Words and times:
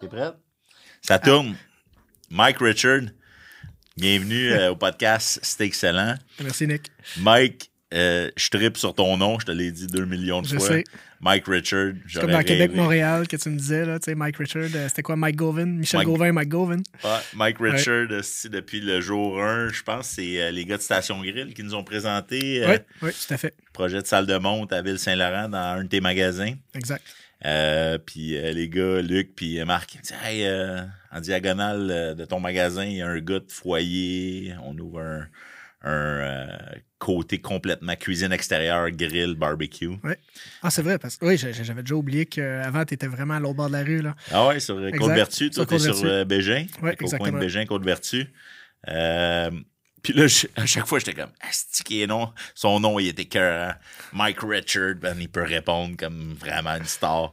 T'es 0.00 0.08
prête? 0.08 0.34
Ça 1.02 1.18
tourne. 1.18 1.56
Mike 2.30 2.58
Richard, 2.60 3.02
bienvenue 3.96 4.52
euh, 4.52 4.70
au 4.70 4.76
podcast 4.76 5.40
C'est 5.42 5.64
excellent. 5.64 6.14
Merci, 6.40 6.66
Nick. 6.66 6.90
Mike, 7.18 7.70
euh, 7.92 8.30
je 8.36 8.48
tripe 8.50 8.76
sur 8.76 8.94
ton 8.94 9.16
nom, 9.16 9.38
je 9.40 9.46
te 9.46 9.50
l'ai 9.50 9.72
dit 9.72 9.86
deux 9.88 10.04
millions 10.04 10.40
de 10.42 10.46
Je 10.46 10.56
fois. 10.56 10.68
sais. 10.68 10.84
Mike 11.20 11.44
Richard. 11.48 11.92
C'est 12.08 12.20
comme 12.20 12.30
dans 12.30 12.42
Québec-Montréal 12.42 13.28
que 13.28 13.36
tu 13.36 13.50
me 13.50 13.58
disais, 13.58 13.84
là, 13.84 13.98
tu 13.98 14.04
sais, 14.06 14.14
Mike 14.14 14.36
Richard, 14.38 14.68
euh, 14.74 14.88
c'était 14.88 15.02
quoi, 15.02 15.16
Mike 15.16 15.36
Govin? 15.36 15.66
Michel 15.66 15.98
Mike- 15.98 16.06
Gauvin, 16.06 16.32
Mike 16.32 16.48
Govin. 16.48 16.82
Mike 17.34 17.56
Richard, 17.60 18.06
euh, 18.10 18.22
depuis 18.44 18.80
le 18.80 19.00
jour 19.02 19.42
1, 19.42 19.68
je 19.70 19.82
pense 19.82 20.08
que 20.08 20.14
c'est 20.14 20.40
euh, 20.40 20.50
les 20.50 20.64
gars 20.64 20.78
de 20.78 20.82
Station 20.82 21.20
Grill 21.20 21.52
qui 21.52 21.62
nous 21.62 21.74
ont 21.74 21.84
présenté 21.84 22.64
euh, 22.64 22.70
Oui, 22.70 22.76
oui, 23.02 23.10
tout 23.12 23.34
à 23.34 23.36
fait. 23.36 23.54
le 23.66 23.72
projet 23.72 24.00
de 24.00 24.06
salle 24.06 24.26
de 24.26 24.38
monte 24.38 24.72
à 24.72 24.80
Ville-Saint-Laurent 24.80 25.48
dans 25.50 25.58
un 25.58 25.82
de 25.84 25.88
tes 25.88 26.00
magasins. 26.00 26.54
Exact. 26.74 27.02
Euh, 27.46 27.98
puis 27.98 28.36
euh, 28.36 28.52
les 28.52 28.68
gars, 28.68 29.00
Luc 29.00 29.34
puis 29.34 29.64
Marc, 29.64 29.94
ils 29.94 29.98
me 29.98 30.02
disent 30.02 30.14
Hey, 30.22 30.46
euh, 30.46 30.82
en 31.10 31.20
diagonale 31.20 31.88
euh, 31.90 32.14
de 32.14 32.24
ton 32.24 32.40
magasin, 32.40 32.84
il 32.84 32.98
y 32.98 33.02
a 33.02 33.08
un 33.08 33.18
gars 33.18 33.40
de 33.40 33.50
foyer. 33.50 34.54
On 34.64 34.76
ouvre 34.78 35.00
un, 35.00 35.26
un, 35.82 35.90
euh, 35.90 36.46
côté 36.98 37.38
complètement 37.40 37.96
cuisine 37.96 38.32
extérieure, 38.32 38.90
grill, 38.90 39.34
barbecue. 39.34 39.90
Ah, 40.62 40.70
c'est 40.70 40.82
vrai, 40.82 40.98
parce 40.98 41.16
que 41.16 41.24
oui, 41.24 41.36
j'avais 41.38 41.82
déjà 41.82 41.94
oublié 41.94 42.26
qu'avant, 42.26 42.84
tu 42.84 42.94
étais 42.94 43.06
vraiment 43.06 43.34
à 43.34 43.40
l'autre 43.40 43.54
bord 43.54 43.68
de 43.68 43.72
la 43.72 43.82
rue. 43.82 44.02
Là. 44.02 44.14
Ah 44.30 44.46
ouais, 44.46 44.60
sur 44.60 44.76
euh. 44.76 44.90
Côte-Vertu. 44.90 45.50
Toi, 45.50 45.66
t'es 45.66 45.78
sur 45.78 46.04
euh, 46.04 46.24
Bégin. 46.24 46.66
Fait 46.80 46.96
qu'au 46.96 47.08
coin 47.08 47.32
de 47.32 47.38
Bégin, 47.38 47.64
Côte-Vertu. 47.64 48.26
Puis 50.02 50.12
là, 50.14 50.26
je- 50.26 50.46
à 50.56 50.66
chaque 50.66 50.86
fois, 50.86 50.98
j'étais 50.98 51.14
comme, 51.14 51.30
Asti 51.48 52.06
non. 52.06 52.32
Son 52.54 52.80
nom, 52.80 52.98
il 52.98 53.08
était 53.08 53.24
cœur. 53.26 53.74
Mike 54.12 54.38
Richard, 54.42 54.94
ben, 55.00 55.16
il 55.20 55.28
peut 55.28 55.42
répondre 55.42 55.96
comme 55.98 56.34
vraiment 56.38 56.76
une 56.76 56.84
star. 56.86 57.32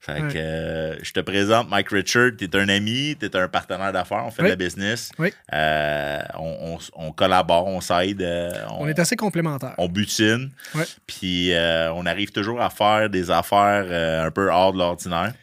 Fait 0.00 0.22
Ouais. 0.22 0.32
que 0.32 0.38
euh, 0.38 1.04
je 1.04 1.12
te 1.12 1.20
présente 1.20 1.68
Mike 1.68 1.88
Richard. 1.90 2.30
T'es 2.38 2.54
un 2.56 2.68
ami, 2.68 3.16
t'es 3.18 3.34
un 3.36 3.48
partenaire 3.48 3.92
d'affaires, 3.92 4.24
on 4.26 4.30
fait 4.30 4.42
Oui. 4.42 4.48
de 4.48 4.52
la 4.52 4.56
business. 4.56 5.10
Oui. 5.18 5.32
Euh, 5.52 6.20
on, 6.38 6.76
on- 6.96 7.06
on 7.08 7.12
collabore, 7.12 7.66
on 7.66 7.80
s'aide. 7.80 8.22
euh, 8.22 8.52
On 8.78 8.86
est 8.88 8.98
assez 8.98 9.16
complémentaires. 9.16 9.74
on 9.76 9.88
butine. 9.88 10.50
Ouais. 10.74 10.84
Puis 11.06 11.52
on 11.92 12.06
arrive 12.06 12.30
toujours 12.30 12.60
à 12.62 12.70
faire 12.70 13.10
des 13.10 13.30
affaires 13.30 14.24
un 14.26 14.30
peu 14.30 14.50
hors 14.50 14.72
de 14.72 14.78
l'ordinaire. 14.78 15.34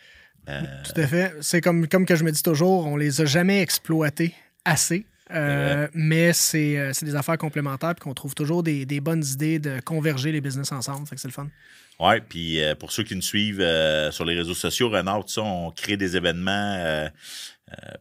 Tout 0.47 1.01
à 1.01 1.07
fait. 1.07 1.33
C'est 1.41 1.61
comme, 1.61 1.87
comme 1.87 2.05
que 2.05 2.15
je 2.15 2.23
me 2.23 2.31
dis 2.31 2.41
toujours, 2.43 2.87
on 2.87 2.97
les 2.97 3.21
a 3.21 3.25
jamais 3.25 3.61
exploités 3.61 4.33
assez. 4.63 5.05
Euh, 5.31 5.87
mais 5.93 6.33
c'est 6.33 6.77
euh, 6.77 6.93
c'est 6.93 7.05
des 7.05 7.15
affaires 7.15 7.37
complémentaires 7.37 7.95
puis 7.95 8.03
qu'on 8.03 8.13
trouve 8.13 8.35
toujours 8.35 8.61
des, 8.61 8.85
des 8.85 8.99
bonnes 8.99 9.25
idées 9.25 9.57
de 9.57 9.79
converger 9.79 10.31
les 10.31 10.41
business 10.41 10.71
ensemble. 10.71 11.07
Fait 11.07 11.15
que 11.15 11.21
c'est 11.21 11.27
le 11.27 11.33
fun. 11.33 11.47
Ouais, 11.99 12.19
puis 12.21 12.61
euh, 12.61 12.75
pour 12.75 12.91
ceux 12.91 13.03
qui 13.03 13.15
nous 13.15 13.21
suivent 13.21 13.61
euh, 13.61 14.11
sur 14.11 14.25
les 14.25 14.35
réseaux 14.35 14.53
sociaux, 14.53 14.89
Renard, 14.89 15.25
on 15.37 15.71
crée 15.71 15.97
des 15.97 16.17
événements 16.17 17.09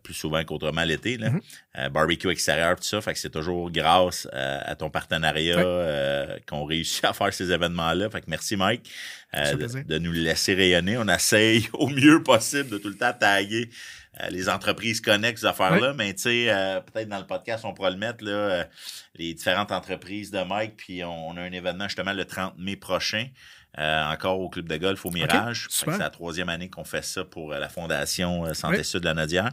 plus 0.02 0.14
souvent 0.14 0.44
qu'autrement 0.44 0.84
l'été. 0.84 1.16
Mhm. 1.18 1.40
Euh, 1.78 1.88
barbecue 1.88 2.28
extérieur, 2.28 2.76
tout 2.76 2.84
ça. 2.84 3.00
Fait 3.00 3.12
que 3.12 3.18
c'est 3.18 3.30
toujours 3.30 3.70
grâce 3.70 4.28
à 4.32 4.74
ton 4.76 4.90
partenariat 4.90 6.36
qu'on 6.46 6.64
réussit 6.64 7.04
à 7.04 7.12
faire 7.12 7.32
ces 7.32 7.50
événements-là. 7.50 8.10
Fait 8.10 8.20
que 8.20 8.26
merci, 8.28 8.56
Mike, 8.56 8.88
de, 9.32 9.82
de 9.82 9.98
nous 9.98 10.12
laisser 10.12 10.54
rayonner. 10.54 10.98
On 10.98 11.08
essaye 11.08 11.68
au 11.72 11.88
mieux 11.88 12.22
possible 12.22 12.68
de 12.68 12.78
tout 12.78 12.88
le 12.88 12.96
temps 12.96 13.14
taguer 13.18 13.70
euh, 14.22 14.28
les 14.30 14.48
entreprises 14.48 15.00
connexes, 15.00 15.40
ces 15.42 15.46
affaires-là. 15.46 15.92
Mais 15.94 16.14
tu 16.14 16.22
sais, 16.22 16.46
euh, 16.50 16.80
peut-être 16.80 17.08
dans 17.08 17.18
le 17.18 17.26
podcast, 17.26 17.64
on 17.64 17.74
pourra 17.74 17.90
le 17.90 17.96
mettre, 17.96 18.24
là, 18.24 18.30
euh, 18.30 18.64
les 19.16 19.34
différentes 19.34 19.72
entreprises 19.72 20.30
de 20.30 20.42
Mike. 20.42 20.76
Puis 20.76 21.02
on, 21.04 21.28
on 21.28 21.36
a 21.36 21.40
un 21.42 21.52
événement 21.52 21.88
justement 21.88 22.12
le 22.12 22.24
30 22.24 22.54
mai 22.58 22.76
prochain. 22.76 23.26
euh, 23.78 24.04
encore 24.04 24.38
au 24.38 24.48
club 24.48 24.68
de 24.68 24.76
golf 24.76 25.04
au 25.04 25.10
Mirage. 25.10 25.66
C'est 25.68 25.98
la 25.98 26.08
troisième 26.10 26.48
année 26.48 26.70
qu'on 26.70 26.84
fait 26.84 27.02
ça 27.04 27.24
pour 27.24 27.52
euh, 27.52 27.58
la 27.58 27.68
Fondation 27.68 28.54
Santé 28.54 28.78
Oui. 28.78 28.84
Sud 28.84 29.00
de 29.00 29.06
la 29.06 29.14
Nodière. 29.14 29.50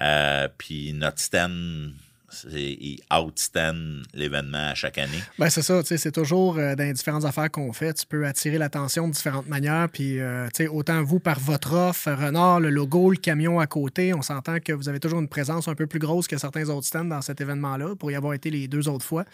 Euh, 0.00 0.46
puis 0.58 0.92
notre 0.92 1.18
stand, 1.18 1.90
c'est 2.30 2.50
il 2.52 3.00
outstand 3.10 4.02
l'événement 4.14 4.68
à 4.68 4.74
chaque 4.74 4.98
année. 4.98 5.18
Ben, 5.38 5.48
c'est 5.48 5.62
ça, 5.62 5.80
c'est 5.84 6.12
toujours 6.12 6.58
euh, 6.58 6.74
dans 6.74 6.84
les 6.84 6.92
différentes 6.92 7.24
affaires 7.24 7.50
qu'on 7.50 7.72
fait, 7.72 7.94
tu 7.94 8.06
peux 8.06 8.26
attirer 8.26 8.58
l'attention 8.58 9.08
de 9.08 9.12
différentes 9.14 9.48
manières. 9.48 9.88
Puis, 9.90 10.20
euh, 10.20 10.48
autant 10.70 11.02
vous 11.02 11.20
par 11.20 11.40
votre 11.40 11.72
offre, 11.74 12.10
Renard, 12.12 12.60
le 12.60 12.70
logo, 12.70 13.10
le 13.10 13.16
camion 13.16 13.60
à 13.60 13.66
côté, 13.66 14.12
on 14.12 14.22
s'entend 14.22 14.58
que 14.60 14.72
vous 14.72 14.88
avez 14.88 15.00
toujours 15.00 15.20
une 15.20 15.28
présence 15.28 15.68
un 15.68 15.74
peu 15.74 15.86
plus 15.86 15.98
grosse 15.98 16.28
que 16.28 16.36
certains 16.36 16.68
autres 16.68 16.86
stands 16.86 17.04
dans 17.04 17.22
cet 17.22 17.40
événement-là, 17.40 17.96
pour 17.96 18.10
y 18.10 18.14
avoir 18.14 18.34
été 18.34 18.50
les 18.50 18.68
deux 18.68 18.88
autres 18.88 19.04
fois. 19.04 19.24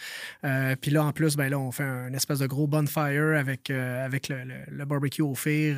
Euh, 0.45 0.77
puis 0.81 0.91
là, 0.91 1.05
en 1.05 1.13
plus, 1.13 1.37
ben 1.37 1.49
là, 1.49 1.59
on 1.59 1.73
fait 1.73 1.85
un 1.85 2.13
espèce 2.13 2.39
de 2.39 2.47
gros 2.47 2.67
bonfire 2.67 3.37
avec, 3.37 3.71
euh, 3.71 4.05
avec 4.05 4.29
le, 4.29 4.85
barbecue 4.85 5.23
au 5.23 5.35
fir, 5.35 5.77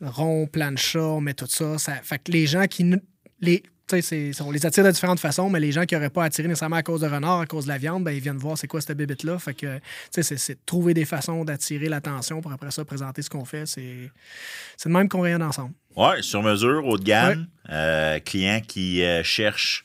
rond, 0.00 0.46
plancha, 0.46 1.00
on 1.00 1.20
met 1.20 1.34
tout 1.34 1.46
ça. 1.48 1.78
ça 1.78 1.94
fait 2.02 2.18
que 2.18 2.32
les 2.32 2.46
gens 2.46 2.66
qui. 2.66 2.90
Les, 3.40 3.62
on 3.92 4.50
les 4.50 4.66
attire 4.66 4.84
de 4.84 4.90
différentes 4.90 5.20
façons, 5.20 5.48
mais 5.48 5.60
les 5.60 5.72
gens 5.72 5.84
qui 5.84 5.94
n'auraient 5.94 6.10
pas 6.10 6.24
attiré 6.24 6.48
nécessairement 6.48 6.76
à 6.76 6.82
cause 6.82 7.00
de 7.02 7.06
renard, 7.06 7.40
à 7.40 7.46
cause 7.46 7.64
de 7.64 7.68
la 7.68 7.78
viande, 7.78 8.04
ben, 8.04 8.10
ils 8.10 8.20
viennent 8.20 8.36
voir 8.36 8.58
c'est 8.58 8.66
quoi 8.66 8.80
cette 8.80 8.96
bébête-là. 8.96 9.38
Fait 9.38 9.54
que, 9.54 9.80
c'est- 10.10 10.54
de 10.54 10.58
trouver 10.66 10.92
des 10.94 11.04
façons 11.04 11.44
d'attirer 11.44 11.88
l'attention 11.88 12.40
pour 12.40 12.52
après 12.52 12.70
ça 12.70 12.84
présenter 12.84 13.22
ce 13.22 13.30
qu'on 13.30 13.44
fait. 13.44 13.66
C'est 13.66 14.10
de 14.84 14.88
même 14.90 15.08
qu'on 15.08 15.20
rayonne 15.20 15.42
ensemble. 15.42 15.72
Ouais, 15.96 16.20
sur 16.22 16.42
mesure, 16.42 16.84
haut 16.86 16.98
de 16.98 17.04
gamme. 17.04 17.46
Euh, 17.70 18.18
client 18.20 18.60
qui 18.66 19.02
euh, 19.02 19.22
cherche 19.22 19.84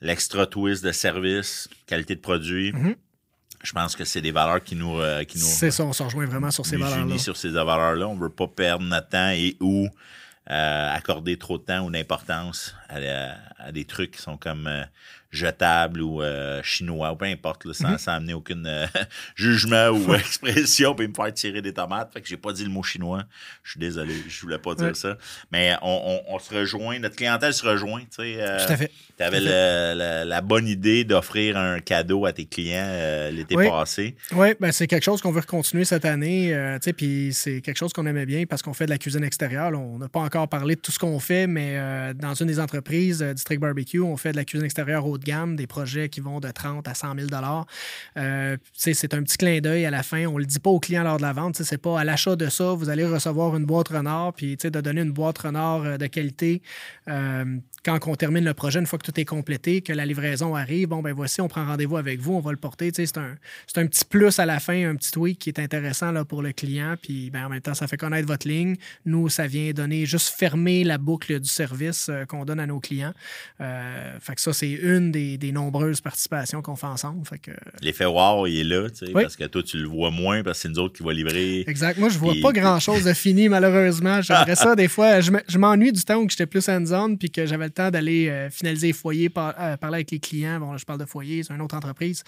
l'extra 0.00 0.46
twist 0.46 0.84
de 0.84 0.92
service, 0.92 1.68
qualité 1.86 2.14
de 2.14 2.20
produit. 2.20 2.72
Mhm. 2.72 2.94
Je 3.64 3.72
pense 3.72 3.96
que 3.96 4.04
c'est 4.04 4.20
des 4.20 4.30
valeurs 4.30 4.62
qui 4.62 4.76
nous, 4.76 5.00
euh, 5.00 5.24
qui 5.24 5.36
nous, 5.38 5.44
C'est 5.44 5.72
ça, 5.72 5.84
on 5.84 5.92
se 5.92 6.02
rejoint 6.02 6.26
vraiment 6.26 6.50
sur 6.52 6.64
ces 6.64 6.76
valeurs-là. 6.76 7.18
sur 7.18 7.36
ces 7.36 7.48
valeurs-là. 7.48 8.06
On 8.08 8.14
ne 8.14 8.20
veut 8.20 8.28
pas 8.28 8.46
perdre 8.46 8.84
notre 8.84 9.08
temps 9.08 9.30
et 9.30 9.56
ou 9.60 9.86
euh, 9.86 9.88
accorder 10.48 11.36
trop 11.36 11.58
de 11.58 11.64
temps 11.64 11.80
ou 11.80 11.90
d'importance 11.90 12.74
à, 12.88 13.70
des 13.72 13.84
trucs 13.84 14.12
qui 14.12 14.22
sont 14.22 14.38
comme 14.38 14.68
jetables 15.30 16.00
ou 16.00 16.22
euh, 16.22 16.60
chinois 16.62 17.12
ou 17.12 17.16
peu 17.16 17.26
importe, 17.26 17.64
là, 17.64 17.72
Mhm. 17.78 17.90
sans, 17.92 17.98
sans 17.98 18.12
amener 18.12 18.32
aucun 18.34 18.64
euh, 18.64 18.86
jugement 19.36 19.88
ou 19.90 20.14
expression 20.14 20.94
puis 20.94 21.06
me 21.08 21.14
faire 21.14 21.32
tirer 21.34 21.60
des 21.62 21.72
tomates. 21.72 22.12
Fait 22.12 22.20
que 22.20 22.28
j'ai 22.28 22.36
pas 22.36 22.52
dit 22.52 22.64
le 22.64 22.70
mot 22.70 22.82
chinois. 22.82 23.24
Je 23.62 23.72
suis 23.72 23.80
désolé, 23.80 24.14
je 24.28 24.40
voulais 24.40 24.58
pas 24.58 24.74
dire 24.74 24.86
Ouais. 24.88 24.94
ça. 24.94 25.18
Mais 25.52 25.74
on, 25.82 26.22
on- 26.28 26.34
on 26.34 26.38
se 26.38 26.54
rejoint, 26.54 26.98
notre 26.98 27.16
clientèle 27.16 27.52
se 27.52 27.66
rejoint. 27.66 28.00
Tu 28.00 28.06
sais, 28.12 28.36
euh, 28.38 28.66
Tout 28.66 28.72
à 28.72 28.76
fait. 28.76 28.90
tu 29.18 29.22
avais 29.22 29.40
la, 29.40 30.24
la 30.24 30.40
bonne 30.40 30.66
idée 30.66 31.04
d'offrir 31.04 31.56
un 31.56 31.80
cadeau 31.80 32.24
à 32.26 32.32
tes 32.32 32.46
clients 32.46 32.82
euh, 32.86 33.30
l'été 33.30 33.56
Oui. 33.56 33.68
passé. 33.68 34.16
Oui, 34.32 34.48
ben 34.60 34.72
c'est 34.72 34.86
quelque 34.86 35.04
chose 35.04 35.20
qu'on 35.20 35.32
veut 35.32 35.42
continuer 35.42 35.84
cette 35.84 36.04
année. 36.04 36.50
tu 36.80 36.84
sais, 36.84 36.92
puis 36.92 37.30
c'est 37.32 37.60
quelque 37.60 37.76
chose 37.78 37.92
qu'on 37.92 38.06
aimait 38.06 38.26
bien 38.26 38.44
parce 38.46 38.62
qu'on 38.62 38.72
fait 38.72 38.86
de 38.86 38.90
la 38.90 38.98
cuisine 38.98 39.24
extérieure. 39.24 39.70
là. 39.70 39.78
On 39.78 39.98
n'a 39.98 40.08
pas 40.08 40.20
encore 40.20 40.48
parlé 40.48 40.74
de 40.76 40.80
tout 40.80 40.92
ce 40.92 40.98
qu'on 40.98 41.18
fait, 41.20 41.46
mais 41.46 41.78
dans 42.14 42.34
une 42.34 42.46
des 42.46 42.60
entreprises, 42.60 43.22
District 43.22 43.58
Barbecue, 43.60 44.00
on 44.00 44.16
fait 44.16 44.32
de 44.32 44.36
la 44.36 44.44
cuisine 44.44 44.64
extérieure 44.64 45.06
de 45.18 45.24
gamme, 45.24 45.56
des 45.56 45.66
projets 45.66 46.08
qui 46.08 46.20
vont 46.20 46.40
de 46.40 46.50
30 46.50 46.88
à 46.88 46.94
100 46.94 47.14
000 47.14 47.28
euh, 48.16 48.56
C'est 48.72 49.14
un 49.14 49.22
petit 49.22 49.36
clin 49.36 49.60
d'œil 49.60 49.84
à 49.86 49.90
la 49.90 50.02
fin. 50.02 50.26
On 50.26 50.34
ne 50.34 50.38
le 50.38 50.46
dit 50.46 50.58
pas 50.58 50.70
aux 50.70 50.80
clients 50.80 51.04
lors 51.04 51.18
de 51.18 51.22
la 51.22 51.32
vente. 51.32 51.56
C'est 51.56 51.78
pas 51.78 52.00
à 52.00 52.04
l'achat 52.04 52.36
de 52.36 52.48
ça, 52.48 52.72
vous 52.72 52.88
allez 52.88 53.06
recevoir 53.06 53.56
une 53.56 53.66
boîte 53.66 53.88
renard, 53.88 54.32
puis 54.32 54.56
de 54.56 54.80
donner 54.80 55.02
une 55.02 55.12
boîte 55.12 55.38
renard 55.38 55.84
euh, 55.84 55.96
de 55.96 56.06
qualité. 56.06 56.62
euh, 57.08 57.44
quand 57.84 57.98
on 58.06 58.14
termine 58.16 58.44
le 58.44 58.54
projet, 58.54 58.78
une 58.80 58.86
fois 58.86 58.98
que 58.98 59.04
tout 59.10 59.18
est 59.20 59.24
complété, 59.24 59.80
que 59.82 59.92
la 59.92 60.04
livraison 60.04 60.54
arrive, 60.54 60.88
bon, 60.88 61.00
ben 61.02 61.12
voici, 61.12 61.40
on 61.40 61.48
prend 61.48 61.64
rendez-vous 61.64 61.96
avec 61.96 62.20
vous, 62.20 62.34
on 62.34 62.40
va 62.40 62.50
le 62.50 62.56
porter. 62.56 62.90
Tu 62.92 63.02
sais, 63.02 63.06
C'est 63.06 63.18
un, 63.18 63.36
c'est 63.66 63.78
un 63.78 63.86
petit 63.86 64.04
plus 64.04 64.38
à 64.38 64.46
la 64.46 64.60
fin, 64.60 64.88
un 64.90 64.96
petit 64.96 65.10
tweak 65.12 65.38
qui 65.38 65.48
est 65.50 65.58
intéressant 65.60 66.10
là, 66.12 66.24
pour 66.24 66.42
le 66.42 66.52
client. 66.52 66.94
Puis 67.00 67.30
ben, 67.30 67.46
en 67.46 67.48
même 67.48 67.60
temps, 67.60 67.74
ça 67.74 67.86
fait 67.86 67.96
connaître 67.96 68.26
votre 68.26 68.46
ligne. 68.48 68.76
Nous, 69.06 69.28
ça 69.28 69.46
vient 69.46 69.70
donner 69.72 70.06
juste 70.06 70.30
fermer 70.36 70.84
la 70.84 70.98
boucle 70.98 71.38
du 71.40 71.48
service 71.48 72.08
euh, 72.10 72.24
qu'on 72.24 72.44
donne 72.44 72.60
à 72.60 72.66
nos 72.66 72.80
clients. 72.80 73.12
Euh, 73.60 74.18
fait 74.20 74.34
que 74.34 74.40
ça, 74.40 74.52
c'est 74.52 74.70
une 74.70 75.10
des, 75.12 75.38
des 75.38 75.52
nombreuses 75.52 76.00
participations 76.00 76.62
qu'on 76.62 76.76
fait 76.76 76.86
ensemble. 76.86 77.26
Fait 77.26 77.38
que, 77.38 77.50
L'effet 77.82 78.04
wow, 78.06 78.46
il 78.46 78.60
est 78.60 78.64
là, 78.64 78.88
tu 78.90 79.06
sais, 79.06 79.12
Oui. 79.14 79.22
parce 79.22 79.36
que 79.36 79.44
toi, 79.44 79.62
tu 79.62 79.78
le 79.78 79.88
vois 79.88 80.10
moins 80.10 80.42
parce 80.42 80.58
que 80.58 80.62
c'est 80.62 80.68
nous 80.68 80.78
autres 80.78 80.96
qui 80.96 81.02
va 81.02 81.12
livrer. 81.12 81.64
Exact. 81.66 81.98
Moi, 81.98 82.08
je 82.08 82.18
vois 82.18 82.32
Puis- 82.32 82.42
pas 82.42 82.52
grand-chose 82.52 83.04
de 83.04 83.12
fini, 83.12 83.48
malheureusement. 83.48 84.20
J'aimerais 84.22 84.54
ça, 84.56 84.74
des 84.76 84.88
fois. 84.88 85.20
Je 85.20 85.58
m'ennuie 85.58 85.92
du 85.92 86.02
temps 86.02 86.16
où 86.16 86.28
j'étais 86.28 86.46
plus 86.46 86.68
hands-on 86.68 87.16
puis 87.16 87.30
que 87.30 87.46
j'avais 87.46 87.67
le 87.68 87.72
temps 87.72 87.90
d'aller 87.90 88.28
euh, 88.28 88.50
finaliser 88.50 88.88
les 88.88 88.92
foyers, 88.92 89.28
par- 89.28 89.54
euh, 89.58 89.76
parler 89.76 89.96
avec 89.96 90.10
les 90.10 90.18
clients. 90.18 90.58
Bon, 90.60 90.72
là, 90.72 90.78
je 90.78 90.84
parle 90.84 91.00
de 91.00 91.04
foyer, 91.04 91.42
c'est 91.42 91.54
une 91.54 91.60
autre 91.60 91.76
entreprise. 91.76 92.24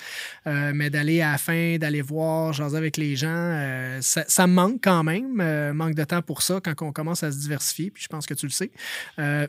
Euh, 0.47 0.73
mais 0.75 0.89
d'aller 0.91 1.21
à 1.21 1.33
la 1.33 1.39
fin, 1.39 1.77
d'aller 1.79 2.03
voir, 2.03 2.53
jaser 2.53 2.77
avec 2.77 2.97
les 2.97 3.17
gens, 3.17 3.99
ça, 4.01 4.25
ça 4.29 4.47
me 4.47 4.53
manque 4.55 4.81
quand 4.83 5.03
même. 5.03 5.73
manque 5.75 5.95
de 5.95 6.05
temps 6.05 6.23
pour 6.23 6.43
ça 6.43 6.61
quand 6.63 6.75
on 6.83 6.93
commence 6.93 7.23
à 7.23 7.33
se 7.33 7.39
diversifier. 7.39 7.91
Puis 7.91 8.03
je 8.05 8.09
pense 8.09 8.27
que 8.27 8.35
tu 8.35 8.47
le 8.47 8.53
sais. 8.53 8.71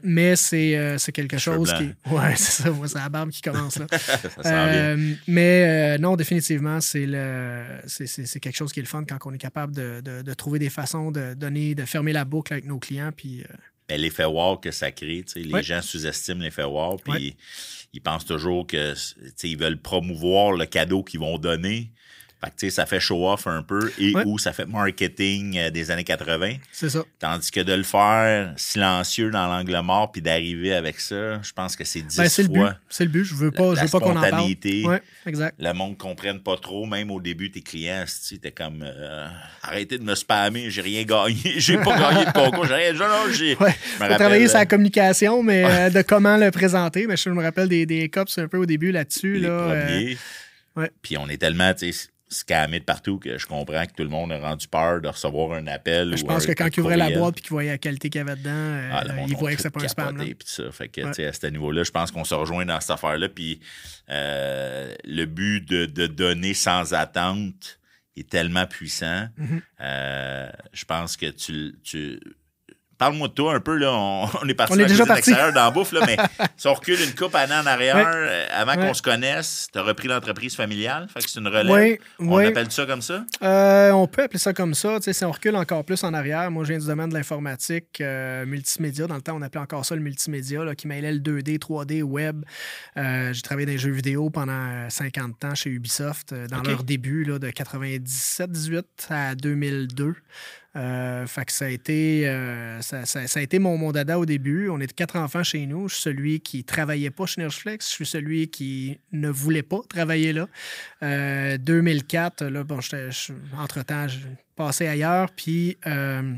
Mais 0.04 0.36
c'est 0.36 1.12
quelque 1.14 1.38
chose 1.38 1.74
qui. 1.74 1.94
Ouais, 2.12 2.34
c'est 2.36 2.64
ça. 2.64 2.72
moi, 2.72 2.88
c'est 2.88 2.98
la 3.00 3.10
barbe 3.10 3.30
qui 3.30 3.42
commence 3.42 3.78
là. 3.78 3.86
ça 4.42 4.96
mais 5.28 5.98
non, 6.00 6.16
définitivement, 6.16 6.80
c'est 6.82 7.06
quelque 8.42 8.56
chose 8.56 8.72
qui 8.72 8.80
est 8.80 8.84
le 8.84 8.88
fun 8.88 9.04
quand 9.08 9.18
on 9.26 9.34
est 9.34 9.38
capable 9.38 9.74
de, 9.76 10.02
de- 10.04 10.22
de 10.22 10.34
trouver 10.34 10.60
des 10.60 10.70
façons 10.70 11.12
de 11.12 11.34
donner, 11.34 11.76
de 11.76 11.86
fermer 11.86 12.14
la 12.14 12.26
boucle 12.26 12.54
avec 12.54 12.66
nos 12.66 12.80
clients. 12.80 13.12
Puis, 13.16 13.42
euh, 13.42 13.54
Mais 13.92 13.98
l'effet 13.98 14.24
wow 14.24 14.56
que 14.56 14.72
ça 14.72 14.90
crée, 14.90 15.22
tu 15.26 15.34
sais, 15.34 15.40
les 15.42 15.52
Ouais. 15.54 15.62
gens 15.64 15.82
sous-estiment 15.82 16.42
l'effet 16.42 16.64
wow, 16.64 16.96
puis 16.96 17.12
Ouais. 17.12 17.36
ils 17.92 18.00
pensent 18.00 18.24
toujours 18.26 18.66
que 18.66 18.94
tu 18.94 18.98
sais, 19.36 19.50
ils 19.50 19.58
veulent 19.58 19.82
promouvoir 19.82 20.54
le 20.54 20.66
cadeau 20.66 21.04
qu'ils 21.04 21.20
vont 21.20 21.38
donner. 21.38 21.92
Fait 22.44 22.50
que, 22.50 22.56
tu 22.56 22.66
sais, 22.66 22.70
ça 22.72 22.86
fait 22.88 23.00
show-off 23.00 23.46
un 23.46 23.62
peu 23.62 23.92
et 24.00 24.16
Ouais. 24.16 24.24
ou 24.26 24.40
ça 24.40 24.52
fait 24.52 24.66
marketing 24.66 25.58
euh, 25.60 25.70
des 25.70 25.92
années 25.92 26.04
80. 26.04 26.56
C'est 26.72 26.90
ça. 26.90 27.04
Tandis 27.20 27.52
que 27.52 27.60
de 27.60 27.74
le 27.74 27.84
faire 27.84 28.54
silencieux 28.58 29.30
dans 29.30 29.48
l'angle 29.48 29.80
mort 29.82 30.12
puis 30.12 30.22
d'arriver 30.24 30.74
avec 30.74 31.00
ça, 31.00 31.40
je 31.44 31.52
pense 31.54 31.76
que 31.76 31.84
c'est 31.84 32.02
dix 32.02 32.18
Ben, 32.18 32.28
c'est 32.28 32.42
le 32.44 32.48
but. 32.50 32.60
fois. 32.60 32.76
C'est 32.90 33.04
le 33.06 33.12
but. 33.12 33.24
Je 33.24 33.36
veux 33.36 33.52
pas, 33.52 33.74
La- 33.76 33.82
je 33.82 33.86
veux 33.86 33.90
pas 33.92 34.00
qu'on 34.00 34.12
en 34.12 34.22
parle. 34.22 34.28
spontanéité. 34.30 34.84
Ouais, 34.86 35.02
exact. 35.28 35.56
Le 35.60 35.72
monde 35.74 35.92
ne 35.92 35.96
comprenne 35.98 36.40
pas 36.40 36.58
trop, 36.58 36.86
même 36.88 37.12
au 37.12 37.22
début, 37.22 37.52
tes 37.52 37.62
clients, 37.62 38.06
t'es 38.42 38.52
comme 38.52 38.84
euh, 38.84 39.28
arrêtez 39.62 39.98
de 40.00 40.04
me 40.04 40.16
spammer, 40.16 40.70
j'ai 40.72 40.82
rien 40.82 41.04
gagné, 41.04 41.36
j'ai 41.58 41.78
pas 41.78 41.98
gagné 41.98 42.26
de 42.26 42.32
concours, 42.32 42.66
j'ai 42.66 42.74
rien. 42.74 42.94
Non, 42.94 43.32
j'ai. 43.32 43.56
Ouais. 43.58 43.70
je 43.70 43.94
me 43.94 43.98
Faut 43.98 44.00
rappelle, 44.04 44.18
travailler 44.18 44.48
sur 44.48 44.56
euh, 44.56 44.60
la 44.62 44.66
communication, 44.66 45.44
mais 45.44 45.64
euh, 45.64 45.90
de 45.92 46.02
comment 46.02 46.38
le 46.38 46.50
présenter. 46.52 47.06
Mais 47.08 47.18
je 47.18 47.30
me 47.30 47.42
rappelle 47.44 47.68
des, 47.70 47.86
des 47.86 48.10
cops 48.10 48.38
un 48.40 48.48
peu 48.48 48.58
au 48.58 48.66
début 48.66 48.92
là-dessus. 48.92 49.34
les 49.36 49.42
Là, 49.42 49.50
euh, 49.52 50.14
ouais. 50.78 50.92
Puis 51.02 51.18
on 51.18 51.28
est 51.30 51.38
tellement, 51.38 51.74
tu 51.74 51.92
sais, 51.94 52.08
scammés 52.32 52.80
de 52.80 52.86
partout 52.86 53.20
que 53.20 53.38
je 53.38 53.46
comprends 53.46 53.86
que 53.86 53.92
tout 53.94 54.04
le 54.04 54.10
monde 54.10 54.32
a 54.32 54.40
rendu 54.40 54.68
peur 54.68 55.02
de 55.02 55.08
recevoir 55.10 55.52
un 55.54 55.68
appel. 55.68 56.16
je 56.18 56.24
ou 56.24 56.28
pense 56.28 56.44
un- 56.44 56.48
que 56.48 56.52
quand 56.54 56.66
un 56.66 56.70
ils 56.70 56.80
ouvraient 56.80 56.98
la 56.98 57.12
boîte 57.12 57.38
et 57.38 57.42
qu'ils 57.42 57.50
voyaient 57.50 57.72
la 57.72 57.78
qualité 57.78 58.10
qu'il 58.10 58.20
y 58.20 58.22
avait 58.24 58.36
dedans, 58.38 58.50
euh, 58.52 58.90
Ah, 58.94 59.04
ont 59.20 59.26
voyaient 59.38 59.56
que 59.58 59.62
c'était 59.62 59.78
pas 59.78 59.84
un 59.84 59.88
spam. 59.88 60.18
là. 60.18 60.24
ça. 60.46 60.72
Fait 60.72 60.88
que, 60.88 61.02
Ouais. 61.02 61.26
à 61.28 61.34
ce 61.34 61.48
niveau-là, 61.48 61.84
je 61.84 61.92
pense 61.92 62.10
qu'on 62.12 62.24
se 62.24 62.34
rejoint 62.34 62.66
dans 62.66 62.80
cette 62.80 62.92
affaire-là. 62.92 63.28
Puis 63.30 63.60
euh, 64.10 64.96
le 65.04 65.26
but 65.26 65.62
de, 65.68 65.86
de 65.86 66.08
donner 66.08 66.54
sans 66.54 66.94
attente 66.94 67.80
est 68.18 68.30
tellement 68.30 68.66
puissant. 68.66 69.28
Mhm. 69.38 69.62
Euh, 69.82 70.50
je 70.74 70.86
pense 70.86 71.18
que 71.18 71.28
tu. 71.28 71.76
tu... 71.84 72.20
Parle-moi 73.02 73.30
de 73.30 73.34
toi 73.34 73.56
un 73.56 73.60
peu, 73.60 73.78
là. 73.78 73.92
On, 73.92 74.30
on 74.44 74.48
est 74.48 74.54
parti 74.54 74.74
On 74.74 74.78
est 74.80 74.86
déjà 74.86 75.08
parti. 75.08 75.32
dans 75.32 75.52
la 75.56 75.72
bouffe, 75.72 75.92
là, 75.92 76.02
mais 76.06 76.18
si 76.58 76.68
on 76.68 76.74
recule 76.76 77.02
une 77.02 77.16
coupe 77.16 77.34
année 77.34 77.56
en 77.56 77.66
arrière, 77.66 77.96
Ouais. 77.96 78.04
euh, 78.06 78.46
avant 78.54 78.76
Ouais. 78.76 78.88
qu'on 78.88 78.94
se 78.94 79.02
connaisse, 79.02 79.68
tu 79.74 79.80
as 79.80 79.82
repris 79.82 80.08
l'entreprise 80.08 80.56
familiale. 80.56 81.08
Fait 81.12 81.20
que 81.22 81.30
c'est 81.30 81.40
une 81.40 81.48
relève. 81.48 81.72
Oui, 81.72 81.98
On 82.20 82.38
appelle 82.38 82.72
ça 82.72 82.86
comme 82.86 83.02
ça? 83.02 83.26
Euh, 83.42 83.90
on 83.92 84.06
peut 84.08 84.22
appeler 84.22 84.38
ça 84.38 84.54
comme 84.54 84.76
ça. 84.76 84.98
Tu 84.98 85.06
sais, 85.06 85.14
si 85.14 85.26
on 85.26 85.32
recule 85.32 85.56
encore 85.56 85.84
plus 85.84 86.04
en 86.04 86.14
arrière, 86.14 86.52
moi, 86.52 86.64
je 86.64 86.70
viens 86.70 86.78
du 86.80 86.86
domaine 86.86 87.10
de 87.10 87.16
l'informatique, 87.16 88.00
euh, 88.02 88.46
multimédia. 88.46 89.08
Dans 89.08 89.16
le 89.16 89.22
temps, 89.22 89.36
on 89.36 89.42
appelait 89.42 89.62
encore 89.62 89.84
ça 89.84 89.96
le 89.96 90.02
multimédia, 90.02 90.64
là, 90.64 90.76
qui 90.76 90.88
mêlait 90.88 91.12
le 91.12 91.20
2D, 91.20 91.58
3D, 91.58 92.04
web. 92.04 92.44
J'ai 92.96 93.42
travaillé 93.42 93.66
dans 93.66 93.72
les 93.72 93.78
jeux 93.80 93.90
vidéo 93.92 94.30
pendant 94.30 94.52
euh, 94.54 94.90
50 94.90 95.44
ans 95.46 95.56
chez 95.56 95.72
Ubisoft, 95.72 96.36
dans 96.52 96.62
leur 96.62 96.84
début, 96.84 97.24
là, 97.24 97.40
de 97.40 97.50
97-18 97.50 98.84
à 99.10 99.34
2002. 99.36 100.14
Euh, 100.78 101.26
ça 101.52 101.66
a 101.66 101.68
été, 101.70 102.28
euh, 102.30 102.82
ça, 102.82 103.06
ça- 103.06 103.40
a 103.40 103.42
été 103.42 103.60
mon, 103.60 103.78
mon 103.78 103.92
dada 103.92 104.18
au 104.18 104.26
début. 104.26 104.70
On 104.70 104.80
était 104.80 104.94
quatre 104.94 105.18
enfants 105.18 105.44
chez 105.44 105.66
nous. 105.66 105.90
Je 105.90 105.96
suis 105.96 106.04
celui 106.04 106.40
qui 106.40 106.64
travaillait 106.64 107.10
pas 107.12 107.26
chez 107.26 107.42
Nerflex. 107.42 107.90
Je 107.90 107.94
suis 107.94 108.06
celui 108.06 108.48
qui 108.48 108.98
ne 109.12 109.30
voulait 109.30 109.64
pas 109.64 109.82
travailler 109.90 110.32
là. 110.32 110.48
Euh, 111.04 111.58
2004, 111.58 112.46
là, 112.46 112.64
bon, 112.64 112.80
entre-temps, 113.58 114.08
je 114.08 114.20
passais 114.56 114.88
ailleurs. 114.88 115.30
Puis 115.36 115.78
euh, 115.88 116.36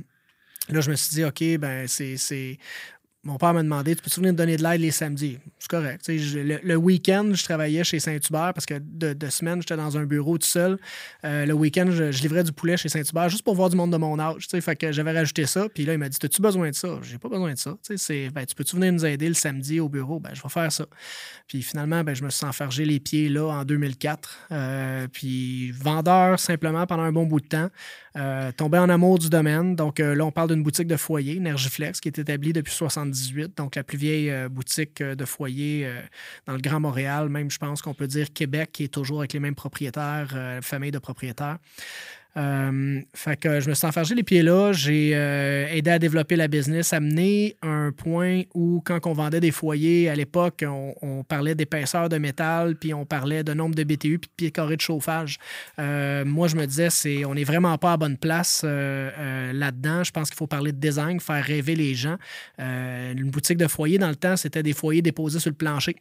là, 0.69 0.81
je 0.81 0.89
me 0.89 0.95
suis 0.95 1.13
dit, 1.15 1.23
OK, 1.25 1.59
ben 1.59 1.87
c'est. 1.87 2.57
Mon 3.25 3.37
père 3.37 3.53
m'a 3.53 3.63
demandé, 3.63 3.95
tu 3.95 4.01
peux-tu 4.01 4.19
venir 4.19 4.33
me 4.33 4.37
donner 4.37 4.57
de 4.57 4.63
l'aide 4.63 4.81
les 4.81 4.91
samedis? 4.91 5.37
C'est 5.57 5.69
correct. 5.69 6.09
Le, 6.09 6.75
week-end, 6.75 7.31
je 7.33 7.41
travaillais 7.45 7.85
chez 7.85 8.01
Saint-Hubert 8.01 8.53
parce 8.53 8.65
que 8.65 8.73
de, 8.81 9.13
de 9.13 9.29
semaine, 9.29 9.61
j'étais 9.61 9.77
dans 9.77 9.97
un 9.97 10.03
bureau 10.03 10.37
tout 10.37 10.45
seul. 10.45 10.77
Euh, 11.23 11.45
le 11.45 11.53
week-end, 11.53 11.87
je, 11.89 12.03
livrais 12.21 12.43
du 12.43 12.51
poulet 12.51 12.75
chez 12.75 12.89
Saint-Hubert 12.89 13.29
juste 13.29 13.43
pour 13.43 13.55
voir 13.55 13.69
du 13.69 13.77
monde 13.77 13.93
de 13.93 13.97
mon 13.97 14.19
âge. 14.19 14.47
Fait 14.49 14.75
que 14.75 14.91
j'avais 14.91 15.13
rajouté 15.13 15.45
ça. 15.45 15.69
Puis 15.69 15.85
là, 15.85 15.93
il 15.93 15.99
m'a 15.99 16.09
dit, 16.09 16.17
as-tu 16.21 16.41
besoin 16.41 16.69
de 16.71 16.75
ça? 16.75 16.99
J'ai 17.01 17.17
pas 17.17 17.29
besoin 17.29 17.53
de 17.53 17.57
ça. 17.57 17.77
Ben, 17.89 18.45
tu 18.45 18.55
peux-tu 18.55 18.75
venir 18.75 18.91
nous 18.91 19.05
aider 19.05 19.29
le 19.29 19.35
samedi 19.35 19.79
au 19.79 19.87
bureau? 19.87 20.19
Ben, 20.19 20.31
je 20.33 20.43
vais 20.43 20.49
faire 20.49 20.69
ça. 20.69 20.85
Puis 21.47 21.61
finalement, 21.61 22.03
ben, 22.03 22.13
je 22.13 22.25
me 22.25 22.29
suis 22.29 22.45
enfargé 22.45 22.83
les 22.83 22.99
pieds 22.99 23.29
là 23.29 23.45
en 23.45 23.63
2004. 23.63 24.47
Euh, 24.51 25.07
puis 25.07 25.71
vendeur 25.71 26.41
simplement 26.41 26.85
pendant 26.85 27.03
un 27.03 27.13
bon 27.13 27.25
bout 27.25 27.39
de 27.39 27.47
temps. 27.47 27.69
Euh, 28.17 28.51
tombé 28.51 28.79
en 28.79 28.89
amour 28.89 29.17
du 29.17 29.29
domaine. 29.29 29.77
Donc 29.77 29.99
là, 29.99 30.25
on 30.25 30.31
parle 30.31 30.49
d'une 30.49 30.61
boutique 30.61 30.87
de 30.87 30.97
foyer, 30.97 31.39
Energiflex, 31.39 32.01
qui 32.01 32.09
est 32.09 32.19
établie 32.19 32.51
depuis 32.51 32.73
78. 33.13 33.57
Donc 33.57 33.75
la 33.75 33.83
plus 33.83 33.97
vieille 33.97 34.29
euh, 34.29 34.49
boutique 34.49 35.01
euh, 35.01 35.15
de 35.15 35.25
foyer 35.25 35.85
euh, 35.85 36.01
dans 36.45 36.53
le 36.53 36.59
Grand 36.59 36.79
Montréal. 36.79 37.29
Même, 37.29 37.49
je 37.49 37.57
pense 37.57 37.81
qu'on 37.81 37.93
peut 37.93 38.07
dire 38.07 38.33
Québec, 38.33 38.71
qui 38.73 38.83
est 38.83 38.93
toujours 38.93 39.19
avec 39.19 39.33
les 39.33 39.39
mêmes 39.39 39.55
propriétaires, 39.55 40.59
famille 40.61 40.91
de 40.91 40.99
propriétaires. 40.99 41.57
Euh, 42.35 43.01
fait 43.13 43.37
que 43.39 43.59
je 43.59 43.69
me 43.69 43.75
suis 43.75 43.85
enfargé 43.85 44.15
les 44.15 44.23
pieds 44.23 44.41
là. 44.41 44.73
J'ai 44.73 45.11
euh, 45.13 45.67
aidé 45.67 45.91
à 45.91 45.99
développer 45.99 46.35
la 46.35 46.47
business, 46.47 46.93
amené 46.93 47.55
à 47.61 47.67
un 47.67 47.91
point 47.91 48.41
où, 48.55 48.81
quand 48.83 49.05
on 49.05 49.13
vendait 49.13 49.39
des 49.39 49.51
foyers 49.51 50.09
à 50.09 50.15
l'époque, 50.15 50.63
on, 50.67 50.95
on 51.01 51.23
parlait 51.23 51.55
d'épaisseur 51.55 52.09
de 52.09 52.17
métal, 52.17 52.75
puis 52.75 52.93
on 52.93 53.05
parlait 53.05 53.43
de 53.43 53.53
nombre 53.53 53.75
de 53.75 53.83
BTU, 53.83 54.19
puis 54.19 54.29
de 54.29 54.35
pieds 54.35 54.51
carrés 54.51 54.77
de 54.77 54.81
chauffage. 54.81 55.37
Euh, 55.79 56.25
moi, 56.25 56.47
je 56.47 56.55
me 56.55 56.65
disais, 56.65 56.89
c'est, 56.89 57.23
on 57.25 57.35
n'est 57.35 57.43
vraiment 57.43 57.77
pas 57.77 57.93
à 57.93 57.97
bonne 57.97 58.17
place 58.17 58.63
là-dedans. 58.63 60.03
Je 60.03 60.11
pense 60.11 60.29
qu'il 60.29 60.37
faut 60.37 60.47
parler 60.47 60.71
de 60.71 60.77
design, 60.77 61.19
faire 61.19 61.43
rêver 61.43 61.75
les 61.75 61.93
gens. 61.93 62.17
Une 62.59 63.29
boutique 63.29 63.57
de 63.57 63.67
foyer, 63.67 63.97
dans 63.97 64.09
le 64.09 64.15
temps, 64.15 64.37
c'était 64.37 64.63
des 64.63 64.73
foyers 64.73 65.01
déposés 65.01 65.39
sur 65.39 65.49
le 65.49 65.55
plancher. 65.55 65.95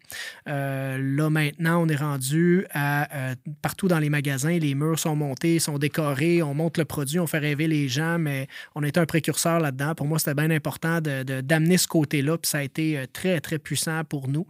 Là, 0.47 1.29
maintenant, 1.31 1.83
on 1.83 1.89
est 1.89 1.97
rendu 1.97 2.65
à 2.73 3.35
partout 3.61 3.89
dans 3.89 3.99
les 3.99 4.11
magasins, 4.11 4.59
les 4.59 4.75
murs 4.75 4.99
sont 4.99 5.17
montés, 5.17 5.59
sont 5.59 5.79
décorés, 5.79 6.22
on 6.43 6.55
monte 6.55 6.79
le 6.79 6.85
produit, 6.85 7.19
on 7.19 7.27
fait 7.27 7.39
rêver 7.39 7.67
les 7.69 7.89
gens, 7.89 8.19
mais 8.19 8.47
on 8.75 8.83
est 8.83 8.97
un 8.99 9.07
précurseur 9.07 9.61
là-dedans. 9.61 9.95
Pour 9.95 10.07
moi, 10.07 10.19
c'était 10.19 10.35
bien 10.35 10.51
important 10.51 11.01
de, 11.01 11.23
de- 11.23 11.41
d'amener 11.41 11.79
ce 11.79 11.89
côté-là, 11.89 12.39
puis 12.39 12.49
ça 12.49 12.59
a 12.59 12.63
été 12.63 12.99
euh, 12.99 13.07
très, 13.13 13.41
très 13.41 13.59
puissant 13.59 14.05
pour 14.05 14.29
nous. 14.29 14.47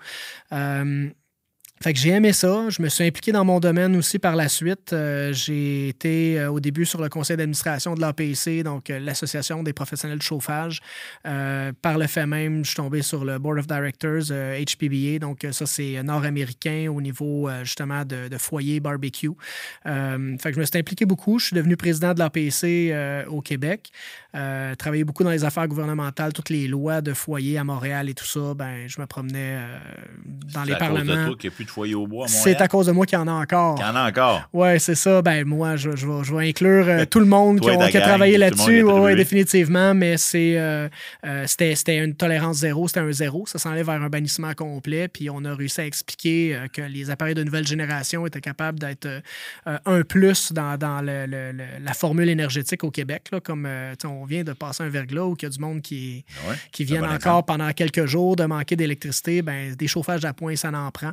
Euh, 0.52 1.08
fait 1.82 1.92
que 1.92 1.98
j'ai 1.98 2.10
aimé 2.10 2.32
ça. 2.32 2.68
Je 2.68 2.80
me 2.80 2.88
suis 2.88 3.04
impliqué 3.04 3.32
dans 3.32 3.44
mon 3.44 3.58
domaine 3.58 3.96
aussi 3.96 4.18
par 4.20 4.36
la 4.36 4.48
suite. 4.48 4.92
Euh, 4.92 5.32
j'ai 5.32 5.88
été 5.88 6.38
euh, 6.38 6.50
au 6.50 6.60
début 6.60 6.86
sur 6.86 7.02
le 7.02 7.08
conseil 7.08 7.36
d'administration 7.36 7.94
de 7.94 8.00
l'APC, 8.00 8.62
donc 8.62 8.88
euh, 8.88 9.00
l'Association 9.00 9.64
des 9.64 9.72
professionnels 9.72 10.18
de 10.18 10.22
chauffage. 10.22 10.80
Par 11.24 11.98
le 11.98 12.06
fait 12.06 12.26
même, 12.26 12.64
je 12.64 12.70
suis 12.70 12.76
tombé 12.76 13.02
sur 13.02 13.24
le 13.24 13.38
Board 13.38 13.58
of 13.58 13.66
Directors, 13.66 14.30
HPBA. 14.30 15.18
Donc, 15.18 15.46
ça, 15.50 15.66
c'est 15.66 16.02
nord-américain 16.02 16.88
au 16.90 17.00
niveau 17.00 17.48
justement 17.62 18.04
de, 18.04 18.28
de 18.28 18.38
foyer 18.38 18.80
barbecue. 18.80 19.30
Fait 19.84 20.38
que 20.44 20.54
je 20.54 20.60
me 20.60 20.64
suis 20.64 20.78
impliqué 20.78 21.04
beaucoup. 21.04 21.38
Je 21.38 21.46
suis 21.46 21.56
devenu 21.56 21.76
président 21.76 22.14
de 22.14 22.18
l'APC 22.18 23.26
au 23.28 23.40
Québec. 23.40 23.90
Travaillé 24.32 25.04
beaucoup 25.04 25.24
dans 25.24 25.30
les 25.30 25.44
affaires 25.44 25.66
gouvernementales, 25.66 26.32
toutes 26.32 26.50
les 26.50 26.68
lois 26.68 27.00
de 27.00 27.12
foyer 27.12 27.58
à 27.58 27.64
Montréal 27.64 28.08
et 28.08 28.14
tout 28.14 28.26
ça. 28.26 28.54
Ben, 28.54 28.86
je 28.86 29.00
me 29.00 29.06
promenais 29.06 29.58
dans 30.24 30.64
les 30.64 30.76
parlements. 30.76 31.34
Qu'il 31.72 31.74
foyer 31.74 31.94
au 31.94 32.06
bois 32.06 32.28
C'est 32.28 32.60
à 32.60 32.68
cause 32.68 32.86
de 32.86 32.92
moi 32.92 33.06
qu'il 33.06 33.18
y 33.18 33.20
en 33.22 33.28
a 33.28 33.32
encore. 33.32 33.76
Il 33.78 33.82
y 33.82 33.84
en 33.84 33.96
a 33.96 34.08
encore. 34.08 34.48
Ouais, 34.52 34.78
c'est 34.78 34.94
ça. 34.94 35.22
Ben 35.22 35.44
moi, 35.46 35.76
je, 35.76 35.94
je 35.96 36.06
vais, 36.06 36.24
je 36.24 36.34
vais 36.34 36.48
inclure 36.48 36.86
euh, 36.88 37.04
tout 37.04 37.20
le 37.20 37.26
monde 37.26 37.60
qui, 37.60 37.70
ont- 37.70 37.80
a 37.80 37.88
travaillé 37.90 38.38
là-dessus. 38.38 38.82
Ouais, 38.82 38.92
contribué. 38.92 39.14
définitivement. 39.16 39.94
Mais 39.94 40.16
c'est 40.16 40.58
euh, 40.58 40.88
euh, 41.26 41.44
c'était, 41.46 41.98
une 41.98 42.14
tolérance 42.14 42.58
zéro, 42.58 42.88
c'était 42.88 43.00
un 43.00 43.12
zéro. 43.12 43.46
Ça 43.46 43.58
s'en 43.58 43.70
allait 43.72 43.82
vers 43.82 44.00
un 44.02 44.08
bannissement 44.08 44.52
complet. 44.54 45.08
Puis 45.08 45.30
on 45.30 45.44
a 45.44 45.54
réussi 45.54 45.80
à 45.80 45.86
expliquer 45.86 46.58
que 46.72 46.82
les 46.82 47.10
appareils 47.10 47.34
de 47.34 47.42
nouvelle 47.44 47.66
génération 47.66 48.26
étaient 48.26 48.40
capables 48.40 48.78
d'être 48.78 49.08
un 49.66 50.02
plus 50.02 50.52
dans, 50.52 50.76
dans 50.76 51.00
le- 51.00 51.26
le- 51.26 51.52
le- 51.52 51.64
la 51.84 51.94
formule 51.94 52.28
énergétique 52.28 52.84
au 52.84 52.90
Québec. 52.90 53.24
Là, 53.32 53.40
comme 53.40 53.68
on 54.04 54.24
vient 54.24 54.44
de 54.44 54.52
passer 54.52 54.82
un 54.82 54.88
verglas 54.88 55.22
où 55.24 55.36
il 55.38 55.42
y 55.42 55.46
a 55.46 55.48
du 55.50 55.58
monde 55.58 55.80
qui, 55.82 56.24
Ouais, 56.48 56.56
qui 56.72 56.84
bon 56.84 57.04
encore 57.04 57.44
pendant 57.44 57.70
quelques 57.72 58.06
jours 58.06 58.36
de 58.36 58.44
manquer 58.44 58.76
d'électricité, 58.76 59.42
ben, 59.42 59.74
des 59.74 59.86
chauffages 59.88 60.24
à 60.24 60.32
point, 60.32 60.56
ça 60.56 60.70
en 60.72 60.90
prend. 60.90 61.12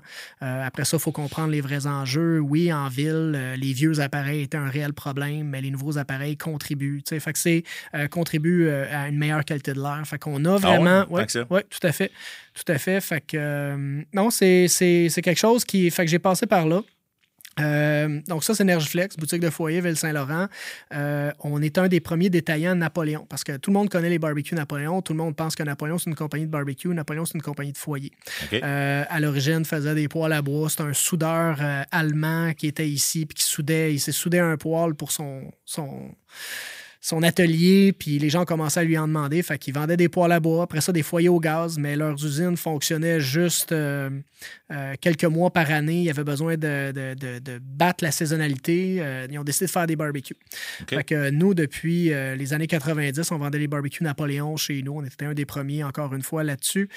Euh, 0.50 0.66
après 0.66 0.86
ça, 0.86 0.98
il 0.98 1.00
faut 1.00 1.12
comprendre 1.12 1.52
les 1.52 1.62
vrais 1.62 1.88
enjeux. 1.88 2.40
Oui, 2.40 2.72
en 2.74 2.88
ville, 2.88 3.34
euh, 3.36 3.56
les 3.56 3.74
vieux 3.74 4.00
appareils 4.00 4.42
étaient 4.44 4.58
un 4.58 4.70
réel 4.70 4.94
problème, 4.94 5.48
mais 5.50 5.62
les 5.62 5.72
nouveaux 5.72 5.98
appareils 5.98 6.38
contribuent. 6.38 7.02
Fait 7.08 7.34
que 7.34 7.40
c'est 7.40 7.64
euh, 7.96 8.08
contribue 8.08 8.68
euh, 8.68 8.86
à 8.92 9.08
une 9.08 9.18
meilleure 9.18 9.46
qualité 9.46 9.74
de 9.74 9.82
l'air. 9.82 10.02
Fait 10.06 10.20
qu'on 10.20 10.44
a 10.46 10.58
vraiment. 10.58 11.06
Ah 11.06 11.12
ouais? 11.12 11.26
Que 11.26 11.32
ça? 11.32 11.46
ouais, 11.50 11.64
tout 11.70 11.86
à 11.86 11.92
fait. 11.92 12.12
Tout 12.54 12.72
à 12.72 12.78
fait. 12.78 13.02
Fait 13.02 13.22
que 13.22 14.04
non, 14.14 14.30
c'est 14.30 14.68
quelque 15.24 15.40
chose 15.40 15.64
qui. 15.64 15.90
Fait 15.92 16.06
que 16.06 16.12
j'ai 16.12 16.20
passé 16.20 16.46
par 16.46 16.66
là. 16.66 16.82
Euh, 17.60 18.22
donc 18.28 18.44
ça, 18.44 18.54
c'est 18.54 18.64
Energiflex, 18.64 19.18
boutique 19.18 19.42
de 19.42 19.50
foyer, 19.50 19.82
Ville-Saint-Laurent. 19.82 20.48
Euh, 20.94 21.32
on 21.40 21.62
est 21.62 21.78
un 21.78 21.88
des 21.88 22.00
premiers 22.00 22.30
détaillants 22.30 22.76
Napoléon, 22.76 23.26
parce 23.30 23.44
que 23.44 23.58
tout 23.58 23.72
le 23.72 23.76
monde 23.76 23.90
connaît 23.90 24.10
les 24.10 24.20
barbecues 24.20 24.56
Napoléon. 24.56 25.02
Tout 25.02 25.14
le 25.14 25.18
monde 25.18 25.36
pense 25.36 25.56
que 25.56 25.64
Napoléon, 25.64 25.98
c'est 25.98 26.10
une 26.10 26.16
compagnie 26.16 26.46
de 26.46 26.52
barbecue. 26.52 26.88
Napoléon, 26.90 27.26
c'est 27.26 27.36
une 27.36 27.42
compagnie 27.42 27.72
de 27.72 27.78
foyer. 27.78 28.12
Euh, 28.54 29.04
à 29.10 29.20
l'origine, 29.20 29.66
faisait 29.66 29.96
des 29.96 30.08
poêles 30.08 30.34
à 30.34 30.42
bois. 30.42 30.70
C'est 30.70 30.82
un 30.82 30.94
soudeur 30.94 31.60
allemand 31.92 32.54
qui 32.54 32.68
était 32.68 32.88
ici, 32.88 33.26
puis 33.26 33.36
qui 33.36 33.44
soudait. 33.44 33.94
Il 33.94 34.00
s'est 34.00 34.12
soudé 34.12 34.40
un 34.40 34.58
poêle 34.58 34.96
pour 34.96 35.12
son... 35.12 35.52
son 35.66 36.16
son 37.02 37.24
atelier, 37.24 37.94
puis 37.94 38.20
les 38.20 38.30
gens 38.30 38.44
commençaient 38.44 38.82
à 38.82 38.84
lui 38.84 38.98
en 38.98 39.08
demander. 39.08 39.42
Fait 39.42 39.58
qu'ils 39.58 39.74
vendaient 39.74 39.96
des 39.96 40.10
poêles 40.10 40.34
à 40.34 40.40
bois, 40.42 40.64
après 40.64 40.82
ça, 40.82 40.92
des 40.92 41.02
foyers 41.04 41.30
au 41.30 41.40
gaz, 41.40 41.78
mais 41.78 41.96
leurs 41.96 42.16
usines 42.26 42.58
fonctionnaient 42.58 43.22
juste 43.22 43.72
euh, 43.72 44.10
euh, 44.72 44.94
quelques 45.00 45.24
mois 45.24 45.50
par 45.52 45.72
année. 45.72 46.02
Ils 46.04 46.10
avaient 46.10 46.26
besoin 46.26 46.56
de, 46.58 46.92
de- 46.92 47.14
de- 47.14 47.40
de 47.40 47.60
battre 47.64 48.04
la 48.04 48.12
saisonnalité. 48.12 48.98
Euh, 49.00 49.28
ils 49.32 49.40
ont 49.40 49.44
décidé 49.46 49.68
de 49.68 49.72
faire 49.72 49.88
des 49.88 49.96
barbecues. 49.96 50.36
Fait 50.90 51.04
que 51.06 51.30
nous, 51.30 51.54
depuis 51.54 52.10
les 52.10 52.54
années 52.54 52.68
90, 52.68 53.32
on 53.32 53.38
vendait 53.38 53.60
les 53.60 53.68
barbecues 53.68 54.04
Napoléon 54.04 54.58
chez 54.58 54.82
nous. 54.82 54.94
On 54.98 55.04
était 55.06 55.26
un 55.26 55.34
des 55.34 55.46
premiers, 55.46 55.84
encore 55.86 56.14
une 56.14 56.22
fois, 56.24 56.44
là-dessus. 56.44 56.90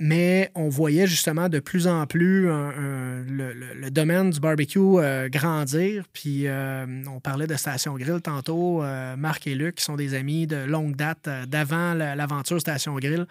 Euh, 0.00 0.06
mais 0.06 0.50
on 0.54 0.68
voyait 0.68 1.06
justement 1.06 1.48
de 1.48 1.58
plus 1.58 1.86
en 1.86 2.06
plus 2.06 2.46
le, 2.46 3.90
domaine 3.90 4.30
du 4.30 4.40
barbecue 4.40 4.78
euh, 4.78 5.28
grandir. 5.28 6.04
Puis 6.12 6.46
on 6.48 7.20
parlait 7.20 7.46
de 7.46 7.54
Station 7.54 7.94
Grill 7.96 8.20
tantôt. 8.20 8.82
Marc 9.16 9.46
et 9.46 9.54
Luc, 9.54 9.76
qui 9.76 9.84
sont 9.84 9.96
des 9.96 10.14
amis 10.14 10.46
de 10.46 10.56
longue 10.56 10.96
date, 10.96 11.28
d'avant 11.48 11.94
l'aventure 11.94 12.60
Station 12.60 12.96
Grill 12.96 13.26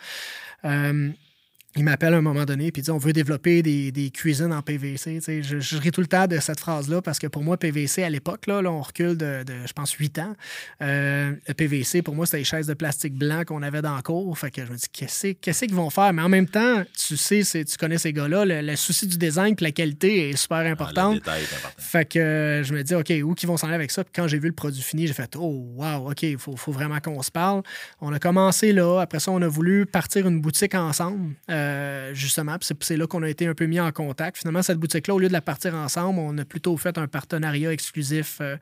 il 1.78 1.84
m'appelle 1.84 2.14
à 2.14 2.18
un 2.18 2.22
moment 2.22 2.46
donné 2.46 2.72
puis 2.72 2.82
dit 2.82 2.92
on 2.92 2.98
veut 2.98 3.12
développer 3.12 3.62
des, 3.62 3.92
des 3.92 4.10
cuisines 4.10 4.54
en 4.54 4.62
PVC. 4.62 5.20
Je, 5.26 5.60
je, 5.60 5.78
ris 5.78 5.92
tout 5.92 6.02
le 6.02 6.08
temps 6.08 6.28
de 6.28 6.40
cette 6.40 6.60
phrase-là 6.60 7.02
parce 7.02 7.20
que 7.20 7.28
pour 7.28 7.44
moi, 7.44 7.58
PVC 7.58 8.04
à 8.04 8.10
l'époque, 8.10 8.48
là, 8.48 8.62
on 8.64 8.82
recule 8.82 9.18
de, 9.18 9.44
je 9.66 9.74
pense, 9.74 9.92
8 9.92 10.20
ans. 10.20 10.36
Euh, 10.82 11.34
le 11.48 11.54
PVC, 11.54 12.02
pour 12.02 12.16
moi, 12.16 12.26
c'était 12.26 12.38
les 12.38 12.44
chaises 12.46 12.68
de 12.68 12.74
plastique 12.74 13.14
blanc 13.14 13.44
qu'on 13.46 13.62
avait 13.62 13.82
dans 13.82 13.96
le 13.96 14.02
cours. 14.02 14.38
Fait 14.38 14.52
que 14.52 14.66
je 14.66 14.72
me 14.72 14.78
dis 14.78 14.88
qu'est-ce 14.92 15.66
qu'ils 15.66 15.76
vont 15.76 15.90
faire? 15.90 16.14
Mais 16.14 16.22
en 16.22 16.30
même 16.30 16.48
temps, 16.48 16.84
tu 17.08 17.18
sais, 17.18 17.44
tu 17.44 17.78
connais 17.78 17.98
ces 17.98 18.14
gars-là, 18.14 18.46
le, 18.46 18.76
souci 18.76 19.08
du 19.08 19.18
design 19.18 19.56
et 19.60 19.64
la 19.64 19.72
qualité 19.72 20.30
est 20.30 20.36
super 20.36 20.60
important. 20.60 21.16
Ah, 21.26 21.34
fait 21.78 22.06
que 22.06 22.62
je 22.64 22.74
me 22.74 22.84
dis 22.84 22.96
OK, 22.96 23.12
où 23.24 23.34
qu'ils 23.34 23.48
vont 23.48 23.58
s'en 23.58 23.68
aller 23.68 23.76
avec 23.76 23.92
ça? 23.92 24.04
Puis 24.04 24.14
quand 24.16 24.28
j'ai 24.28 24.40
vu 24.40 24.48
le 24.48 24.56
produit 24.56 24.82
fini, 24.82 25.08
j'ai 25.08 25.14
fait 25.14 25.36
Oh 25.38 25.72
wow, 25.76 26.12
OK, 26.12 26.24
il 26.24 26.38
faut, 26.38 26.56
faut, 26.56 26.72
vraiment 26.72 27.00
qu'on 27.00 27.22
se 27.22 27.32
parle. 27.32 27.64
On 28.00 28.14
a 28.14 28.20
commencé 28.20 28.72
là. 28.72 29.02
Après 29.02 29.20
ça, 29.20 29.32
on 29.32 29.42
a 29.42 29.48
voulu 29.48 29.86
partir 29.86 30.28
une 30.28 30.40
boutique 30.40 30.76
ensemble. 30.76 31.36
Euh, 31.50 31.65
euh, 31.66 32.14
justement, 32.14 32.58
c'est 32.62 32.98
là 32.98 33.08
qu'on 33.08 33.24
a 33.24 33.30
été 33.30 33.48
un 33.48 33.54
peu 33.54 33.66
mis 33.66 33.80
en 33.80 33.92
contact. 33.92 34.38
Finalement, 34.38 34.62
cette 34.62 34.78
boutique-là, 34.78 35.16
au 35.16 35.20
lieu 35.20 35.28
de 35.28 35.34
la 35.34 35.42
partir 35.42 35.74
ensemble, 35.74 36.20
on 36.20 36.38
a 36.38 36.46
plutôt 36.46 36.78
fait 36.78 36.98
un 36.98 37.08
partenariat 37.08 37.72
exclusif. 37.72 38.38
Euh, 38.42 38.58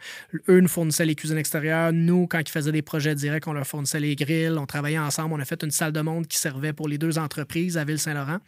eux 0.50 0.60
nous 0.60 0.68
fournissaient 0.68 1.06
les 1.06 1.16
cuisines 1.16 1.38
extérieures. 1.38 1.92
Nous, 1.92 2.28
quand 2.28 2.40
ils 2.40 2.50
faisaient 2.50 2.72
des 2.72 2.82
projets 2.82 3.16
directs, 3.16 3.48
on 3.48 3.54
leur 3.54 3.68
fournissait 3.68 4.00
les 4.00 4.16
grilles. 4.16 4.58
On 4.58 4.66
travaillait 4.66 5.00
ensemble. 5.00 5.34
On 5.34 5.40
a 5.40 5.46
fait 5.46 5.62
une 5.64 5.72
salle 5.72 5.92
de 5.92 6.02
monde 6.02 6.28
qui 6.28 6.38
servait 6.38 6.74
pour 6.74 6.88
les 6.88 6.98
deux 6.98 7.18
entreprises 7.18 7.78
à 7.78 7.84
Ville-Saint-Laurent. 7.84 8.40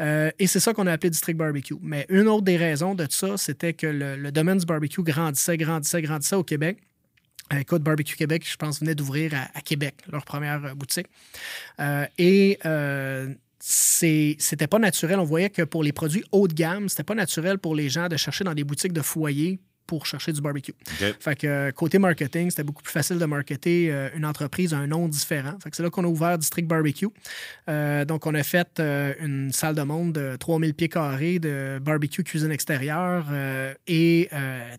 Euh, 0.00 0.30
et 0.38 0.46
c'est 0.46 0.60
ça 0.60 0.74
qu'on 0.74 0.86
a 0.86 0.92
appelé 0.92 1.10
District 1.10 1.36
Barbecue. 1.36 1.76
Mais 1.80 2.06
une 2.08 2.28
autre 2.28 2.44
des 2.44 2.56
raisons 2.56 2.94
de 2.94 3.06
ça, 3.08 3.36
c'était 3.36 3.72
que 3.72 3.86
le, 3.86 4.30
domaine 4.32 4.58
du 4.58 4.66
barbecue 4.66 5.02
grandissait, 5.02 5.56
grandissait, 5.56 6.02
grandissait 6.02 6.36
au 6.36 6.44
Québec. 6.44 6.78
Écoute, 7.56 7.82
Barbecue 7.82 8.16
Québec, 8.16 8.42
je 8.50 8.56
pense, 8.56 8.80
venait 8.80 8.94
d'ouvrir 8.94 9.32
à, 9.54 9.60
Québec, 9.60 9.96
leur 10.10 10.24
première 10.24 10.74
boutique. 10.74 11.06
et 12.18 12.58
c'était 13.66 14.66
pas 14.66 14.78
naturel. 14.78 15.18
On 15.18 15.24
voyait 15.24 15.48
que 15.48 15.62
pour 15.62 15.82
les 15.82 15.92
produits 15.92 16.22
haut 16.32 16.46
de 16.48 16.52
gamme, 16.52 16.90
c'était 16.90 17.02
pas 17.02 17.14
naturel 17.14 17.58
pour 17.58 17.74
les 17.74 17.88
gens 17.88 18.08
de 18.08 18.16
chercher 18.16 18.44
dans 18.44 18.52
des 18.52 18.64
boutiques 18.64 18.92
de 18.92 19.00
foyer 19.00 19.58
pour 19.86 20.06
chercher 20.06 20.32
du 20.32 20.40
barbecue. 20.40 20.74
Fait 21.20 21.36
que 21.36 21.46
euh, 21.46 21.72
côté 21.72 21.98
marketing, 21.98 22.50
c'était 22.50 22.62
beaucoup 22.62 22.82
plus 22.82 22.92
facile 22.92 23.18
de 23.18 23.24
marketer 23.24 23.90
euh, 23.90 24.08
une 24.16 24.24
entreprise 24.24 24.72
à 24.72 24.78
un 24.78 24.86
nom 24.86 25.08
différent. 25.08 25.54
Fait 25.62 25.70
que 25.70 25.76
c'est 25.76 25.82
là 25.82 25.90
qu'on 25.90 26.04
a 26.04 26.08
ouvert 26.08 26.38
District 26.38 26.66
Barbecue. 26.66 27.08
Euh, 27.68 28.04
donc, 28.04 28.26
on 28.26 28.34
a 28.34 28.42
fait 28.42 28.80
une 28.80 29.52
salle 29.52 29.74
de 29.74 29.82
monde 29.82 30.12
de 30.12 30.36
3000 30.36 30.74
pieds 30.74 30.88
carrés 30.88 31.38
de 31.38 31.78
barbecue 31.80 32.22
cuisine 32.22 32.50
extérieure 32.50 33.26
et 33.86 34.28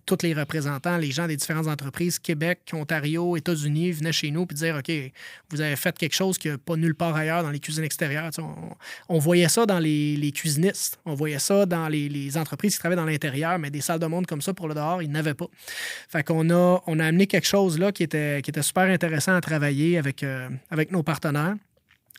tous 0.06 0.18
les 0.24 0.34
représentants, 0.34 0.98
les 0.98 1.12
gens 1.12 1.28
des 1.28 1.36
différentes 1.36 1.68
entreprises, 1.68 2.20
Québec, 2.20 2.62
Ontario, 2.74 3.36
États-Unis, 3.38 3.92
venaient 3.92 4.12
chez 4.12 4.32
nous 4.32 4.46
et 4.50 4.54
dire 4.54 4.76
OK, 4.78 4.92
vous 5.50 5.62
avez 5.62 5.76
fait 5.76 5.98
quelque 5.98 6.16
chose 6.16 6.38
qui 6.38 6.50
n'est 6.50 6.58
pas 6.58 6.76
nulle 6.76 6.96
part 6.96 7.16
ailleurs 7.16 7.44
dans 7.44 7.52
les 7.52 7.60
cuisines 7.60 7.84
extérieures. 7.84 8.30
On, 9.10 9.20
voyait 9.20 9.50
ça 9.50 9.66
dans 9.66 9.80
les, 9.80 10.32
cuisinistes, 10.34 11.00
on 11.06 11.14
voyait 11.14 11.40
ça 11.40 11.66
dans 11.66 11.88
les, 11.88 12.10
les 12.10 12.38
entreprises 12.38 12.74
qui 12.74 12.80
travaillaient 12.80 13.02
dans 13.02 13.08
l'intérieur, 13.08 13.60
mais 13.60 13.70
des 13.70 13.82
salles 13.82 14.00
de 14.00 14.08
monde 14.08 14.26
comme 14.26 14.42
ça 14.42 14.54
pour 14.54 14.68
le 14.68 14.76
dehors, 14.76 14.95
il 15.02 15.12
n'avait 15.12 15.34
pas. 15.34 15.48
Fait 16.10 16.24
qu'on 16.24 16.50
a, 16.50 16.82
on 16.88 17.00
a 17.00 17.06
amené 17.06 17.28
quelque 17.28 17.48
chose 17.48 17.80
là 17.80 17.92
qui 17.92 18.04
était, 18.04 18.42
qui 18.44 18.52
était 18.52 18.62
super 18.62 18.84
intéressant 18.84 19.36
à 19.36 19.42
travailler 19.42 19.98
avec, 19.98 20.24
euh, 20.24 20.50
avec 20.70 20.92
nos 20.92 21.04
partenaires. 21.04 21.56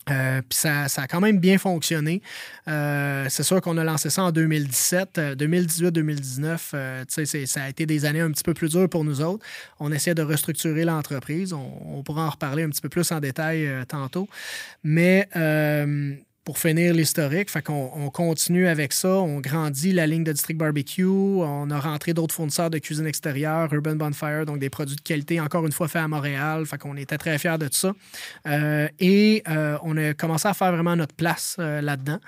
Euh, 0.08 0.40
puis 0.48 0.56
ça, 0.56 0.86
ça, 0.86 1.02
a 1.02 1.06
quand 1.08 1.20
même 1.20 1.40
bien 1.40 1.58
fonctionné. 1.58 2.22
Euh, 2.68 3.26
c'est 3.28 3.42
sûr 3.42 3.60
qu'on 3.60 3.76
a 3.76 3.82
lancé 3.82 4.08
ça 4.08 4.22
en 4.22 4.30
2017. 4.30 5.18
2018-2019, 5.36 7.06
ça 7.46 7.62
a 7.62 7.68
été 7.68 7.86
des 7.86 8.04
années 8.04 8.20
un 8.20 8.30
petit 8.30 8.44
peu 8.44 8.54
plus 8.54 8.70
dures 8.70 8.88
pour 8.88 9.02
nous 9.02 9.20
autres. 9.20 9.44
On 9.80 9.90
essaie 9.90 10.14
de 10.14 10.22
restructurer 10.22 10.84
l'entreprise. 10.84 11.52
On, 11.52 11.98
on, 11.98 12.04
pourra 12.04 12.26
en 12.26 12.30
reparler 12.30 12.62
un 12.62 12.70
petit 12.70 12.82
peu 12.82 12.88
plus 12.88 13.10
en 13.10 13.18
détail 13.18 13.68
tantôt. 13.88 14.28
Mais 14.84 15.28
pour 16.46 16.58
finir 16.58 16.94
l'historique. 16.94 17.50
Fait 17.50 17.60
qu'on 17.60 17.90
on 17.92 18.08
continue 18.08 18.68
avec 18.68 18.92
ça. 18.92 19.08
On 19.08 19.40
grandit 19.40 19.90
la 19.90 20.06
ligne 20.06 20.22
de 20.22 20.30
District 20.30 20.56
Barbecue. 20.56 21.04
On 21.04 21.68
a 21.72 21.80
rentré 21.80 22.14
d'autres 22.14 22.34
fournisseurs 22.34 22.70
de 22.70 22.78
cuisine 22.78 23.06
extérieure, 23.06 23.68
Urban 23.74 23.96
Bonfire, 23.96 24.46
donc 24.46 24.60
des 24.60 24.70
produits 24.70 24.94
de 24.94 25.00
qualité, 25.00 25.40
encore 25.40 25.66
une 25.66 25.72
fois 25.72 25.88
faits 25.88 26.02
à 26.02 26.08
Montréal. 26.08 26.64
Fait 26.64 26.78
qu'on 26.78 26.96
était 26.96 27.18
très 27.18 27.36
fiers 27.38 27.58
de 27.58 27.68
ça. 27.72 27.92
Euh, 28.46 28.86
et 29.00 29.42
euh, 29.48 29.76
on 29.82 29.96
a 29.96 30.14
commencé 30.14 30.46
à 30.46 30.54
faire 30.54 30.70
vraiment 30.70 30.94
notre 30.94 31.16
place 31.16 31.56
euh, 31.58 31.80
là-dedans. 31.80 32.20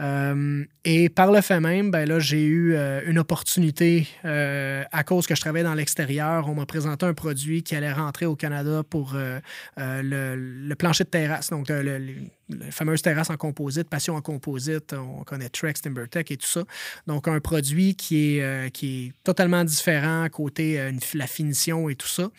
Euh, 0.00 0.64
et 0.84 1.08
par 1.08 1.30
le 1.30 1.40
fait 1.40 1.60
même, 1.60 1.90
ben 1.90 2.08
là, 2.08 2.18
j'ai 2.18 2.44
eu 2.44 2.74
euh, 2.74 3.00
une 3.06 3.18
opportunité 3.18 4.08
euh, 4.24 4.82
à 4.90 5.04
cause 5.04 5.26
que 5.26 5.34
je 5.34 5.40
travaillais 5.40 5.64
dans 5.64 5.74
l'extérieur. 5.74 6.48
On 6.48 6.54
m'a 6.54 6.66
présenté 6.66 7.06
un 7.06 7.14
produit 7.14 7.62
qui 7.62 7.76
allait 7.76 7.92
rentrer 7.92 8.26
au 8.26 8.34
Canada 8.34 8.82
pour 8.88 9.14
le, 9.16 10.74
plancher 10.74 11.04
de 11.04 11.08
terrasse, 11.08 11.50
donc 11.50 11.68
le, 11.68 12.14
la 12.50 12.70
fameuse 12.70 13.00
terrasse 13.00 13.30
en 13.30 13.36
composite, 13.36 13.88
passion 13.88 14.16
en 14.16 14.20
composite. 14.20 14.92
On 14.92 15.22
connaît 15.22 15.48
Trex, 15.48 15.80
TimberTech 15.80 16.30
et 16.30 16.36
tout 16.36 16.46
ça. 16.46 16.64
Donc, 17.06 17.28
un 17.28 17.40
produit 17.40 17.94
qui 17.94 18.38
est, 18.38 18.70
qui 18.72 19.06
est 19.06 19.12
totalement 19.22 19.64
différent 19.64 20.28
côté 20.28 20.92
la 21.14 21.26
finition 21.26 21.88
et 21.88 21.94
tout 21.94 22.08
ça. 22.08 22.30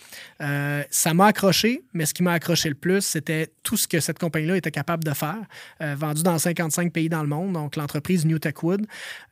ça 0.90 1.14
m'a 1.14 1.28
accroché, 1.28 1.84
mais 1.94 2.06
ce 2.06 2.14
qui 2.14 2.22
m'a 2.22 2.34
accroché 2.34 2.70
le 2.70 2.76
plus, 2.76 3.02
c'était 3.02 3.52
tout 3.64 3.78
ce 3.78 3.88
que 3.88 4.00
cette 4.00 4.20
compagnie-là 4.20 4.58
était 4.58 4.72
capable 4.72 5.04
de 5.04 5.14
faire, 5.14 5.42
vendu 5.80 6.22
dans 6.22 6.38
55 6.38 6.92
pays 6.92 7.10
dans 7.10 7.24
le 7.24 7.30
monde 7.30 7.45
donc 7.54 7.76
l'entreprise 7.76 8.26
New 8.26 8.40
Tech 8.40 8.62
Wood. 8.64 8.86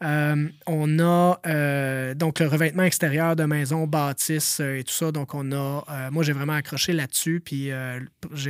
Euh, 0.04 0.48
on 0.68 1.00
a 1.00 1.40
euh, 1.46 2.14
donc 2.14 2.40
le 2.40 2.48
revêtement 2.48 2.84
extérieur 2.84 3.36
de 3.36 3.44
maisons, 3.44 3.88
bâtisses 3.88 4.60
euh, 4.60 4.80
et 4.80 4.84
tout 4.84 4.94
ça. 4.94 5.12
Donc 5.12 5.34
on 5.34 5.52
a, 5.52 6.10
moi 6.12 6.24
j'ai 6.24 6.34
vraiment 6.34 6.54
accroché 6.54 6.94
là-dessus, 6.94 7.42
puis 7.44 7.72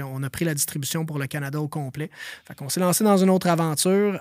on 0.04 0.24
a 0.24 0.30
pris 0.30 0.46
la 0.46 0.54
distribution 0.54 1.06
pour 1.06 1.20
le 1.20 1.28
Canada 1.28 1.60
au 1.60 1.68
complet. 1.68 2.10
Fait 2.48 2.56
qu'on 2.56 2.70
s'est 2.70 2.80
lancé 2.80 3.04
dans 3.04 3.18
une 3.18 3.30
autre 3.30 3.48
aventure 3.48 4.20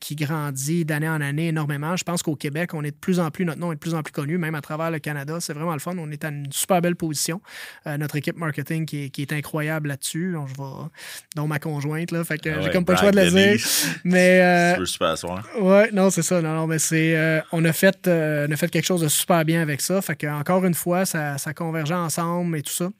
qui 0.00 0.16
grandit 0.16 0.84
d'année 0.84 1.08
en 1.08 1.20
année 1.20 1.48
énormément. 1.48 1.96
Je 1.96 2.04
pense 2.04 2.22
qu'au 2.22 2.36
Québec, 2.36 2.74
on 2.74 2.82
est 2.84 2.90
de 2.90 2.96
plus 2.96 3.20
en 3.20 3.30
plus, 3.30 3.44
notre 3.44 3.60
nom 3.60 3.72
est 3.72 3.76
de 3.76 3.80
plus 3.80 3.94
en 3.94 4.02
plus 4.02 4.12
connu, 4.12 4.38
même 4.38 4.54
à 4.54 4.60
travers 4.60 4.90
le 4.90 4.98
Canada. 4.98 5.38
C'est 5.40 5.52
vraiment 5.52 5.72
le 5.72 5.80
fun. 5.80 5.96
On 5.98 6.10
est 6.10 6.24
à 6.24 6.28
une 6.28 6.50
super 6.52 6.80
belle 6.80 6.96
position. 6.96 7.40
notre 7.86 8.16
équipe 8.16 8.36
marketing 8.36 8.86
qui 8.86 9.12
est, 9.18 9.32
incroyable 9.32 9.88
là-dessus. 9.88 10.32
Donc, 10.32 10.48
je 10.48 10.54
vais, 10.54 10.88
dont 11.34 11.46
ma 11.46 11.58
conjointe, 11.58 12.10
là. 12.12 12.24
Fait 12.24 12.38
que 12.38 12.48
ah 12.48 12.60
j'ai 12.60 12.70
comme 12.70 12.84
pas 12.84 12.92
le 12.92 12.98
choix 12.98 13.10
de 13.10 13.20
le 13.20 13.30
dire. 13.30 13.66
Mais 14.04 14.75
super 14.84 15.14
Ouais, 15.60 15.90
non, 15.92 16.10
c'est 16.10 16.22
ça. 16.22 16.40
Mais 16.66 16.78
c'est. 16.78 17.16
Euh, 17.16 17.40
on, 17.52 17.64
a 17.64 17.72
fait, 17.72 18.06
euh, 18.06 18.46
on 18.48 18.52
a 18.52 18.56
fait 18.56 18.68
quelque 18.68 18.84
chose 18.84 19.00
de 19.00 19.08
super 19.08 19.44
bien 19.44 19.62
avec 19.62 19.80
ça. 19.80 20.02
Fait 20.02 20.16
que, 20.16 20.26
encore 20.26 20.64
une 20.64 20.74
fois, 20.74 21.04
ça, 21.06 21.38
ça 21.38 21.54
convergeait 21.54 21.94
ensemble 21.94 22.58
et 22.58 22.62
tout 22.62 22.72
ça. 22.72 22.90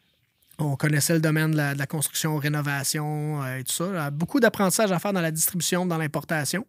On 0.59 0.75
connaissait 0.75 1.13
le 1.13 1.21
domaine 1.21 1.51
de 1.51 1.57
la, 1.57 1.87
construction, 1.87 2.39
rénovation 2.39 3.43
euh, 3.43 3.59
et 3.59 3.65
tout 3.65 3.73
ça. 3.73 4.11
Beaucoup 4.11 4.41
d'apprentissage 4.41 4.91
à 4.91 4.99
faire 4.99 5.13
dans 5.13 5.21
la 5.21 5.31
distribution, 5.31 5.85
dans 5.85 5.99
l'importation, 5.99 6.67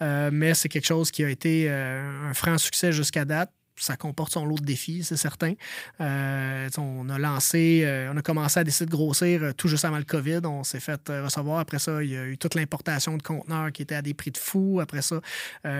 mais 0.00 0.54
c'est 0.54 0.68
quelque 0.68 0.86
chose 0.86 1.10
qui 1.12 1.22
a 1.24 1.28
été 1.28 1.70
un 1.70 2.34
franc 2.34 2.58
succès 2.58 2.90
jusqu'à 2.90 3.24
date 3.24 3.50
ça 3.78 3.96
comporte 3.96 4.32
son 4.32 4.44
lot 4.44 4.56
de 4.56 4.64
défis, 4.64 5.04
c'est 5.04 5.16
certain. 5.16 5.54
Euh, 6.00 6.68
on 6.78 7.08
a 7.08 7.18
lancé, 7.18 7.82
euh, 7.84 8.12
on 8.12 8.16
a 8.16 8.22
commencé 8.22 8.60
à 8.60 8.64
décider 8.64 8.86
de 8.86 8.90
grossir 8.90 9.42
euh, 9.42 9.52
tout 9.52 9.68
juste 9.68 9.84
avant 9.84 9.98
le 9.98 10.04
COVID. 10.04 10.40
On 10.44 10.64
s'est 10.64 10.80
fait 10.80 11.00
recevoir. 11.08 11.60
Après 11.60 11.78
ça, 11.78 12.02
il 12.02 12.10
y 12.10 12.16
a 12.16 12.24
eu 12.24 12.38
toute 12.38 12.54
l'importation 12.54 13.16
de 13.16 13.22
conteneurs 13.22 13.72
qui 13.72 13.82
étaient 13.82 13.94
à 13.94 14.02
des 14.02 14.14
prix 14.14 14.30
de 14.30 14.38
fou. 14.38 14.80
Après 14.80 15.02
ça, 15.02 15.20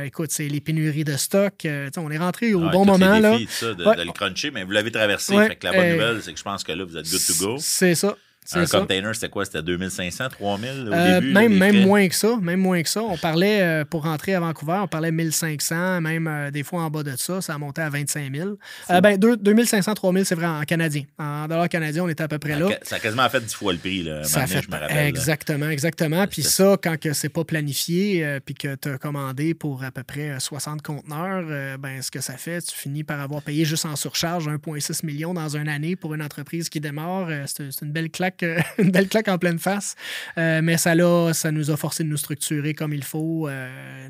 écoute, 0.05 0.31
c'est 0.31 0.49
les 0.49 0.61
pénuries 0.61 1.05
de 1.05 1.17
stock. 1.17 1.67
on 1.97 2.11
est 2.11 2.19
rentré 2.19 2.55
au 2.55 2.69
bon 2.71 2.85
moment. 2.85 3.19
Les 3.19 3.39
défis, 3.39 3.65
là. 3.65 3.75
de, 3.75 3.97
de, 3.97 4.03
le 4.03 4.13
cruncher, 4.13 4.51
mais 4.51 4.65
vous 4.65 4.73
l'avez 4.73 4.91
traversé. 4.91 5.35
la 5.35 5.73
bonne 5.73 5.93
nouvelle, 5.93 6.23
c'est 6.23 6.33
que 6.33 6.39
je 6.39 6.45
pense 6.45 6.65
que 6.65 6.73
là, 6.73 6.85
vous 6.85 6.97
êtes 6.97 7.11
good 7.11 7.27
to 7.27 7.47
go. 7.47 7.57
C'est 7.59 7.95
ça. 7.95 8.17
Un 8.55 8.67
container, 8.67 9.15
c'était 9.15 9.29
quoi? 9.29 9.45
C'était 9.45 9.63
2500, 9.63 10.29
3000 10.31 10.71
au 10.89 10.93
euh, 10.93 11.21
début? 11.21 11.33
Même, 11.33 11.57
même 11.57 11.83
moins 11.83 12.09
que 12.09 12.15
ça. 12.15 12.37
Même 12.41 12.61
moins 12.61 12.83
que 12.83 12.89
ça. 12.89 13.03
On 13.03 13.19
parlait, 13.19 13.61
euh, 13.61 13.85
pour 13.85 14.05
rentrer 14.05 14.35
à 14.35 14.41
Vancouver, 14.41 14.79
on 14.83 14.89
parlait 14.89 15.13
1500, 15.13 16.01
même 16.01 16.27
euh, 16.27 16.51
des 16.51 16.63
fois 16.63 16.83
en 16.83 16.91
bas 16.91 17.03
de 17.03 17.15
ça, 17.17 17.43
ça 17.43 17.55
a 17.55 17.59
monté 17.59 17.83
à 17.83 17.91
25 17.91 18.35
000. 18.35 18.59
ben, 19.03 19.19
2500, 19.19 19.95
3000, 19.95 20.25
c'est 20.25 20.35
vrai 20.35 20.47
en 20.47 20.63
canadien. 20.63 21.03
En 21.19 21.47
dollars 21.47 21.69
canadiens, 21.69 22.05
on 22.05 22.09
était 22.09 22.23
à 22.23 22.29
peu 22.29 22.39
près 22.39 22.59
là. 22.59 22.69
Ça 22.83 22.97
a 22.97 22.99
quasiment 23.01 23.29
fait 23.29 23.41
10 23.41 23.55
fois 23.55 23.73
le 23.73 23.79
prix, 23.79 24.03
là. 24.03 24.25
Ça 24.25 24.47
fait, 24.47 24.63
je 24.63 24.71
me 24.71 24.81
rappelle, 24.81 25.07
exactement, 25.07 25.69
exactement. 25.69 26.27
Puis 26.27 26.43
ça, 26.43 26.77
quand 26.83 26.99
que 26.99 27.13
c'est 27.13 27.29
pas 27.29 27.45
planifié, 27.45 28.39
puis 28.45 28.55
que 28.55 28.75
tu 28.77 28.89
as 28.89 28.99
commandé 28.99 29.53
pour 29.55 29.85
à 29.85 29.91
peu 29.91 30.03
près 30.03 30.41
60 30.41 30.83
conteneurs, 30.83 31.79
ben, 31.79 32.01
ce 32.01 32.11
que 32.11 32.21
ça 32.21 32.37
fait, 32.37 32.63
tu 32.63 32.75
finis 32.75 33.05
par 33.05 33.21
avoir 33.21 33.43
payé 33.43 33.65
juste 33.65 33.85
en 33.85 33.97
surcharge 33.97 34.49
1,6 34.49 35.05
million 35.05 35.35
dans 35.35 35.57
une 35.57 35.69
année 35.69 35.97
pour 35.97 36.15
une 36.15 36.23
entreprise 36.23 36.69
qui 36.69 36.81
démarre. 36.81 37.29
c'est 37.47 37.83
une 37.83 37.93
belle 37.93 38.11
claque 38.11 38.38
claque, 38.39 38.67
une 38.79 38.91
belle 38.91 39.09
claque 39.09 39.29
en 39.29 39.39
pleine 39.39 39.59
face. 39.59 39.97
mais 40.37 40.77
ça, 40.77 40.95
là, 40.95 41.33
ça 41.33 41.51
nous 41.51 41.71
a 41.71 41.77
forcé 41.77 42.05
de 42.05 42.09
nous 42.09 42.17
structurer 42.17 42.75
comme 42.75 42.93
il 42.93 43.05
faut. 43.05 43.49